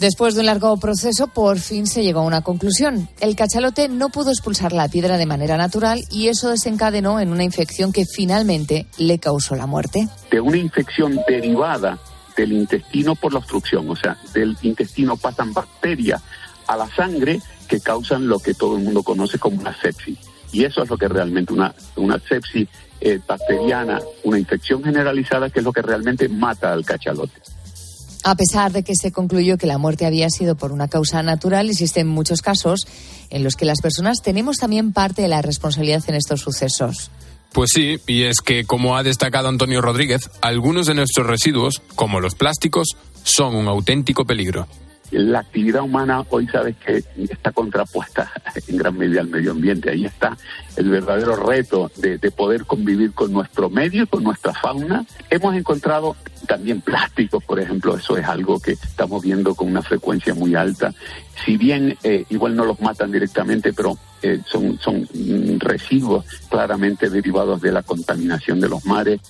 Después 0.00 0.32
de 0.32 0.40
un 0.40 0.46
largo 0.46 0.78
proceso, 0.78 1.26
por 1.26 1.58
fin 1.58 1.86
se 1.86 2.02
llegó 2.02 2.20
a 2.20 2.24
una 2.24 2.40
conclusión. 2.40 3.06
El 3.20 3.36
cachalote 3.36 3.86
no 3.90 4.08
pudo 4.08 4.30
expulsar 4.30 4.72
la 4.72 4.88
piedra 4.88 5.18
de 5.18 5.26
manera 5.26 5.58
natural 5.58 6.00
y 6.10 6.28
eso 6.28 6.48
desencadenó 6.48 7.20
en 7.20 7.30
una 7.30 7.44
infección 7.44 7.92
que 7.92 8.06
finalmente 8.06 8.86
le 8.96 9.18
causó 9.18 9.56
la 9.56 9.66
muerte. 9.66 10.08
De 10.30 10.40
una 10.40 10.56
infección 10.56 11.20
derivada 11.28 11.98
del 12.34 12.52
intestino 12.52 13.14
por 13.14 13.34
la 13.34 13.40
obstrucción, 13.40 13.90
o 13.90 13.94
sea, 13.94 14.16
del 14.32 14.56
intestino 14.62 15.18
pasan 15.18 15.52
bacterias 15.52 16.22
a 16.66 16.78
la 16.78 16.88
sangre 16.88 17.42
que 17.68 17.78
causan 17.80 18.26
lo 18.26 18.38
que 18.38 18.54
todo 18.54 18.78
el 18.78 18.84
mundo 18.84 19.02
conoce 19.02 19.38
como 19.38 19.60
una 19.60 19.78
sepsis. 19.82 20.18
Y 20.50 20.64
eso 20.64 20.82
es 20.82 20.88
lo 20.88 20.96
que 20.96 21.08
realmente 21.08 21.52
una, 21.52 21.74
una 21.96 22.18
sepsis 22.18 22.66
eh, 23.02 23.20
bacteriana, 23.28 24.00
una 24.24 24.38
infección 24.38 24.82
generalizada, 24.82 25.50
que 25.50 25.58
es 25.58 25.64
lo 25.64 25.74
que 25.74 25.82
realmente 25.82 26.26
mata 26.26 26.72
al 26.72 26.86
cachalote. 26.86 27.34
A 28.24 28.34
pesar 28.34 28.72
de 28.72 28.82
que 28.82 28.94
se 28.94 29.12
concluyó 29.12 29.56
que 29.56 29.66
la 29.66 29.78
muerte 29.78 30.06
había 30.06 30.28
sido 30.28 30.54
por 30.56 30.72
una 30.72 30.88
causa 30.88 31.22
natural, 31.22 31.70
existen 31.70 32.06
muchos 32.06 32.42
casos 32.42 32.86
en 33.30 33.44
los 33.44 33.56
que 33.56 33.64
las 33.64 33.80
personas 33.80 34.18
tenemos 34.22 34.56
también 34.56 34.92
parte 34.92 35.22
de 35.22 35.28
la 35.28 35.42
responsabilidad 35.42 36.02
en 36.08 36.16
estos 36.16 36.40
sucesos. 36.40 37.10
Pues 37.52 37.70
sí, 37.74 37.98
y 38.06 38.24
es 38.24 38.40
que, 38.40 38.64
como 38.64 38.96
ha 38.96 39.02
destacado 39.02 39.48
Antonio 39.48 39.80
Rodríguez, 39.80 40.30
algunos 40.40 40.86
de 40.86 40.94
nuestros 40.94 41.26
residuos, 41.26 41.82
como 41.96 42.20
los 42.20 42.34
plásticos, 42.34 42.96
son 43.24 43.56
un 43.56 43.66
auténtico 43.66 44.24
peligro 44.24 44.68
la 45.10 45.40
actividad 45.40 45.82
humana 45.82 46.24
hoy 46.30 46.46
sabes 46.46 46.76
que 46.76 47.02
está 47.28 47.52
contrapuesta 47.52 48.30
en 48.68 48.76
gran 48.76 48.96
medida 48.96 49.20
al 49.20 49.28
medio 49.28 49.52
ambiente. 49.52 49.90
Ahí 49.90 50.04
está 50.04 50.36
el 50.76 50.88
verdadero 50.88 51.36
reto 51.36 51.90
de, 51.96 52.18
poder 52.30 52.64
convivir 52.64 53.12
con 53.12 53.32
nuestro 53.32 53.68
medio, 53.68 54.06
con 54.06 54.22
nuestra 54.22 54.54
fauna. 54.54 55.04
Hemos 55.28 55.56
encontrado 55.56 56.16
también 56.46 56.80
plásticos, 56.80 57.42
por 57.44 57.60
ejemplo, 57.60 57.96
eso 57.96 58.16
es 58.16 58.26
algo 58.26 58.58
que 58.58 58.72
estamos 58.72 59.22
viendo 59.22 59.54
con 59.54 59.68
una 59.68 59.82
frecuencia 59.82 60.34
muy 60.34 60.54
alta. 60.54 60.92
Si 61.44 61.56
bien 61.56 61.96
eh, 62.02 62.24
igual 62.30 62.56
no 62.56 62.64
los 62.64 62.80
matan 62.80 63.12
directamente, 63.12 63.72
pero 63.72 63.96
eh, 64.22 64.40
son, 64.46 64.78
son 64.78 65.08
residuos 65.58 66.24
claramente 66.48 67.08
derivados 67.08 67.60
de 67.60 67.72
la 67.72 67.82
contaminación 67.82 68.60
de 68.60 68.68
los 68.68 68.84
mares. 68.84 69.20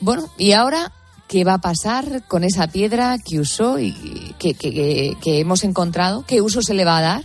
Bueno, 0.00 0.28
y 0.36 0.52
ahora 0.52 0.92
qué 1.28 1.44
va 1.44 1.54
a 1.54 1.58
pasar 1.58 2.22
con 2.26 2.42
esa 2.42 2.68
piedra 2.68 3.16
que 3.18 3.38
usó 3.38 3.78
y 3.78 3.92
que, 4.38 4.54
que, 4.54 5.40
hemos 5.40 5.62
encontrado, 5.62 6.24
qué 6.26 6.40
uso 6.40 6.62
se 6.62 6.74
le 6.74 6.84
va 6.84 6.98
a 6.98 7.02
dar. 7.02 7.24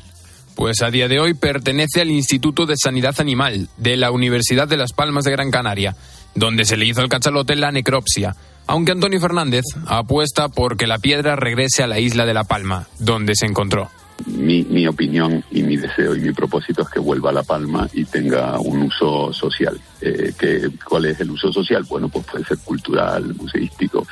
Pues 0.56 0.84
a 0.84 0.92
día 0.92 1.08
de 1.08 1.20
hoy 1.20 1.34
pertenece 1.34 2.02
al 2.02 2.12
Instituto 2.12 2.66
de 2.66 2.76
Sanidad 2.78 3.16
Animal 3.20 3.70
de 3.78 3.98
la 3.98 4.12
Universidad 4.12 4.68
de 4.68 4.78
Las 4.78 4.94
Palmas 4.94 5.24
de 5.24 5.32
Gran 5.32 5.50
Canaria, 5.50 5.96
donde 6.36 6.66
se 6.66 6.78
le 6.78 6.86
hizo 6.86 7.02
al 7.02 7.10
cachalote 7.10 7.56
la 7.56 7.72
necropsia. 7.72 8.36
Aunque 8.66 8.94
Antonio 8.94 9.20
Fernández 9.20 9.64
apuesta 9.88 10.48
por 10.50 10.78
que 10.78 10.88
la 10.88 10.98
piedra 10.98 11.36
regrese 11.36 11.84
a 11.84 11.88
la 11.88 12.00
isla 12.00 12.26
de 12.26 12.34
La 12.34 12.46
Palma, 12.46 12.88
donde 13.00 13.36
se 13.36 13.46
encontró 13.46 13.90
mi, 14.26 14.64
mi 14.64 14.88
opinión 14.88 15.44
y 15.52 15.64
mi 15.64 15.78
deseo 15.78 16.16
y 16.16 16.20
mi 16.20 16.32
propósito 16.34 16.84
es 16.84 16.90
que 16.90 17.00
vuelva 17.00 17.30
a 17.30 17.34
La 17.34 17.44
Palma 17.44 17.90
y 17.94 18.06
tenga 18.06 18.60
un 18.60 18.84
uso 18.84 19.34
social. 19.34 19.80
Eh, 20.02 20.34
que, 20.38 20.70
¿Cuál 20.84 21.06
es 21.06 21.20
el 21.20 21.32
uso 21.32 21.52
social? 21.52 21.84
Bueno, 21.88 22.10
pues 22.10 22.26
puede 22.26 22.46
ser 22.46 22.58
cultural, 22.60 23.34
museístico. 23.36 24.06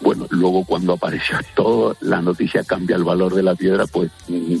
Bueno, 0.00 0.26
luego 0.30 0.64
cuando 0.64 0.94
apareció 0.94 1.38
todo, 1.54 1.96
la 2.00 2.20
noticia 2.20 2.64
cambia 2.64 2.96
el 2.96 3.04
valor 3.04 3.34
de 3.34 3.42
la 3.42 3.54
piedra, 3.54 3.86
pues 3.86 4.10
mm, 4.28 4.56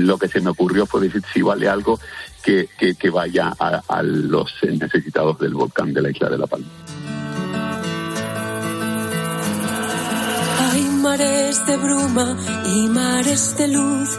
lo 0.00 0.18
que 0.18 0.28
se 0.28 0.40
me 0.40 0.50
ocurrió 0.50 0.86
fue 0.86 1.02
decir 1.02 1.22
si 1.32 1.42
vale 1.42 1.68
algo 1.68 1.98
que, 2.42 2.68
que, 2.78 3.10
vaya 3.10 3.54
a, 3.58 3.82
a 3.88 4.02
los 4.02 4.52
necesitados 4.62 5.38
del 5.38 5.54
volcán 5.54 5.92
de 5.92 6.02
la 6.02 6.10
isla 6.10 6.30
de 6.30 6.38
La 6.38 6.46
Palma. 6.46 6.68
mares 11.02 11.66
de 11.66 11.76
bruma 11.76 12.36
y 12.66 12.88
mares 12.88 13.56
de 13.56 13.68
luz. 13.68 14.18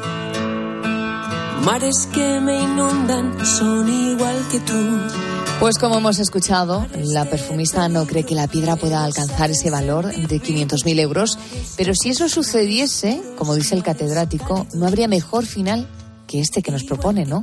Mares 1.63 2.07
que 2.11 2.39
me 2.39 2.61
inundan 2.61 3.45
son 3.45 3.87
igual 3.87 4.37
que 4.51 4.59
tú. 4.61 5.28
Pues 5.59 5.77
como 5.77 5.97
hemos 5.97 6.19
escuchado, 6.19 6.87
la 6.95 7.25
perfumista 7.25 7.89
no 7.89 8.07
cree 8.07 8.23
que 8.23 8.33
la 8.33 8.47
piedra 8.47 8.77
pueda 8.77 9.03
alcanzar 9.03 9.51
ese 9.51 9.69
valor 9.69 10.05
de 10.05 10.41
500.000 10.41 10.99
euros, 11.01 11.37
pero 11.75 11.93
si 11.93 12.09
eso 12.09 12.29
sucediese, 12.29 13.21
como 13.37 13.55
dice 13.55 13.75
el 13.75 13.83
catedrático, 13.83 14.65
no 14.73 14.87
habría 14.87 15.09
mejor 15.09 15.45
final 15.45 15.85
que 16.27 16.39
este 16.39 16.61
que 16.61 16.71
nos 16.71 16.85
propone, 16.85 17.25
¿no? 17.25 17.41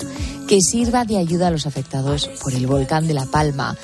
Que 0.49 0.61
sirva 0.63 1.05
de 1.05 1.19
ayuda 1.19 1.49
a 1.49 1.51
los 1.51 1.67
afectados 1.67 2.31
por 2.43 2.55
el 2.55 2.67
volcán 2.67 3.07
de 3.07 3.13
La 3.13 3.27
Palma. 3.27 3.77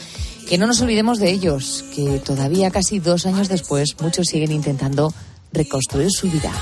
Que 0.48 0.56
no 0.56 0.66
nos 0.66 0.80
olvidemos 0.80 1.18
de 1.18 1.30
ellos, 1.30 1.84
que 1.94 2.18
todavía 2.18 2.70
casi 2.70 3.00
dos 3.00 3.26
años 3.26 3.50
después 3.50 3.96
muchos 4.00 4.28
siguen 4.28 4.52
intentando 4.52 5.12
reconstruir 5.52 6.10
su 6.10 6.30
vida. 6.30 6.52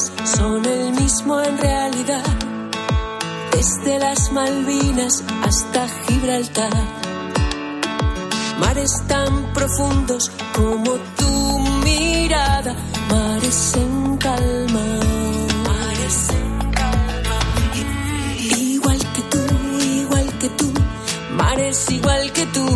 Son 0.00 0.64
el 0.64 0.92
mismo 0.92 1.40
en 1.40 1.58
realidad. 1.58 2.24
Desde 3.52 3.98
las 3.98 4.32
Malvinas 4.32 5.22
hasta 5.42 5.88
Gibraltar 6.06 7.02
mares 8.74 8.92
tan 9.06 9.52
profundos 9.52 10.30
como 10.54 10.92
tu 11.18 11.58
mirada, 11.84 12.74
mares 13.10 13.74
en 13.76 14.16
calma. 14.16 14.84
Mares 15.68 16.18
en 16.30 16.70
calma. 16.70 17.38
Igual 18.40 18.98
que 19.14 19.22
tú, 19.32 19.42
igual 20.00 20.38
que 20.40 20.48
tú, 20.60 20.72
mares 21.36 21.90
igual 21.90 22.32
que 22.32 22.46
tú, 22.46 22.66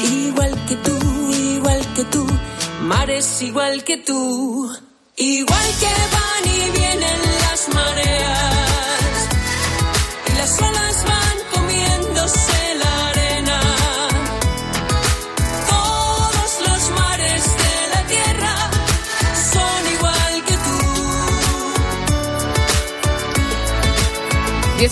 igual 0.00 0.54
que 0.68 0.76
tú, 0.86 0.96
igual 1.32 1.80
que 1.94 2.04
tú, 2.04 2.26
mares 2.82 3.42
igual 3.42 3.84
que 3.84 3.96
tú, 3.98 4.72
igual 5.24 5.66
que 5.80 5.86
van 5.86 6.83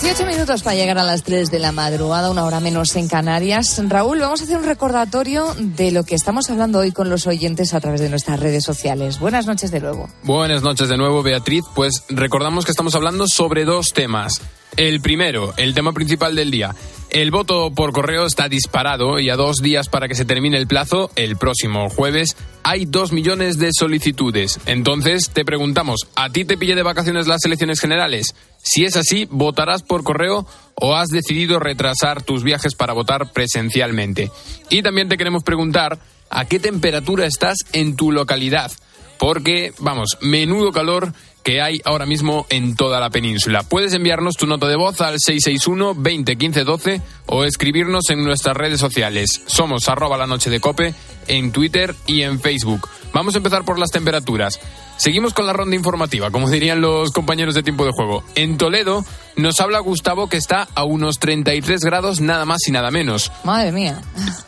18 0.03 0.29
minutos 0.29 0.63
para 0.63 0.75
llegar 0.75 0.97
a 0.97 1.03
las 1.05 1.23
3 1.23 1.49
de 1.49 1.59
la 1.59 1.71
madrugada, 1.71 2.29
una 2.29 2.43
hora 2.43 2.59
menos 2.59 2.93
en 2.97 3.07
Canarias. 3.07 3.81
Raúl, 3.87 4.19
vamos 4.19 4.41
a 4.41 4.43
hacer 4.43 4.57
un 4.57 4.65
recordatorio 4.65 5.55
de 5.57 5.91
lo 5.91 6.03
que 6.03 6.13
estamos 6.13 6.49
hablando 6.49 6.79
hoy 6.79 6.91
con 6.91 7.09
los 7.09 7.25
oyentes 7.25 7.73
a 7.73 7.79
través 7.79 8.01
de 8.01 8.09
nuestras 8.09 8.41
redes 8.41 8.65
sociales. 8.65 9.17
Buenas 9.17 9.45
noches 9.45 9.71
de 9.71 9.79
nuevo. 9.79 10.09
Buenas 10.23 10.61
noches 10.61 10.89
de 10.89 10.97
nuevo, 10.97 11.23
Beatriz. 11.23 11.63
Pues 11.73 12.03
recordamos 12.09 12.65
que 12.65 12.71
estamos 12.71 12.95
hablando 12.95 13.29
sobre 13.29 13.63
dos 13.63 13.93
temas. 13.93 14.41
El 14.75 14.99
primero, 14.99 15.53
el 15.55 15.73
tema 15.73 15.93
principal 15.93 16.35
del 16.35 16.51
día. 16.51 16.75
El 17.13 17.29
voto 17.29 17.71
por 17.75 17.93
correo 17.93 18.25
está 18.25 18.49
disparado 18.49 19.19
y 19.19 19.29
a 19.29 19.35
dos 19.35 19.57
días 19.57 19.87
para 19.87 20.07
que 20.07 20.15
se 20.15 20.25
termine 20.25 20.57
el 20.57 20.65
plazo, 20.65 21.11
el 21.15 21.37
próximo 21.37 21.87
jueves, 21.87 22.35
hay 22.63 22.85
dos 22.85 23.11
millones 23.11 23.59
de 23.59 23.69
solicitudes. 23.71 24.59
Entonces, 24.65 25.29
te 25.29 25.45
preguntamos, 25.45 26.07
¿a 26.15 26.31
ti 26.31 26.43
te 26.43 26.57
pille 26.57 26.73
de 26.73 26.81
vacaciones 26.81 27.27
las 27.27 27.45
elecciones 27.45 27.79
generales? 27.79 28.33
Si 28.57 28.83
es 28.83 28.95
así, 28.95 29.27
¿votarás 29.29 29.83
por 29.83 30.03
correo 30.03 30.47
o 30.73 30.95
has 30.95 31.09
decidido 31.09 31.59
retrasar 31.59 32.23
tus 32.23 32.41
viajes 32.41 32.73
para 32.73 32.93
votar 32.93 33.31
presencialmente? 33.31 34.31
Y 34.71 34.81
también 34.81 35.07
te 35.07 35.17
queremos 35.17 35.43
preguntar, 35.43 35.99
¿a 36.31 36.45
qué 36.45 36.59
temperatura 36.59 37.27
estás 37.27 37.57
en 37.73 37.95
tu 37.95 38.11
localidad? 38.11 38.71
Porque, 39.19 39.71
vamos, 39.77 40.17
menudo 40.21 40.71
calor 40.71 41.13
que 41.43 41.61
hay 41.61 41.81
ahora 41.85 42.05
mismo 42.05 42.45
en 42.49 42.75
toda 42.75 42.99
la 42.99 43.09
península. 43.09 43.63
Puedes 43.63 43.93
enviarnos 43.93 44.37
tu 44.37 44.47
nota 44.47 44.67
de 44.67 44.75
voz 44.75 45.01
al 45.01 45.19
661 45.19 45.95
20 45.95 46.35
15 46.37 46.63
12 46.63 47.01
o 47.27 47.43
escribirnos 47.43 48.09
en 48.09 48.23
nuestras 48.23 48.55
redes 48.55 48.79
sociales. 48.79 49.41
Somos 49.45 49.89
arroba 49.89 50.17
la 50.17 50.27
noche 50.27 50.49
de 50.49 50.59
cope 50.59 50.93
en 51.27 51.51
Twitter 51.51 51.95
y 52.07 52.21
en 52.23 52.39
Facebook. 52.39 52.89
Vamos 53.13 53.35
a 53.35 53.37
empezar 53.37 53.63
por 53.63 53.77
las 53.77 53.91
temperaturas. 53.91 54.59
Seguimos 54.97 55.33
con 55.33 55.45
la 55.45 55.53
ronda 55.53 55.75
informativa, 55.75 56.31
como 56.31 56.49
dirían 56.49 56.81
los 56.81 57.11
compañeros 57.11 57.53
de 57.55 57.63
tiempo 57.63 57.85
de 57.85 57.91
juego. 57.91 58.23
En 58.35 58.57
Toledo 58.57 59.05
nos 59.35 59.59
habla 59.59 59.79
Gustavo 59.79 60.29
que 60.29 60.37
está 60.37 60.67
a 60.75 60.83
unos 60.83 61.19
33 61.19 61.81
grados 61.81 62.21
nada 62.21 62.45
más 62.45 62.67
y 62.67 62.71
nada 62.71 62.89
menos. 62.89 63.31
Madre 63.43 63.71
mía. 63.71 64.01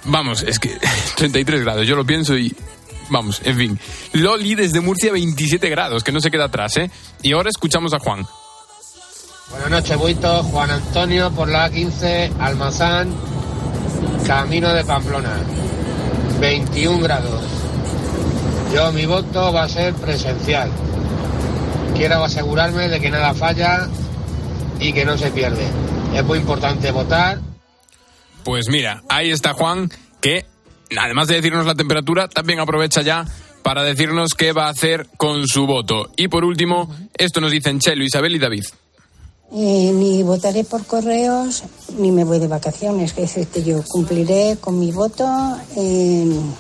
Vamos, 0.05 0.43
es 0.43 0.59
que 0.59 0.77
33 1.17 1.61
grados, 1.61 1.85
yo 1.87 1.95
lo 1.95 2.05
pienso 2.05 2.37
y 2.37 2.55
Vamos, 3.09 3.41
en 3.43 3.57
fin. 3.57 3.79
Loli 4.13 4.55
desde 4.55 4.81
Murcia 4.81 5.11
27 5.11 5.69
grados, 5.69 6.03
que 6.03 6.11
no 6.11 6.19
se 6.19 6.31
queda 6.31 6.45
atrás, 6.45 6.77
¿eh? 6.77 6.89
Y 7.21 7.33
ahora 7.33 7.49
escuchamos 7.49 7.93
a 7.93 7.99
Juan. 7.99 8.25
Buenas 9.51 9.69
noches, 9.69 9.97
Buito. 9.97 10.43
Juan 10.43 10.71
Antonio 10.71 11.31
por 11.31 11.47
la 11.47 11.69
15, 11.69 12.31
Almazán, 12.39 13.13
camino 14.25 14.73
de 14.73 14.83
Pamplona. 14.83 15.37
21 16.39 16.99
grados. 16.99 17.43
Yo, 18.73 18.91
mi 18.91 19.05
voto 19.05 19.53
va 19.53 19.63
a 19.63 19.69
ser 19.69 19.93
presencial. 19.93 20.69
Quiero 21.95 22.23
asegurarme 22.23 22.89
de 22.89 22.99
que 22.99 23.09
nada 23.09 23.33
falla 23.33 23.87
y 24.79 24.91
que 24.91 25.05
no 25.05 25.17
se 25.17 25.31
pierde. 25.31 25.65
Es 26.13 26.23
muy 26.23 26.39
importante 26.39 26.91
votar. 26.91 27.39
Pues 28.43 28.67
mira, 28.69 29.03
ahí 29.09 29.31
está 29.31 29.53
Juan, 29.53 29.89
que 30.21 30.45
además 30.99 31.27
de 31.27 31.35
decirnos 31.35 31.65
la 31.65 31.75
temperatura, 31.75 32.27
también 32.27 32.59
aprovecha 32.59 33.01
ya 33.01 33.25
para 33.63 33.83
decirnos 33.83 34.33
qué 34.35 34.51
va 34.51 34.67
a 34.67 34.69
hacer 34.69 35.07
con 35.17 35.47
su 35.47 35.65
voto. 35.65 36.11
Y 36.15 36.27
por 36.27 36.45
último, 36.45 36.93
esto 37.17 37.41
nos 37.41 37.51
dicen 37.51 37.79
Chelo, 37.79 38.03
Isabel 38.03 38.35
y 38.35 38.39
David. 38.39 38.65
Eh, 39.51 39.91
ni 39.93 40.23
votaré 40.23 40.63
por 40.63 40.85
correos 40.85 41.63
ni 41.97 42.11
me 42.11 42.23
voy 42.23 42.39
de 42.39 42.47
vacaciones. 42.47 43.11
Es 43.11 43.35
decir, 43.35 43.47
que 43.47 43.63
yo 43.63 43.83
cumpliré 43.87 44.57
con 44.59 44.79
mi 44.79 44.91
voto 44.91 45.25
en 45.75 46.53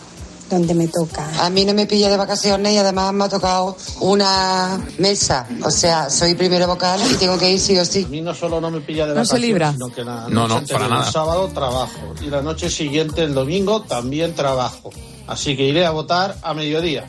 donde 0.49 0.73
me 0.73 0.87
toca. 0.87 1.27
A 1.43 1.49
mí 1.49 1.65
no 1.65 1.73
me 1.73 1.85
pilla 1.85 2.09
de 2.09 2.17
vacaciones 2.17 2.73
y 2.73 2.77
además 2.77 3.13
me 3.13 3.23
ha 3.25 3.29
tocado 3.29 3.75
una 4.01 4.79
mesa. 4.97 5.47
O 5.63 5.71
sea, 5.71 6.09
soy 6.09 6.35
primero 6.35 6.67
vocal 6.67 7.01
y 7.11 7.15
tengo 7.15 7.37
que 7.37 7.51
ir 7.51 7.59
sí 7.59 7.77
o 7.77 7.85
sí. 7.85 8.03
A 8.03 8.07
mí 8.09 8.21
no 8.21 8.33
solo 8.33 8.61
no 8.61 8.69
me 8.71 8.81
pilla 8.81 9.05
de 9.07 9.15
No 9.15 9.25
se 9.25 9.33
vacaciones, 9.33 9.47
libra. 9.47 9.71
sino 9.73 9.89
que 9.91 10.03
la 10.03 10.27
No, 10.29 10.47
no, 10.47 10.61
para 10.65 10.87
nada. 10.87 11.05
El 11.07 11.11
sábado 11.11 11.47
trabajo 11.53 12.13
y 12.21 12.25
la 12.29 12.41
noche 12.41 12.69
siguiente, 12.69 13.23
el 13.23 13.33
domingo, 13.33 13.81
también 13.81 14.35
trabajo. 14.35 14.91
Así 15.27 15.57
que 15.57 15.63
iré 15.63 15.85
a 15.85 15.91
votar 15.91 16.37
a 16.43 16.53
mediodía. 16.53 17.07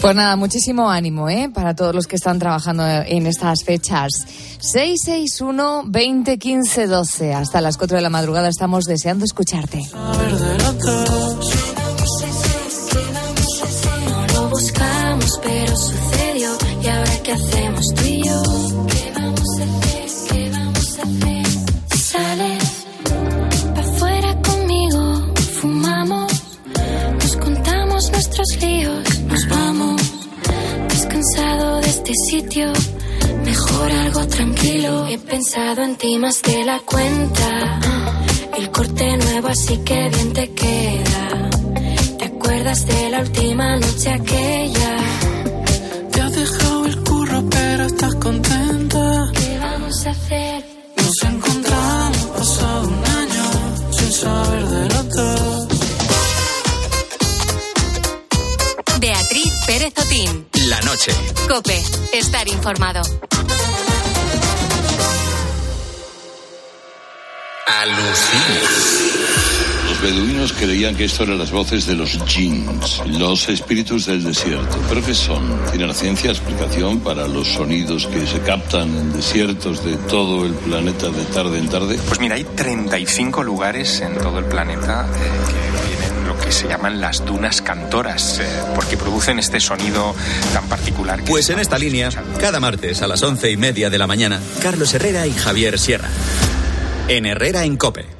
Pues 0.00 0.16
nada, 0.16 0.36
muchísimo 0.36 0.90
ánimo, 0.90 1.28
¿eh? 1.28 1.50
Para 1.52 1.74
todos 1.74 1.94
los 1.94 2.06
que 2.06 2.16
están 2.16 2.38
trabajando 2.38 2.86
en 2.86 3.26
estas 3.26 3.64
fechas. 3.64 4.10
661 4.60 5.84
20 5.86 6.38
15 6.38 6.86
12. 6.86 7.34
Hasta 7.34 7.60
las 7.60 7.76
4 7.76 7.96
de 7.96 8.02
la 8.02 8.10
madrugada 8.10 8.48
estamos 8.48 8.84
deseando 8.86 9.24
escucharte. 9.24 9.82
No 14.06 14.26
lo 14.34 14.48
buscamos, 14.48 15.40
pero 15.42 15.76
sucedió. 15.76 16.50
¿Y 16.82 16.88
ahora 16.88 17.22
qué 17.22 17.32
hacemos 17.32 17.86
tú 17.94 18.04
y 18.04 18.22
yo? 18.26 18.42
Sitio, 32.30 32.72
mejor 33.44 33.90
algo 33.90 34.24
tranquilo. 34.28 35.06
He 35.08 35.18
pensado 35.18 35.82
en 35.82 35.96
ti 35.96 36.16
más 36.18 36.40
de 36.42 36.64
la 36.64 36.78
cuenta. 36.78 37.80
El 38.56 38.70
corte 38.70 39.16
nuevo, 39.16 39.48
así 39.48 39.76
que 39.78 40.08
bien 40.14 40.32
te 40.32 40.46
queda. 40.60 41.50
¿Te 42.18 42.24
acuerdas 42.26 42.86
de 42.86 43.10
la 43.10 43.18
última 43.20 43.76
noche 43.76 44.10
aquella? 44.10 44.92
Te 46.12 46.20
has 46.20 46.32
dejado 46.36 46.86
el 46.86 46.96
curro, 47.02 47.38
pero 47.50 47.86
estás 47.86 48.14
contenta. 48.14 49.30
¿Qué 49.34 49.58
vamos 49.58 50.06
a 50.06 50.10
hacer? 50.10 50.64
Nos 50.98 51.22
encontramos 51.32 52.24
pasado 52.38 52.88
un 52.88 53.04
año 53.22 53.46
sin 53.96 54.12
saber 54.12 54.64
de 54.68 54.82
dos. 55.16 55.68
Beatriz 59.00 59.52
Pérez 59.66 59.94
Otín. 60.04 60.49
Noche. 60.90 61.12
Cope. 61.48 61.80
Estar 62.12 62.48
informado. 62.48 63.00
Los 69.86 70.02
beduinos 70.02 70.52
creían 70.52 70.96
que 70.96 71.04
esto 71.04 71.22
eran 71.22 71.38
las 71.38 71.52
voces 71.52 71.86
de 71.86 71.94
los 71.94 72.18
jinns, 72.26 73.02
los 73.06 73.48
espíritus 73.48 74.06
del 74.06 74.24
desierto. 74.24 74.78
¿Pero 74.88 75.04
qué 75.04 75.14
son? 75.14 75.60
¿Tiene 75.70 75.86
la 75.86 75.94
ciencia 75.94 76.30
explicación 76.30 76.98
para 76.98 77.28
los 77.28 77.46
sonidos 77.46 78.08
que 78.08 78.26
se 78.26 78.40
captan 78.40 78.88
en 78.88 79.12
desiertos 79.12 79.84
de 79.84 79.96
todo 79.96 80.44
el 80.44 80.54
planeta 80.54 81.08
de 81.08 81.24
tarde 81.26 81.58
en 81.58 81.68
tarde? 81.68 82.00
Pues 82.08 82.18
mira, 82.18 82.34
hay 82.34 82.42
35 82.42 83.44
lugares 83.44 84.00
en 84.00 84.18
todo 84.18 84.40
el 84.40 84.46
planeta 84.46 85.08
eh, 85.08 85.69
que 85.69 85.69
que 86.50 86.56
se 86.56 86.66
llaman 86.66 87.00
las 87.00 87.24
dunas 87.24 87.62
cantoras, 87.62 88.40
eh, 88.40 88.44
porque 88.74 88.96
producen 88.96 89.38
este 89.38 89.60
sonido 89.60 90.16
tan 90.52 90.68
particular. 90.68 91.22
Que 91.22 91.30
Pues 91.30 91.48
en 91.48 91.60
esta 91.60 91.78
línea, 91.78 92.10
cada 92.40 92.58
martes 92.58 93.02
a 93.02 93.06
las 93.06 93.22
once 93.22 93.52
y 93.52 93.56
media 93.56 93.88
de 93.88 93.98
la 93.98 94.08
mañana, 94.08 94.40
Carlos 94.60 94.92
Herrera 94.92 95.28
y 95.28 95.32
Javier 95.32 95.78
Sierra. 95.78 96.08
En 97.06 97.24
Herrera 97.24 97.62
en 97.62 97.76
Cope. 97.76 98.19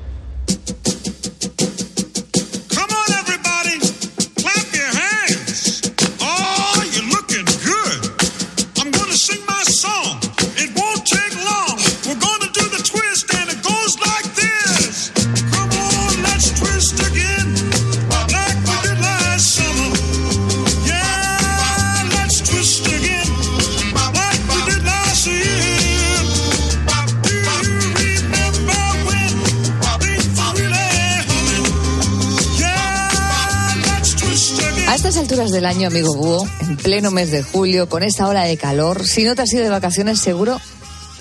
Alturas 35.41 35.53
del 35.53 35.65
año, 35.65 35.89
amigo 35.89 36.15
Búho, 36.15 36.47
en 36.61 36.77
pleno 36.77 37.11
mes 37.11 37.31
de 37.31 37.43
julio, 37.43 37.89
con 37.89 38.03
esta 38.03 38.29
ola 38.29 38.45
de 38.45 38.59
calor, 38.59 39.07
si 39.07 39.25
no 39.25 39.35
te 39.35 39.41
has 39.41 39.53
ido 39.55 39.63
de 39.63 39.71
vacaciones, 39.71 40.21
seguro 40.21 40.61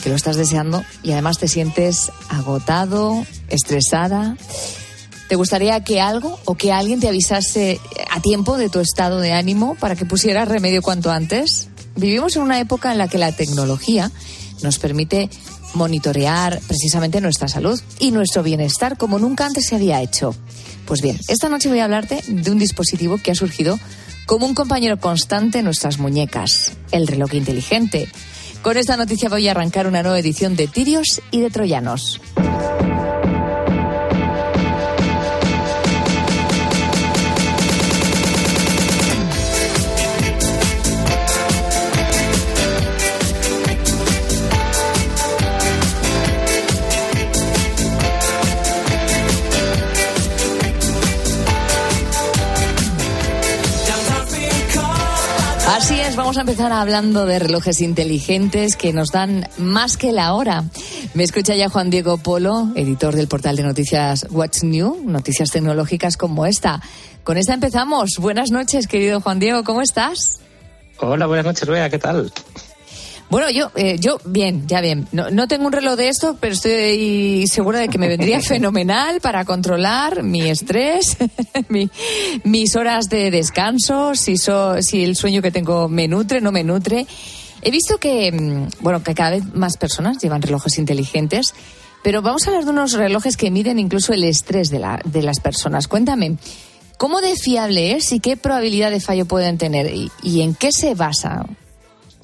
que 0.03 0.09
lo 0.09 0.15
estás 0.15 0.36
deseando 0.36 0.84
y 1.03 1.13
además 1.13 1.38
te 1.38 1.47
sientes 1.47 2.11
agotado, 2.28 3.26
estresada. 3.47 4.36
¿Te 5.30 5.36
gustaría 5.38 5.82
que 5.86 6.01
algo 6.01 6.38
o 6.43 6.55
que 6.55 6.74
alguien 6.74 6.99
te 6.99 7.07
avisase 7.07 7.80
a 8.11 8.20
tiempo 8.20 8.57
de 8.57 8.67
tu 8.67 8.82
estado 8.82 9.22
de 9.22 9.32
ánimo 9.32 9.76
para 9.76 9.95
que 9.95 10.05
pusieras 10.05 10.49
remedio 10.49 10.82
cuanto 10.82 11.11
antes? 11.11 11.70
Vivimos 11.95 12.36
en 12.36 12.41
una 12.41 12.59
época 12.59 12.91
en 12.91 12.97
la 12.97 13.07
que 13.07 13.20
la 13.20 13.32
tecnología 13.32 14.11
nos 14.63 14.80
permite 14.80 15.30
monitorear 15.76 16.59
precisamente 16.67 17.22
nuestra 17.22 17.47
salud 17.47 17.80
y 17.99 18.11
nuestro 18.11 18.43
bienestar 18.43 18.97
como 18.97 19.17
nunca 19.17 19.45
antes 19.45 19.67
se 19.67 19.76
había 19.76 20.01
hecho. 20.01 20.36
Pues 20.86 21.01
bien, 21.01 21.17
esta 21.30 21.47
noche 21.47 21.70
voy 21.70 21.80
a 21.80 21.86
hablarte 21.86 22.22
de 22.28 22.51
un 22.51 22.59
dispositivo 22.59 23.17
que 23.17 23.32
ha 23.32 23.36
surgido 23.36 23.80
como 24.30 24.46
un 24.46 24.54
compañero 24.54 24.98
constante 24.98 25.58
en 25.58 25.66
nuestras 25.66 25.98
muñecas, 25.98 26.78
el 26.92 27.08
reloj 27.08 27.34
inteligente. 27.34 28.08
Con 28.62 28.78
esta 28.78 28.96
noticia 28.96 29.28
voy 29.28 29.48
a 29.48 29.52
arrancar 29.52 29.88
una 29.88 30.04
nueva 30.04 30.20
edición 30.20 30.56
de 30.56 30.68
Tirios 30.68 31.20
y 31.32 31.42
de 31.42 31.50
Troyanos. 31.50 32.22
Vamos 56.30 56.38
a 56.38 56.42
empezar 56.42 56.72
hablando 56.72 57.26
de 57.26 57.40
relojes 57.40 57.82
inteligentes 57.82 58.76
que 58.76 58.94
nos 58.94 59.12
dan 59.12 59.50
más 59.58 59.98
que 59.98 60.12
la 60.12 60.36
hora. 60.36 60.64
Me 61.16 61.24
escucha 61.24 61.56
ya 61.56 61.70
Juan 61.70 61.90
Diego 61.90 62.20
Polo, 62.20 62.68
editor 62.76 63.16
del 63.16 63.28
portal 63.28 63.56
de 63.56 63.64
noticias 63.64 64.28
What's 64.30 64.64
New, 64.64 65.02
noticias 65.06 65.50
tecnológicas 65.50 66.18
como 66.18 66.46
esta. 66.46 66.84
Con 67.24 67.40
esta 67.40 67.56
empezamos. 67.56 68.12
Buenas 68.20 68.52
noches, 68.52 68.86
querido 68.86 69.22
Juan 69.22 69.40
Diego, 69.40 69.64
¿cómo 69.64 69.82
estás? 69.82 70.40
Hola, 71.00 71.26
buenas 71.26 71.48
noches, 71.48 71.68
Bea, 71.68 71.90
¿qué 71.90 71.98
tal? 71.98 72.32
Bueno, 73.30 73.50
yo, 73.52 73.72
eh, 73.76 73.98
yo 74.00 74.18
bien, 74.26 74.68
ya 74.68 74.82
bien. 74.82 75.08
No, 75.12 75.30
no 75.30 75.48
tengo 75.48 75.68
un 75.68 75.72
reloj 75.72 75.96
de 75.96 76.08
esto, 76.10 76.36
pero 76.40 76.54
estoy 76.54 77.46
segura 77.48 77.78
de 77.80 77.88
que 77.88 78.00
me 78.00 78.08
vendría 78.08 78.40
fenomenal 78.42 79.22
para 79.22 79.46
controlar 79.46 80.24
mi 80.24 80.50
estrés, 80.50 81.16
mi- 81.70 81.92
mis 82.44 82.76
horas 82.76 83.06
de 83.06 83.30
descanso, 83.30 84.16
si, 84.16 84.38
so- 84.38 84.82
si 84.82 85.04
el 85.04 85.16
sueño 85.16 85.44
que 85.44 85.52
tengo 85.52 85.88
me 85.88 86.08
nutre, 86.08 86.42
no 86.42 86.52
me 86.52 86.64
nutre. 86.64 87.06
He 87.62 87.70
visto 87.72 87.98
que, 88.00 88.32
mm, 88.32 88.68
bueno, 88.82 89.04
que 89.04 89.14
cada 89.14 89.32
vez 89.32 89.44
más 89.54 89.78
personas 89.78 90.18
llevan 90.18 90.42
relojes 90.42 90.80
inteligentes, 90.80 91.54
pero 92.04 92.24
vamos 92.24 92.48
a 92.48 92.50
hablar 92.50 92.66
de 92.66 92.72
unos 92.72 92.94
relojes 92.94 93.38
que 93.38 93.52
miden 93.52 93.78
incluso 93.78 94.12
el 94.14 94.24
estrés 94.24 94.72
de, 94.72 94.80
la- 94.80 95.02
de 95.06 95.22
las 95.22 95.40
personas. 95.40 95.88
Cuéntame, 95.88 96.38
¿cómo 96.98 97.22
de 97.22 97.36
fiable 97.36 97.92
es 97.92 98.12
y 98.12 98.22
qué 98.22 98.38
probabilidad 98.38 98.90
de 98.90 99.02
fallo 99.02 99.26
pueden 99.26 99.60
tener 99.60 99.94
y, 99.94 100.10
y 100.24 100.42
en 100.42 100.56
qué 100.56 100.72
se 100.72 100.96
basa? 100.96 101.46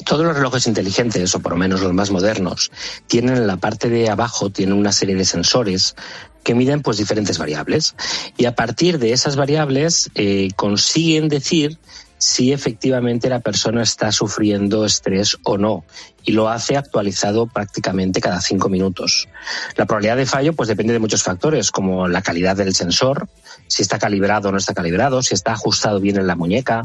Todos 0.06 0.26
los 0.26 0.36
relojes 0.36 0.68
inteligentes, 0.68 1.34
o 1.36 1.40
por 1.40 1.54
lo 1.54 1.58
menos 1.58 1.82
los 1.82 1.94
más 1.94 2.12
modernos, 2.12 2.72
tienen 3.08 3.38
en 3.38 3.48
la 3.48 3.58
parte 3.58 3.90
de 3.90 4.10
abajo 4.10 4.50
tienen 4.50 4.78
una 4.78 4.92
serie 4.92 5.16
de 5.16 5.26
sensores 5.26 5.96
que 6.44 6.54
miden 6.54 6.82
pues 6.82 6.98
diferentes 6.98 7.40
variables 7.40 7.96
y 8.38 8.46
a 8.46 8.56
partir 8.56 9.00
de 9.00 9.12
esas 9.12 9.36
variables 9.36 10.12
eh, 10.14 10.50
consiguen 10.56 11.28
decir 11.28 11.80
si 12.18 12.54
efectivamente 12.54 13.30
la 13.30 13.40
persona 13.40 13.84
está 13.84 14.12
sufriendo 14.12 14.86
estrés 14.86 15.38
o 15.44 15.58
no 15.58 15.84
y 16.24 16.32
lo 16.32 16.50
hace 16.50 16.78
actualizado 16.78 17.48
prácticamente 17.48 18.22
cada 18.22 18.42
cinco 18.42 18.70
minutos. 18.70 19.28
La 19.76 19.86
probabilidad 19.86 20.18
de 20.18 20.26
fallo 20.26 20.54
pues 20.54 20.70
depende 20.70 20.94
de 20.94 21.00
muchos 21.00 21.24
factores 21.24 21.72
como 21.72 22.08
la 22.08 22.22
calidad 22.22 22.56
del 22.56 22.74
sensor, 22.74 23.28
si 23.68 23.82
está 23.82 24.00
calibrado 24.00 24.50
o 24.50 24.52
no 24.52 24.58
está 24.58 24.74
calibrado, 24.74 25.22
si 25.22 25.34
está 25.34 25.54
ajustado 25.54 26.00
bien 26.00 26.18
en 26.18 26.28
la 26.28 26.36
muñeca. 26.36 26.84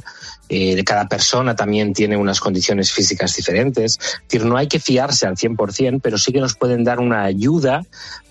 Eh, 0.49 0.83
cada 0.85 1.09
persona 1.09 1.55
también 1.55 1.93
tiene 1.93 2.17
unas 2.17 2.41
condiciones 2.41 2.93
físicas 2.93 3.35
diferentes. 3.37 3.99
Es 4.01 4.23
decir, 4.29 4.47
no 4.47 4.57
hay 4.57 4.67
que 4.67 4.81
fiarse 4.81 5.27
al 5.27 5.37
100%, 5.37 6.01
pero 6.03 6.19
sí 6.19 6.33
que 6.33 6.41
nos 6.41 6.55
pueden 6.55 6.85
dar 6.85 7.01
una 7.01 7.25
ayuda 7.25 7.83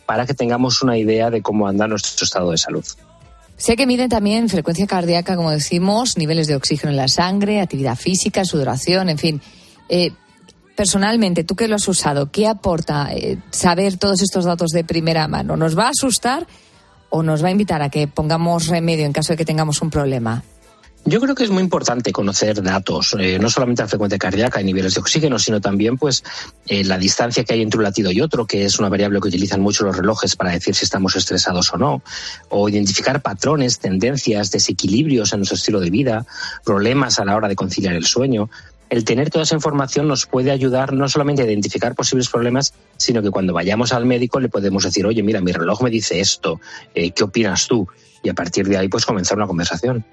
para 0.05 0.25
que 0.25 0.33
tengamos 0.33 0.81
una 0.81 0.97
idea 0.97 1.29
de 1.29 1.41
cómo 1.41 1.67
anda 1.67 1.87
nuestro 1.87 2.25
estado 2.25 2.51
de 2.51 2.57
salud. 2.57 2.83
Sé 3.57 3.75
que 3.75 3.85
miden 3.85 4.09
también 4.09 4.47
frecuencia 4.47 4.87
cardíaca, 4.87 5.35
como 5.35 5.51
decimos, 5.51 6.17
niveles 6.17 6.47
de 6.47 6.55
oxígeno 6.55 6.91
en 6.91 6.97
la 6.97 7.09
sangre, 7.09 7.59
actividad 7.59 7.97
física, 7.97 8.45
sudoración, 8.45 9.09
en 9.09 9.17
fin. 9.17 9.41
Eh, 9.89 10.11
personalmente, 10.75 11.43
tú 11.43 11.57
que 11.57 11.67
lo 11.67 11.75
has 11.75 11.87
usado, 11.89 12.31
¿qué 12.31 12.47
aporta 12.47 13.09
eh, 13.11 13.37
saber 13.51 13.97
todos 13.97 14.21
estos 14.21 14.45
datos 14.45 14.71
de 14.71 14.85
primera 14.85 15.27
mano? 15.27 15.57
¿Nos 15.57 15.77
va 15.77 15.87
a 15.87 15.89
asustar 15.89 16.47
o 17.09 17.23
nos 17.23 17.43
va 17.43 17.47
a 17.49 17.51
invitar 17.51 17.81
a 17.81 17.89
que 17.89 18.07
pongamos 18.07 18.67
remedio 18.67 19.05
en 19.05 19.13
caso 19.13 19.33
de 19.33 19.37
que 19.37 19.45
tengamos 19.45 19.81
un 19.81 19.89
problema? 19.89 20.43
Yo 21.05 21.21
creo 21.21 21.33
que 21.33 21.45
es 21.45 21.49
muy 21.49 21.63
importante 21.63 22.11
conocer 22.11 22.61
datos, 22.61 23.15
eh, 23.17 23.39
no 23.39 23.49
solamente 23.49 23.81
la 23.81 23.87
frecuencia 23.87 24.19
cardíaca 24.19 24.61
y 24.61 24.65
niveles 24.65 24.93
de 24.93 24.99
oxígeno, 24.99 25.39
sino 25.39 25.61
también 25.61 25.97
pues 25.97 26.23
eh, 26.67 26.83
la 26.83 26.97
distancia 26.97 27.43
que 27.45 27.53
hay 27.53 27.61
entre 27.61 27.77
un 27.77 27.85
latido 27.85 28.11
y 28.11 28.19
otro, 28.21 28.45
que 28.45 28.65
es 28.65 28.79
una 28.79 28.89
variable 28.89 29.21
que 29.21 29.29
utilizan 29.29 29.61
mucho 29.61 29.85
los 29.85 29.95
relojes 29.95 30.35
para 30.35 30.51
decir 30.51 30.75
si 30.75 30.83
estamos 30.83 31.15
estresados 31.15 31.73
o 31.73 31.77
no, 31.77 32.03
o 32.49 32.67
identificar 32.67 33.21
patrones, 33.21 33.79
tendencias, 33.79 34.51
desequilibrios 34.51 35.31
en 35.31 35.39
nuestro 35.39 35.55
estilo 35.55 35.79
de 35.79 35.89
vida, 35.89 36.25
problemas 36.65 37.17
a 37.17 37.25
la 37.25 37.35
hora 37.35 37.47
de 37.47 37.55
conciliar 37.55 37.95
el 37.95 38.05
sueño. 38.05 38.49
El 38.89 39.05
tener 39.05 39.29
toda 39.29 39.43
esa 39.43 39.53
información 39.53 40.07
nos 40.07 40.25
puede 40.25 40.49
ayudar 40.49 40.93
no 40.93 41.07
solamente 41.07 41.43
a 41.43 41.45
identificar 41.45 41.93
posibles 41.93 42.27
problemas, 42.27 42.73
sino 42.97 43.21
que 43.21 43.29
cuando 43.29 43.53
vayamos 43.53 43.93
al 43.93 44.05
médico 44.05 44.39
le 44.39 44.49
podemos 44.49 44.83
decir, 44.83 45.05
oye, 45.05 45.21
mira, 45.21 45.41
mi 45.41 45.51
reloj 45.51 45.83
me 45.83 45.91
dice 45.91 46.19
esto, 46.19 46.59
eh, 46.95 47.11
¿qué 47.11 47.23
opinas 47.23 47.67
tú? 47.67 47.87
Y 48.23 48.29
a 48.29 48.33
partir 48.33 48.67
de 48.67 48.77
ahí, 48.77 48.87
pues 48.87 49.05
comenzar 49.05 49.37
una 49.37 49.45
conversación. 49.45 50.03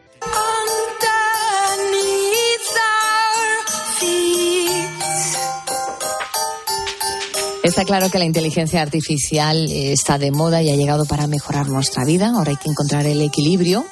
Está 7.63 7.85
claro 7.85 8.11
que 8.11 8.19
la 8.19 8.25
inteligencia 8.27 8.81
artificial 8.81 9.57
eh, 9.73 9.93
está 9.93 10.19
de 10.19 10.31
moda 10.31 10.63
y 10.63 10.71
ha 10.71 10.77
llegado 10.77 11.05
para 11.07 11.27
mejorar 11.27 11.69
nuestra 11.69 12.05
vida. 12.05 12.29
Ahora 12.29 12.51
hay 12.51 12.57
que 12.57 12.69
encontrar 12.69 13.07
el 13.07 13.21
equilibrio. 13.23 13.87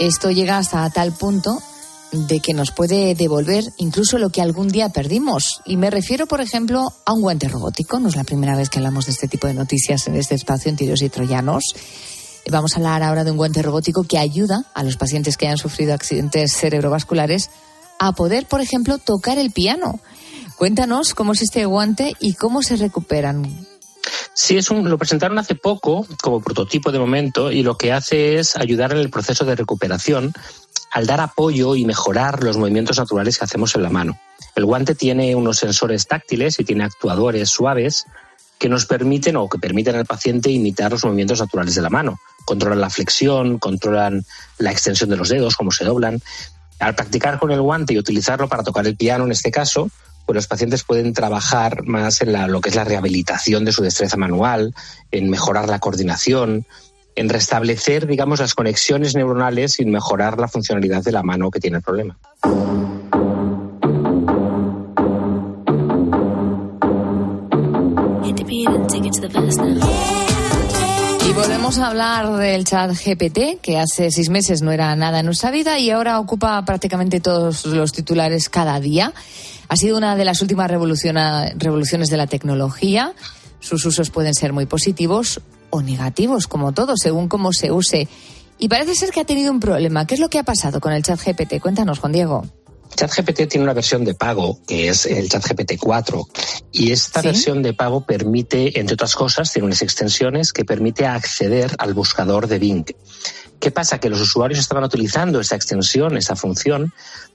Esto 0.00 0.30
llega 0.30 0.58
hasta 0.58 0.88
tal 0.90 1.12
punto 1.12 1.60
de 2.12 2.40
que 2.40 2.54
nos 2.54 2.70
puede 2.70 3.14
devolver 3.14 3.64
incluso 3.76 4.18
lo 4.18 4.30
que 4.30 4.40
algún 4.40 4.68
día 4.68 4.88
perdimos. 4.90 5.60
Y 5.64 5.76
me 5.76 5.90
refiero, 5.90 6.26
por 6.26 6.40
ejemplo, 6.40 6.92
a 7.04 7.12
un 7.12 7.22
guante 7.22 7.48
robótico. 7.48 7.98
No 7.98 8.08
es 8.08 8.16
la 8.16 8.24
primera 8.24 8.56
vez 8.56 8.70
que 8.70 8.78
hablamos 8.78 9.06
de 9.06 9.12
este 9.12 9.28
tipo 9.28 9.46
de 9.46 9.54
noticias 9.54 10.06
en 10.06 10.16
este 10.16 10.34
espacio 10.34 10.70
en 10.70 10.76
Tiros 10.76 11.02
y 11.02 11.08
Troyanos. 11.08 11.64
Vamos 12.50 12.74
a 12.74 12.76
hablar 12.76 13.02
ahora 13.02 13.24
de 13.24 13.30
un 13.30 13.36
guante 13.36 13.62
robótico 13.62 14.04
que 14.04 14.18
ayuda 14.18 14.64
a 14.74 14.82
los 14.82 14.96
pacientes 14.96 15.36
que 15.36 15.46
hayan 15.46 15.58
sufrido 15.58 15.94
accidentes 15.94 16.52
cerebrovasculares 16.52 17.50
a 17.98 18.12
poder, 18.12 18.46
por 18.46 18.60
ejemplo, 18.60 18.98
tocar 18.98 19.38
el 19.38 19.50
piano. 19.50 20.00
Cuéntanos 20.56 21.14
cómo 21.14 21.32
es 21.32 21.42
este 21.42 21.64
guante 21.64 22.12
y 22.20 22.34
cómo 22.34 22.62
se 22.62 22.76
recuperan. 22.76 23.66
Sí, 24.34 24.56
es 24.56 24.70
un, 24.70 24.88
lo 24.88 24.98
presentaron 24.98 25.38
hace 25.38 25.54
poco 25.54 26.06
como 26.20 26.40
prototipo 26.40 26.92
de 26.92 26.98
momento 26.98 27.50
y 27.50 27.62
lo 27.62 27.76
que 27.76 27.92
hace 27.92 28.38
es 28.38 28.56
ayudar 28.56 28.92
en 28.92 28.98
el 28.98 29.10
proceso 29.10 29.44
de 29.44 29.54
recuperación 29.54 30.32
al 30.94 31.06
dar 31.06 31.20
apoyo 31.20 31.74
y 31.74 31.84
mejorar 31.84 32.44
los 32.44 32.56
movimientos 32.56 32.98
naturales 32.98 33.36
que 33.36 33.44
hacemos 33.44 33.74
en 33.74 33.82
la 33.82 33.90
mano. 33.90 34.16
El 34.54 34.64
guante 34.64 34.94
tiene 34.94 35.34
unos 35.34 35.58
sensores 35.58 36.06
táctiles 36.06 36.60
y 36.60 36.64
tiene 36.64 36.84
actuadores 36.84 37.50
suaves 37.50 38.06
que 38.58 38.68
nos 38.68 38.86
permiten 38.86 39.34
o 39.34 39.48
que 39.48 39.58
permiten 39.58 39.96
al 39.96 40.06
paciente 40.06 40.52
imitar 40.52 40.92
los 40.92 41.04
movimientos 41.04 41.40
naturales 41.40 41.74
de 41.74 41.82
la 41.82 41.90
mano. 41.90 42.20
Controlan 42.44 42.80
la 42.80 42.90
flexión, 42.90 43.58
controlan 43.58 44.24
la 44.58 44.70
extensión 44.70 45.10
de 45.10 45.16
los 45.16 45.28
dedos, 45.28 45.56
cómo 45.56 45.72
se 45.72 45.84
doblan. 45.84 46.22
Al 46.78 46.94
practicar 46.94 47.40
con 47.40 47.50
el 47.50 47.60
guante 47.60 47.94
y 47.94 47.98
utilizarlo 47.98 48.48
para 48.48 48.62
tocar 48.62 48.86
el 48.86 48.96
piano 48.96 49.24
en 49.24 49.32
este 49.32 49.50
caso, 49.50 49.90
pues 50.26 50.36
los 50.36 50.46
pacientes 50.46 50.84
pueden 50.84 51.12
trabajar 51.12 51.82
más 51.82 52.20
en 52.20 52.52
lo 52.52 52.60
que 52.60 52.68
es 52.68 52.76
la 52.76 52.84
rehabilitación 52.84 53.64
de 53.64 53.72
su 53.72 53.82
destreza 53.82 54.16
manual, 54.16 54.72
en 55.10 55.28
mejorar 55.28 55.68
la 55.68 55.80
coordinación, 55.80 56.66
en 57.16 57.28
restablecer, 57.28 58.06
digamos, 58.06 58.40
las 58.40 58.54
conexiones 58.54 59.14
neuronales 59.14 59.78
y 59.80 59.84
mejorar 59.84 60.38
la 60.38 60.48
funcionalidad 60.48 61.02
de 61.02 61.12
la 61.12 61.22
mano 61.22 61.50
que 61.50 61.60
tiene 61.60 61.78
el 61.78 61.82
problema. 61.82 62.16
Y 71.26 71.32
volvemos 71.32 71.78
a 71.78 71.86
hablar 71.88 72.36
del 72.36 72.64
chat 72.64 72.90
GPT, 72.92 73.60
que 73.60 73.78
hace 73.78 74.10
seis 74.10 74.28
meses 74.28 74.62
no 74.62 74.72
era 74.72 74.94
nada 74.96 75.20
en 75.20 75.26
nuestra 75.26 75.50
vida 75.50 75.78
y 75.78 75.90
ahora 75.90 76.20
ocupa 76.20 76.64
prácticamente 76.64 77.20
todos 77.20 77.64
los 77.66 77.92
titulares 77.92 78.48
cada 78.48 78.78
día. 78.80 79.12
Ha 79.68 79.76
sido 79.76 79.96
una 79.96 80.16
de 80.16 80.24
las 80.24 80.42
últimas 80.42 80.70
revoluciones 80.70 82.10
de 82.10 82.16
la 82.16 82.26
tecnología. 82.26 83.14
Sus 83.60 83.84
usos 83.86 84.10
pueden 84.10 84.34
ser 84.34 84.52
muy 84.52 84.66
positivos 84.66 85.40
o 85.74 85.82
negativos, 85.82 86.46
como 86.46 86.72
todo, 86.72 86.96
según 86.96 87.28
cómo 87.28 87.52
se 87.52 87.72
use. 87.72 88.08
Y 88.58 88.68
parece 88.68 88.94
ser 88.94 89.10
que 89.10 89.20
ha 89.20 89.24
tenido 89.24 89.50
un 89.50 89.58
problema. 89.58 90.06
¿Qué 90.06 90.14
es 90.14 90.20
lo 90.20 90.30
que 90.30 90.38
ha 90.38 90.44
pasado 90.44 90.80
con 90.80 90.92
el 90.92 91.02
chat 91.02 91.20
GPT? 91.20 91.60
Cuéntanos, 91.60 91.98
Juan 91.98 92.12
Diego. 92.12 92.44
ChatGPT 92.94 93.48
tiene 93.48 93.64
una 93.64 93.72
versión 93.72 94.04
de 94.04 94.14
pago 94.14 94.60
que 94.68 94.88
es 94.88 95.06
el 95.06 95.28
ChatGPT 95.28 95.72
4 95.80 96.28
y 96.70 96.92
esta 96.92 97.22
versión 97.22 97.60
de 97.60 97.72
pago 97.72 98.06
permite, 98.06 98.78
entre 98.78 98.94
otras 98.94 99.16
cosas, 99.16 99.52
tiene 99.52 99.66
unas 99.66 99.82
extensiones 99.82 100.52
que 100.52 100.64
permite 100.64 101.04
acceder 101.04 101.74
al 101.78 101.92
buscador 101.92 102.46
de 102.46 102.60
Bing. 102.60 102.84
¿Qué 103.58 103.72
pasa? 103.72 103.98
Que 103.98 104.10
los 104.10 104.20
usuarios 104.20 104.60
estaban 104.60 104.84
utilizando 104.84 105.40
esta 105.40 105.56
extensión, 105.56 106.16
esta 106.16 106.36
función, 106.36 106.92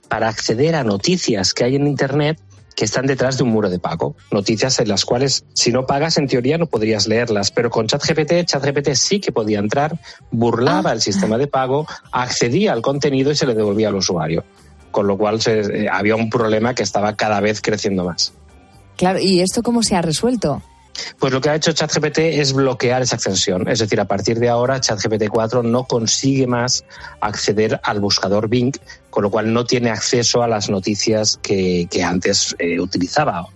para 0.08 0.28
acceder 0.28 0.76
a 0.76 0.84
noticias 0.84 1.52
que 1.52 1.64
hay 1.64 1.76
en 1.76 1.86
Internet 1.86 2.40
que 2.74 2.84
están 2.84 3.06
detrás 3.06 3.36
de 3.36 3.44
un 3.44 3.50
muro 3.50 3.68
de 3.68 3.78
pago. 3.78 4.16
Noticias 4.30 4.78
en 4.80 4.88
las 4.88 5.04
cuales, 5.04 5.44
si 5.52 5.72
no 5.72 5.86
pagas, 5.86 6.16
en 6.18 6.26
teoría 6.26 6.58
no 6.58 6.66
podrías 6.66 7.06
leerlas. 7.06 7.50
Pero 7.50 7.70
con 7.70 7.86
ChatGPT, 7.86 8.44
ChatGPT 8.44 8.94
sí 8.94 9.20
que 9.20 9.32
podía 9.32 9.58
entrar, 9.58 9.98
burlaba 10.30 10.92
el 10.92 11.00
sistema 11.00 11.38
de 11.38 11.46
pago, 11.46 11.86
accedía 12.12 12.72
al 12.72 12.82
contenido 12.82 13.30
y 13.30 13.36
se 13.36 13.46
le 13.46 13.54
devolvía 13.54 13.88
al 13.88 13.96
usuario 13.96 14.44
con 14.90 15.06
lo 15.06 15.16
cual 15.16 15.40
se, 15.40 15.60
eh, 15.60 15.88
había 15.88 16.16
un 16.16 16.30
problema 16.30 16.74
que 16.74 16.82
estaba 16.82 17.14
cada 17.14 17.40
vez 17.40 17.60
creciendo 17.60 18.04
más. 18.04 18.32
Claro, 18.96 19.18
¿y 19.20 19.40
esto 19.40 19.62
cómo 19.62 19.82
se 19.82 19.96
ha 19.96 20.02
resuelto? 20.02 20.62
Pues 21.18 21.32
lo 21.32 21.40
que 21.40 21.50
ha 21.50 21.54
hecho 21.54 21.72
ChatGPT 21.72 22.18
es 22.18 22.52
bloquear 22.52 23.02
esa 23.02 23.16
extensión. 23.16 23.68
Es 23.68 23.78
decir, 23.78 24.00
a 24.00 24.06
partir 24.06 24.38
de 24.38 24.48
ahora 24.48 24.80
ChatGPT 24.80 25.28
4 25.28 25.62
no 25.62 25.84
consigue 25.84 26.46
más 26.46 26.84
acceder 27.20 27.80
al 27.82 28.00
buscador 28.00 28.48
Bing, 28.48 28.72
con 29.10 29.22
lo 29.22 29.30
cual 29.30 29.52
no 29.52 29.64
tiene 29.64 29.90
acceso 29.90 30.42
a 30.42 30.48
las 30.48 30.70
noticias 30.70 31.38
que, 31.42 31.88
antes 32.02 32.56
eh, 32.58 32.80
utilizaba. 32.80 33.48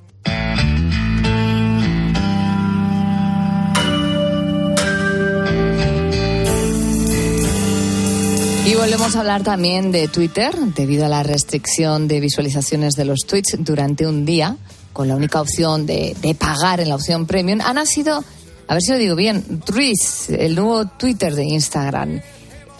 Y 8.67 8.75
volvemos 8.77 9.15
a 9.15 9.21
hablar 9.21 9.43
también 9.43 9.93
de 9.93 10.09
Twitter, 10.09 10.55
debido 10.75 11.05
a 11.05 11.09
la 11.09 11.23
restricción 11.23 12.09
de 12.09 12.21
visualizaciones 12.21 12.95
de 12.95 13.05
los 13.05 13.27
tweets 13.27 13.57
durante 13.59 14.07
un 14.07 14.25
día, 14.25 14.57
con 14.95 15.09
la 15.09 15.17
única 15.17 15.43
opción 15.43 15.85
de, 15.85 16.37
pagar 16.39 16.81
en 16.81 16.89
la 16.89 16.95
opción 16.95 17.27
premium, 17.27 17.61
ha 17.61 17.75
nacido, 17.75 18.25
a 18.67 18.73
ver 18.73 18.83
si 18.83 18.93
lo 18.93 18.99
digo 18.99 19.17
bien, 19.17 19.61
Truiz, 19.61 20.31
el 20.31 20.55
nuevo 20.55 20.87
Twitter 20.87 21.35
de 21.35 21.45
Instagram. 21.45 22.23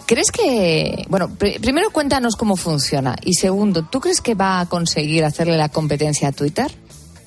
¿Crees 0.07 0.31
que, 0.31 1.05
bueno, 1.09 1.35
primero 1.35 1.91
cuéntanos 1.91 2.35
cómo 2.35 2.55
funciona 2.55 3.15
y 3.23 3.33
segundo, 3.33 3.83
¿tú 3.83 3.99
crees 3.99 4.21
que 4.21 4.33
va 4.33 4.61
a 4.61 4.65
conseguir 4.67 5.25
hacerle 5.25 5.57
la 5.57 5.69
competencia 5.69 6.29
a 6.29 6.31
Twitter? 6.31 6.71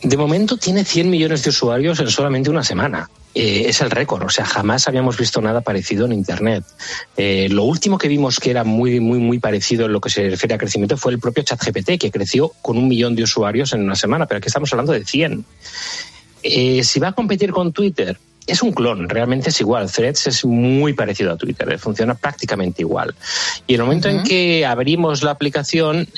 De 0.02 0.16
momento 0.16 0.56
tiene 0.56 0.84
100 0.84 1.10
millones 1.10 1.42
de 1.42 1.50
usuarios 1.50 2.00
en 2.00 2.08
solamente 2.08 2.50
una 2.50 2.64
semana. 2.64 3.10
Eh, 3.34 3.68
es 3.68 3.80
el 3.80 3.90
récord. 3.90 4.24
O 4.24 4.30
sea, 4.30 4.44
jamás 4.44 4.88
habíamos 4.88 5.16
visto 5.16 5.40
nada 5.40 5.60
parecido 5.60 6.06
en 6.06 6.12
Internet. 6.12 6.64
Eh, 7.16 7.48
lo 7.50 7.64
último 7.64 7.98
que 7.98 8.08
vimos 8.08 8.40
que 8.40 8.50
era 8.50 8.64
muy, 8.64 9.00
muy, 9.00 9.18
muy 9.18 9.38
parecido 9.38 9.86
en 9.86 9.92
lo 9.92 10.00
que 10.00 10.10
se 10.10 10.30
refiere 10.30 10.54
a 10.54 10.58
crecimiento 10.58 10.96
fue 10.96 11.12
el 11.12 11.18
propio 11.18 11.44
ChatGPT, 11.44 11.98
que 11.98 12.10
creció 12.10 12.52
con 12.62 12.78
un 12.78 12.88
millón 12.88 13.14
de 13.14 13.22
usuarios 13.22 13.72
en 13.72 13.82
una 13.82 13.94
semana, 13.94 14.26
pero 14.26 14.38
aquí 14.38 14.48
estamos 14.48 14.72
hablando 14.72 14.92
de 14.92 15.04
100. 15.04 15.44
Eh, 16.42 16.82
si 16.82 17.00
va 17.00 17.08
a 17.08 17.12
competir 17.12 17.52
con 17.52 17.72
Twitter, 17.72 18.18
es 18.46 18.62
un 18.62 18.72
clon, 18.72 19.08
realmente 19.08 19.50
es 19.50 19.60
igual. 19.60 19.92
Threads 19.92 20.26
es 20.26 20.44
muy 20.44 20.94
parecido 20.94 21.32
a 21.32 21.36
Twitter, 21.36 21.78
funciona 21.78 22.14
prácticamente 22.14 22.80
igual. 22.80 23.14
Y 23.66 23.74
en 23.74 23.80
el 23.80 23.86
momento 23.86 24.08
en 24.08 24.24
que 24.24 24.64
abrimos 24.64 25.22
la 25.22 25.32
aplicación, 25.32 26.08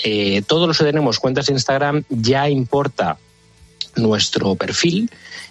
todos 0.46 0.68
los 0.68 0.78
que 0.78 0.84
tenemos 0.84 1.18
cuentas 1.18 1.46
de 1.46 1.54
Instagram 1.54 2.04
ya 2.08 2.48
importa 2.48 3.18
nuestro 3.96 4.54
perfil 4.54 5.10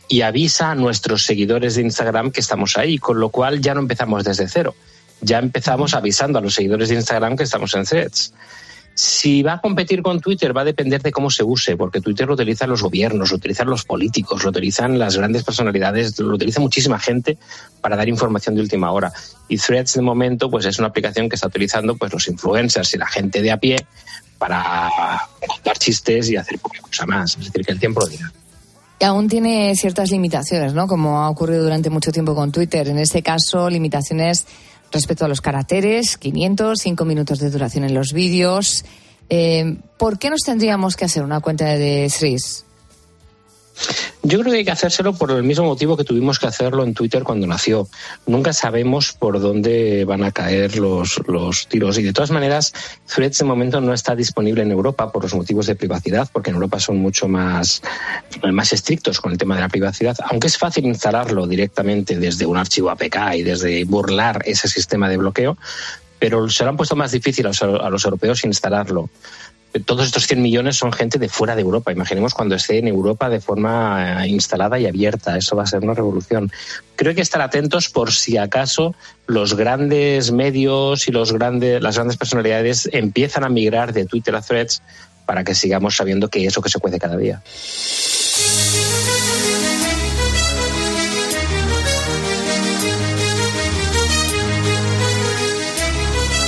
y 0.10 0.22
avisa 0.22 0.72
a 0.72 0.76
nuestros 0.76 1.24
seguidores 1.24 1.76
de 1.76 1.84
Instagram 1.84 2.32
que 2.32 2.42
estamos 2.42 2.78
ahí, 2.78 2.98
con 2.98 3.20
lo 3.20 3.30
cual 3.30 3.62
ya 3.62 3.76
no 3.76 3.80
empezamos 3.80 4.24
desde 4.24 4.50
cero. 4.50 4.76
Ya 5.22 5.38
empezamos 5.38 5.94
avisando 5.94 6.40
a 6.40 6.42
los 6.42 6.56
seguidores 6.56 6.90
de 6.90 6.96
Instagram 6.96 7.38
que 7.38 7.44
estamos 7.44 7.76
en 7.76 7.86
threads. 7.86 8.34
Si 8.96 9.44
va 9.44 9.54
a 9.54 9.62
competir 9.62 10.02
con 10.02 10.20
Twitter 10.20 10.56
va 10.56 10.62
a 10.62 10.66
depender 10.66 11.02
de 11.02 11.12
cómo 11.12 11.30
se 11.30 11.44
use, 11.44 11.78
porque 11.78 12.02
Twitter 12.02 12.28
lo 12.28 12.34
utilizan 12.34 12.70
los 12.70 12.82
gobiernos, 12.82 13.30
lo 13.30 13.38
utilizan 13.38 13.70
los 13.70 13.86
políticos, 13.86 14.44
lo 14.44 14.50
utilizan 14.50 14.98
las 14.98 15.16
grandes 15.16 15.44
personalidades, 15.44 16.20
lo 16.20 16.34
utiliza 16.34 16.60
muchísima 16.60 17.00
gente 17.00 17.38
para 17.80 17.96
dar 17.96 18.10
información 18.10 18.56
de 18.56 18.62
última 18.62 18.92
hora. 18.92 19.14
Y 19.48 19.58
Threads 19.58 19.94
de 19.94 20.02
momento 20.02 20.50
pues 20.50 20.66
es 20.66 20.80
una 20.80 20.88
aplicación 20.88 21.30
que 21.30 21.36
está 21.36 21.48
utilizando 21.48 21.96
pues 21.96 22.12
los 22.12 22.28
influencers 22.28 22.94
y 22.96 22.98
la 22.98 23.08
gente 23.08 23.42
de 23.42 23.52
a 23.52 23.58
pie 23.58 23.86
para 24.40 24.90
contar 25.48 25.78
chistes 25.78 26.30
y 26.32 26.36
hacer 26.36 26.58
poca 26.60 26.80
cosa 26.82 27.06
más. 27.06 27.38
Es 27.38 27.46
decir, 27.46 27.64
que 27.64 27.72
el 27.72 27.80
tiempo 27.80 28.02
lo 28.02 28.08
dirá. 28.08 28.32
Aún 29.02 29.30
tiene 29.30 29.76
ciertas 29.76 30.12
limitaciones, 30.12 30.74
¿no? 30.74 30.88
Como 30.88 31.20
ha 31.22 31.30
ocurrido 31.30 31.64
durante 31.64 31.90
mucho 31.90 32.12
tiempo 32.12 32.36
con 32.36 32.52
Twitter. 32.52 32.88
En 32.90 32.98
este 32.98 33.24
caso, 33.24 33.70
limitaciones 33.70 34.46
respecto 34.92 35.26
a 35.26 35.28
los 35.28 35.42
caracteres, 35.42 36.18
500, 36.18 36.80
5 36.80 37.06
minutos 37.06 37.40
de 37.40 37.50
duración 37.50 37.86
en 37.86 37.94
los 37.94 38.12
vídeos. 38.12 38.84
Eh, 39.30 39.78
¿Por 39.98 40.20
qué 40.20 40.30
nos 40.30 40.42
tendríamos 40.42 40.96
que 40.96 41.06
hacer 41.06 41.24
una 41.24 41.40
cuenta 41.40 41.66
de 41.66 42.12
Threes? 42.16 42.66
Yo 44.22 44.40
creo 44.40 44.52
que 44.52 44.60
hay 44.60 44.66
que 44.66 44.72
hacérselo 44.72 45.14
por 45.14 45.32
el 45.32 45.44
mismo 45.44 45.66
motivo 45.66 45.96
que 45.96 46.04
tuvimos 46.04 46.40
que 46.40 46.48
hacerlo 46.48 46.84
en 46.84 46.94
Twitter 46.94 47.24
cuando 47.24 47.48
nació. 47.48 47.88
Nunca 48.28 48.54
sabemos 48.54 49.14
por 49.14 49.40
dónde 49.40 50.04
van 50.06 50.24
a 50.24 50.32
caer 50.32 50.78
los, 50.78 51.22
los 51.28 51.68
tiros. 51.68 51.98
Y 51.98 52.04
de 52.04 52.14
todas 52.14 52.30
maneras, 52.32 52.74
Threads 53.08 53.40
de 53.40 53.46
momento 53.46 53.80
no 53.80 53.94
está 53.94 54.16
disponible 54.16 54.62
en 54.62 54.72
Europa 54.72 55.12
por 55.12 55.24
los 55.24 55.34
motivos 55.34 55.68
de 55.68 55.76
privacidad, 55.76 56.30
porque 56.34 56.50
en 56.50 56.58
Europa 56.58 56.80
son 56.80 56.98
mucho 56.98 57.28
más, 57.28 57.82
más 58.52 58.74
estrictos 58.74 59.22
con 59.22 59.32
el 59.32 59.38
tema 59.38 59.56
de 59.56 59.62
la 59.62 59.70
privacidad. 59.70 60.18
Aunque 60.30 60.48
es 60.48 60.58
fácil 60.58 60.86
instalarlo 60.86 61.48
directamente 61.48 62.18
desde 62.18 62.46
un 62.46 62.58
archivo 62.58 62.90
APK 62.90 63.36
y 63.36 63.44
desde 63.44 63.84
burlar 63.86 64.42
ese 64.46 64.68
sistema 64.68 65.08
de 65.08 65.18
bloqueo, 65.18 65.58
pero 66.20 66.50
se 66.50 66.66
lo 66.66 66.72
han 66.72 66.78
puesto 66.78 66.98
más 66.98 67.14
difícil 67.14 67.46
a 67.46 67.50
los, 67.50 67.64
a 67.64 67.90
los 67.90 68.04
europeos 68.04 68.44
instalarlo 68.44 69.10
todos 69.86 70.06
estos 70.06 70.26
100 70.26 70.42
millones 70.42 70.78
son 70.78 70.92
gente 70.92 71.20
de 71.20 71.30
fuera 71.30 71.56
de 71.56 71.62
Europa. 71.62 71.92
Imaginemos 71.92 72.34
cuando 72.34 72.56
esté 72.56 72.80
en 72.80 72.88
Europa 72.88 73.30
de 73.30 73.40
forma 73.40 74.24
eh, 74.24 74.28
instalada 74.28 74.80
y 74.80 74.88
abierta. 74.88 75.38
Eso 75.38 75.56
va 75.56 75.64
a 75.64 75.68
ser 75.68 75.84
una 75.84 75.94
revolución. 75.94 76.52
Creo 76.96 77.14
que 77.14 77.22
estar 77.22 77.42
atentos 77.42 77.90
por 77.90 78.12
si 78.12 78.38
acaso 78.38 78.96
los 79.28 79.56
grandes 79.56 80.32
medios 80.32 81.08
y 81.08 81.12
los 81.12 81.32
grandes, 81.32 81.82
las 81.82 81.96
grandes 81.96 82.18
personalidades 82.18 82.90
empiezan 82.92 83.44
a 83.44 83.50
migrar 83.50 83.94
de 83.94 84.06
Twitter 84.06 84.36
a 84.36 84.42
Threads 84.42 84.82
para 85.26 85.44
que 85.44 85.54
sigamos 85.54 85.96
sabiendo 85.96 86.30
que 86.30 86.46
eso 86.46 86.62
que 86.62 86.70
se 86.70 86.80
cuece 86.80 86.98
cada 86.98 87.16
día. 87.16 87.42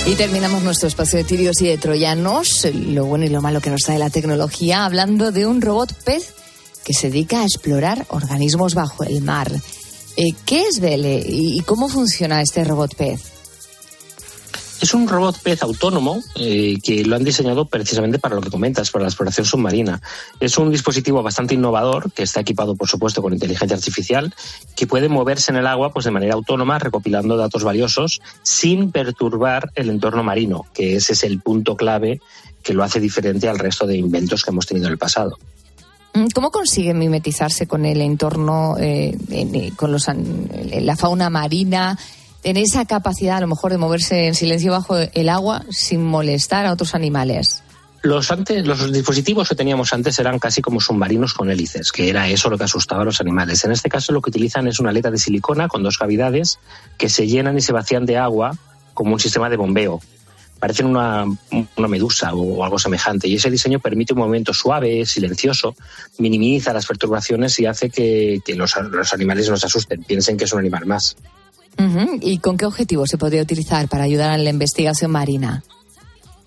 Y 0.04 0.16
terminamos 0.16 0.64
nuestro 0.64 0.88
espacio 0.88 1.18
de 1.18 1.24
tirios 1.24 1.60
y 1.62 1.66
de 1.68 1.78
troyanos, 1.78 2.66
lo 2.74 3.06
bueno 3.06 3.24
y 3.24 3.28
lo 3.28 3.40
malo 3.40 3.60
que 3.60 3.70
nos 3.70 3.82
trae 3.82 3.98
la 3.98 4.10
tecnología, 4.10 4.84
hablando 4.84 5.30
de 5.30 5.46
un 5.46 5.62
robot 5.62 5.94
pez 6.04 6.34
que 6.84 6.92
se 6.92 7.08
dedica 7.08 7.40
a 7.40 7.44
explorar 7.44 8.04
organismos 8.08 8.74
bajo 8.74 9.04
el 9.04 9.22
mar. 9.22 9.52
Eh, 10.16 10.32
¿Qué 10.44 10.64
es 10.66 10.80
Vele 10.80 11.22
y 11.24 11.60
cómo 11.60 11.88
funciona 11.88 12.42
este 12.42 12.64
robot 12.64 12.96
pez? 12.96 13.31
Es 14.82 14.94
un 14.94 15.06
robot 15.06 15.38
pez 15.38 15.62
autónomo 15.62 16.20
eh, 16.34 16.76
que 16.82 17.04
lo 17.04 17.14
han 17.14 17.22
diseñado 17.22 17.66
precisamente 17.66 18.18
para 18.18 18.34
lo 18.34 18.40
que 18.40 18.50
comentas, 18.50 18.90
para 18.90 19.04
la 19.04 19.10
exploración 19.10 19.46
submarina. 19.46 20.02
Es 20.40 20.58
un 20.58 20.72
dispositivo 20.72 21.22
bastante 21.22 21.54
innovador 21.54 22.10
que 22.10 22.24
está 22.24 22.40
equipado, 22.40 22.74
por 22.74 22.88
supuesto, 22.88 23.22
con 23.22 23.32
inteligencia 23.32 23.76
artificial, 23.76 24.34
que 24.74 24.88
puede 24.88 25.08
moverse 25.08 25.52
en 25.52 25.58
el 25.58 25.68
agua 25.68 25.92
pues, 25.92 26.04
de 26.04 26.10
manera 26.10 26.34
autónoma, 26.34 26.80
recopilando 26.80 27.36
datos 27.36 27.62
valiosos 27.62 28.20
sin 28.42 28.90
perturbar 28.90 29.70
el 29.76 29.88
entorno 29.88 30.24
marino, 30.24 30.66
que 30.74 30.96
ese 30.96 31.12
es 31.12 31.22
el 31.22 31.40
punto 31.40 31.76
clave 31.76 32.20
que 32.64 32.74
lo 32.74 32.82
hace 32.82 32.98
diferente 32.98 33.48
al 33.48 33.60
resto 33.60 33.86
de 33.86 33.96
inventos 33.96 34.42
que 34.42 34.50
hemos 34.50 34.66
tenido 34.66 34.88
en 34.88 34.94
el 34.94 34.98
pasado. 34.98 35.38
Mm, 36.14 36.26
¿Cómo 36.34 36.50
consigue 36.50 36.92
mimetizarse 36.92 37.68
con 37.68 37.86
el 37.86 38.00
entorno, 38.00 38.74
eh, 38.80 39.16
con 39.76 39.92
los, 39.92 40.06
la 40.08 40.96
fauna 40.96 41.30
marina? 41.30 41.96
Tener 42.42 42.64
esa 42.64 42.84
capacidad 42.84 43.38
a 43.38 43.40
lo 43.40 43.46
mejor 43.46 43.72
de 43.72 43.78
moverse 43.78 44.26
en 44.26 44.34
silencio 44.34 44.72
bajo 44.72 44.96
el 44.98 45.28
agua 45.28 45.64
sin 45.70 46.04
molestar 46.04 46.66
a 46.66 46.72
otros 46.72 46.94
animales. 46.94 47.62
Los, 48.02 48.32
antes, 48.32 48.66
los 48.66 48.92
dispositivos 48.92 49.48
que 49.48 49.54
teníamos 49.54 49.92
antes 49.92 50.18
eran 50.18 50.40
casi 50.40 50.60
como 50.60 50.80
submarinos 50.80 51.34
con 51.34 51.50
hélices, 51.50 51.92
que 51.92 52.10
era 52.10 52.28
eso 52.28 52.50
lo 52.50 52.58
que 52.58 52.64
asustaba 52.64 53.02
a 53.02 53.04
los 53.04 53.20
animales. 53.20 53.64
En 53.64 53.70
este 53.70 53.88
caso 53.88 54.12
lo 54.12 54.20
que 54.20 54.30
utilizan 54.30 54.66
es 54.66 54.80
una 54.80 54.90
aleta 54.90 55.08
de 55.08 55.18
silicona 55.18 55.68
con 55.68 55.84
dos 55.84 55.98
cavidades 55.98 56.58
que 56.98 57.08
se 57.08 57.28
llenan 57.28 57.56
y 57.56 57.60
se 57.60 57.72
vacían 57.72 58.04
de 58.04 58.18
agua 58.18 58.56
como 58.92 59.12
un 59.12 59.20
sistema 59.20 59.48
de 59.48 59.56
bombeo. 59.56 60.00
Parecen 60.58 60.86
una, 60.86 61.26
medusa 61.76 62.34
o 62.34 62.64
algo 62.64 62.78
semejante. 62.78 63.28
Y 63.28 63.36
ese 63.36 63.50
diseño 63.50 63.78
permite 63.78 64.14
un 64.14 64.20
movimiento 64.20 64.52
suave, 64.52 65.06
silencioso, 65.06 65.76
minimiza 66.18 66.72
las 66.72 66.86
perturbaciones 66.86 67.58
y 67.60 67.66
hace 67.66 67.88
que, 67.88 68.40
que 68.44 68.56
los, 68.56 68.74
los 68.90 69.12
animales 69.12 69.48
no 69.48 69.56
se 69.56 69.66
asusten, 69.66 70.02
piensen 70.02 70.36
que 70.36 70.44
es 70.44 70.52
un 70.52 70.58
animal 70.58 70.86
más. 70.86 71.16
¿Y 72.20 72.38
con 72.38 72.56
qué 72.56 72.66
objetivo 72.66 73.06
se 73.06 73.18
podría 73.18 73.42
utilizar 73.42 73.88
para 73.88 74.04
ayudar 74.04 74.38
en 74.38 74.44
la 74.44 74.50
investigación 74.50 75.10
marina? 75.10 75.62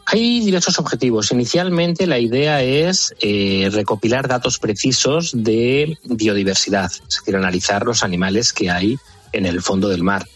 Hay 0.08 0.40
diversos 0.42 0.78
objetivos. 0.78 1.32
Inicialmente 1.32 2.06
la 2.06 2.20
idea 2.20 2.62
es 2.62 3.16
eh, 3.22 3.70
recopilar 3.72 4.28
datos 4.28 4.60
precisos 4.60 5.32
de 5.34 5.98
biodiversidad, 6.04 6.92
es 6.92 7.18
decir, 7.20 7.36
analizar 7.36 7.84
los 7.86 8.04
animales 8.04 8.54
que 8.54 8.70
hay 8.70 8.98
en 9.32 9.48
el 9.48 9.64
fondo 9.64 9.90
del 9.90 10.04
mar. 10.04 10.28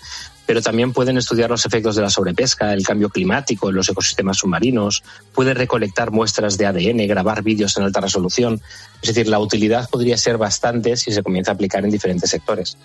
Pero 0.48 0.64
también 0.64 0.92
pueden 0.92 1.20
estudiar 1.20 1.52
los 1.52 1.68
efectos 1.68 1.96
de 1.96 2.02
la 2.02 2.10
sobrepesca, 2.10 2.74
el 2.74 2.84
cambio 2.84 3.10
climático 3.10 3.72
los 3.72 3.88
ecosistemas 3.88 4.38
submarinos, 4.38 5.04
puede 5.36 5.54
recolectar 5.54 6.10
muestras 6.10 6.58
de 6.58 6.66
ADN, 6.66 7.08
grabar 7.08 7.44
vídeos 7.44 7.78
en 7.78 7.84
alta 7.84 8.02
resolución. 8.02 8.60
Es 9.04 9.10
decir, 9.10 9.28
la 9.28 9.38
utilidad 9.38 9.88
podría 9.88 10.18
ser 10.18 10.40
bastante 10.40 10.98
si 10.98 11.12
se 11.12 11.22
comienza 11.22 11.52
a 11.52 11.54
aplicar 11.54 11.86
en 11.86 11.92
diferentes 11.92 12.32
sectores. 12.32 12.76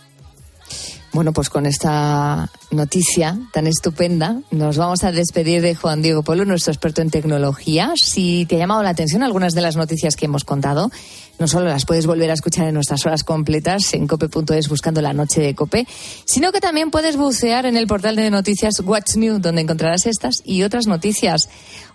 Bueno, 1.15 1.33
pues 1.33 1.49
con 1.49 1.65
esta 1.65 2.51
noticia 2.73 3.39
tan 3.53 3.69
estupenda 3.69 4.41
nos 4.51 4.77
vamos 4.79 5.05
a 5.05 5.12
despedir 5.12 5.62
de 5.62 5.77
Juan 5.77 6.03
Diego 6.03 6.25
Polo, 6.25 6.45
nuestro 6.45 6.73
experto 6.73 7.03
en 7.03 7.11
tecnología. 7.11 7.93
Si 7.95 8.47
te 8.47 8.57
ha 8.57 8.59
llamado 8.59 8.83
la 8.83 8.91
atención 8.91 9.23
algunas 9.23 9.55
de 9.55 9.61
las 9.61 9.77
noticias 9.77 10.17
que 10.17 10.25
hemos 10.25 10.43
contado, 10.43 10.91
no 11.39 11.47
solo 11.47 11.67
las 11.67 11.87
puedes 11.87 12.07
volver 12.07 12.33
a 12.33 12.35
escuchar 12.35 12.67
en 12.67 12.75
nuestras 12.75 13.07
horas 13.07 13.23
completas 13.23 13.95
en 13.95 14.09
cope.es 14.09 14.69
buscando 14.69 15.01
la 15.03 15.12
noche 15.12 15.41
de 15.41 15.55
cope, 15.55 15.87
sino 16.25 16.51
que 16.51 16.61
también 16.61 16.91
puedes 16.91 17.17
bucear 17.17 17.65
en 17.65 17.77
el 17.77 17.87
portal 17.87 18.17
de 18.17 18.29
noticias 18.29 18.81
Watch 18.81 19.15
New, 19.15 19.39
donde 19.39 19.62
encontrarás 19.62 20.07
estas 20.07 20.43
y 20.45 20.65
otras 20.65 20.89
noticias. 20.89 21.49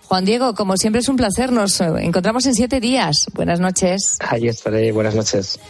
Juan 0.04 0.24
Diego, 0.24 0.54
como 0.54 0.78
siempre 0.78 1.02
es 1.02 1.08
un 1.10 1.16
placer, 1.16 1.52
nos 1.52 1.78
encontramos 1.82 2.46
en 2.46 2.54
siete 2.54 2.80
días. 2.80 3.26
Buenas 3.34 3.60
noches. 3.60 4.16
Ahí 4.20 4.48
estaré, 4.48 4.92
buenas 4.92 5.14
noches. 5.14 5.60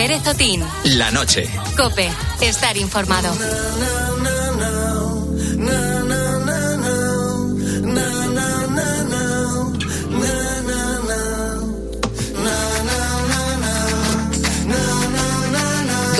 Pérez 0.00 0.26
Otín. 0.28 0.64
La 0.84 1.10
noche. 1.10 1.44
Cope. 1.76 2.10
Estar 2.40 2.76
informado. 2.78 3.30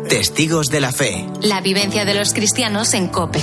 Testigos 0.09 0.67
de 0.67 0.81
la 0.81 0.91
fe. 0.91 1.25
La 1.41 1.61
vivencia 1.61 2.03
de 2.03 2.15
los 2.15 2.33
cristianos 2.33 2.93
en 2.95 3.07
Cope. 3.07 3.39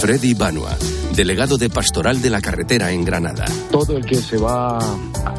Freddy 0.00 0.34
Banua, 0.34 0.76
delegado 1.20 1.58
de 1.58 1.68
Pastoral 1.68 2.22
de 2.22 2.30
la 2.30 2.40
Carretera 2.40 2.92
en 2.92 3.04
Granada. 3.04 3.44
Todo 3.70 3.98
el 3.98 4.06
que 4.06 4.14
se 4.14 4.38
va 4.38 4.78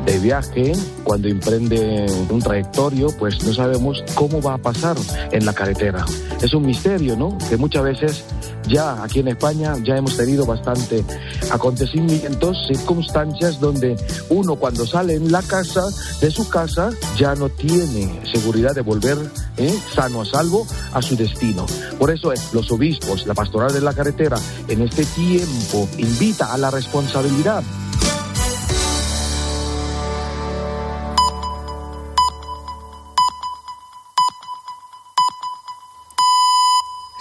de 0.05 0.19
viaje, 0.19 0.73
cuando 1.03 1.27
emprende 1.27 2.05
un 2.29 2.39
trayectorio, 2.39 3.07
pues 3.17 3.43
no 3.43 3.51
sabemos 3.51 4.03
cómo 4.13 4.43
va 4.43 4.53
a 4.53 4.57
pasar 4.59 4.95
en 5.32 5.43
la 5.43 5.53
carretera. 5.53 6.05
Es 6.39 6.53
un 6.53 6.67
misterio, 6.67 7.15
¿no? 7.15 7.36
Que 7.49 7.57
muchas 7.57 7.84
veces 7.84 8.23
ya 8.72 9.03
aquí 9.03 9.19
en 9.19 9.28
España 9.28 9.76
ya 9.84 9.97
hemos 9.97 10.15
tenido 10.15 10.45
bastante 10.45 11.03
acontecimientos, 11.51 12.57
circunstancias 12.67 13.59
donde 13.59 13.95
uno 14.30 14.55
cuando 14.55 14.88
sale 14.88 15.15
en 15.15 15.32
la 15.32 15.41
casa, 15.41 15.84
de 16.22 16.32
su 16.32 16.47
casa, 16.49 16.91
ya 17.17 17.36
no 17.36 17.49
tiene 17.49 18.22
seguridad 18.32 18.74
de 18.74 18.82
volver 18.82 19.17
¿eh? 19.57 19.78
sano 19.93 20.22
a 20.22 20.26
salvo 20.26 20.65
a 20.93 21.01
su 21.01 21.15
destino. 21.15 21.65
Por 21.99 22.11
eso 22.11 22.32
los 22.53 22.72
obispos, 22.72 23.28
la 23.28 23.34
pastoral 23.34 23.74
de 23.74 23.82
la 23.82 23.93
carretera, 23.93 24.38
en 24.67 24.82
este 24.82 25.05
tiempo 25.05 25.88
invita 25.97 26.53
a 26.53 26.57
la 26.57 26.72
responsabilidad 26.72 27.63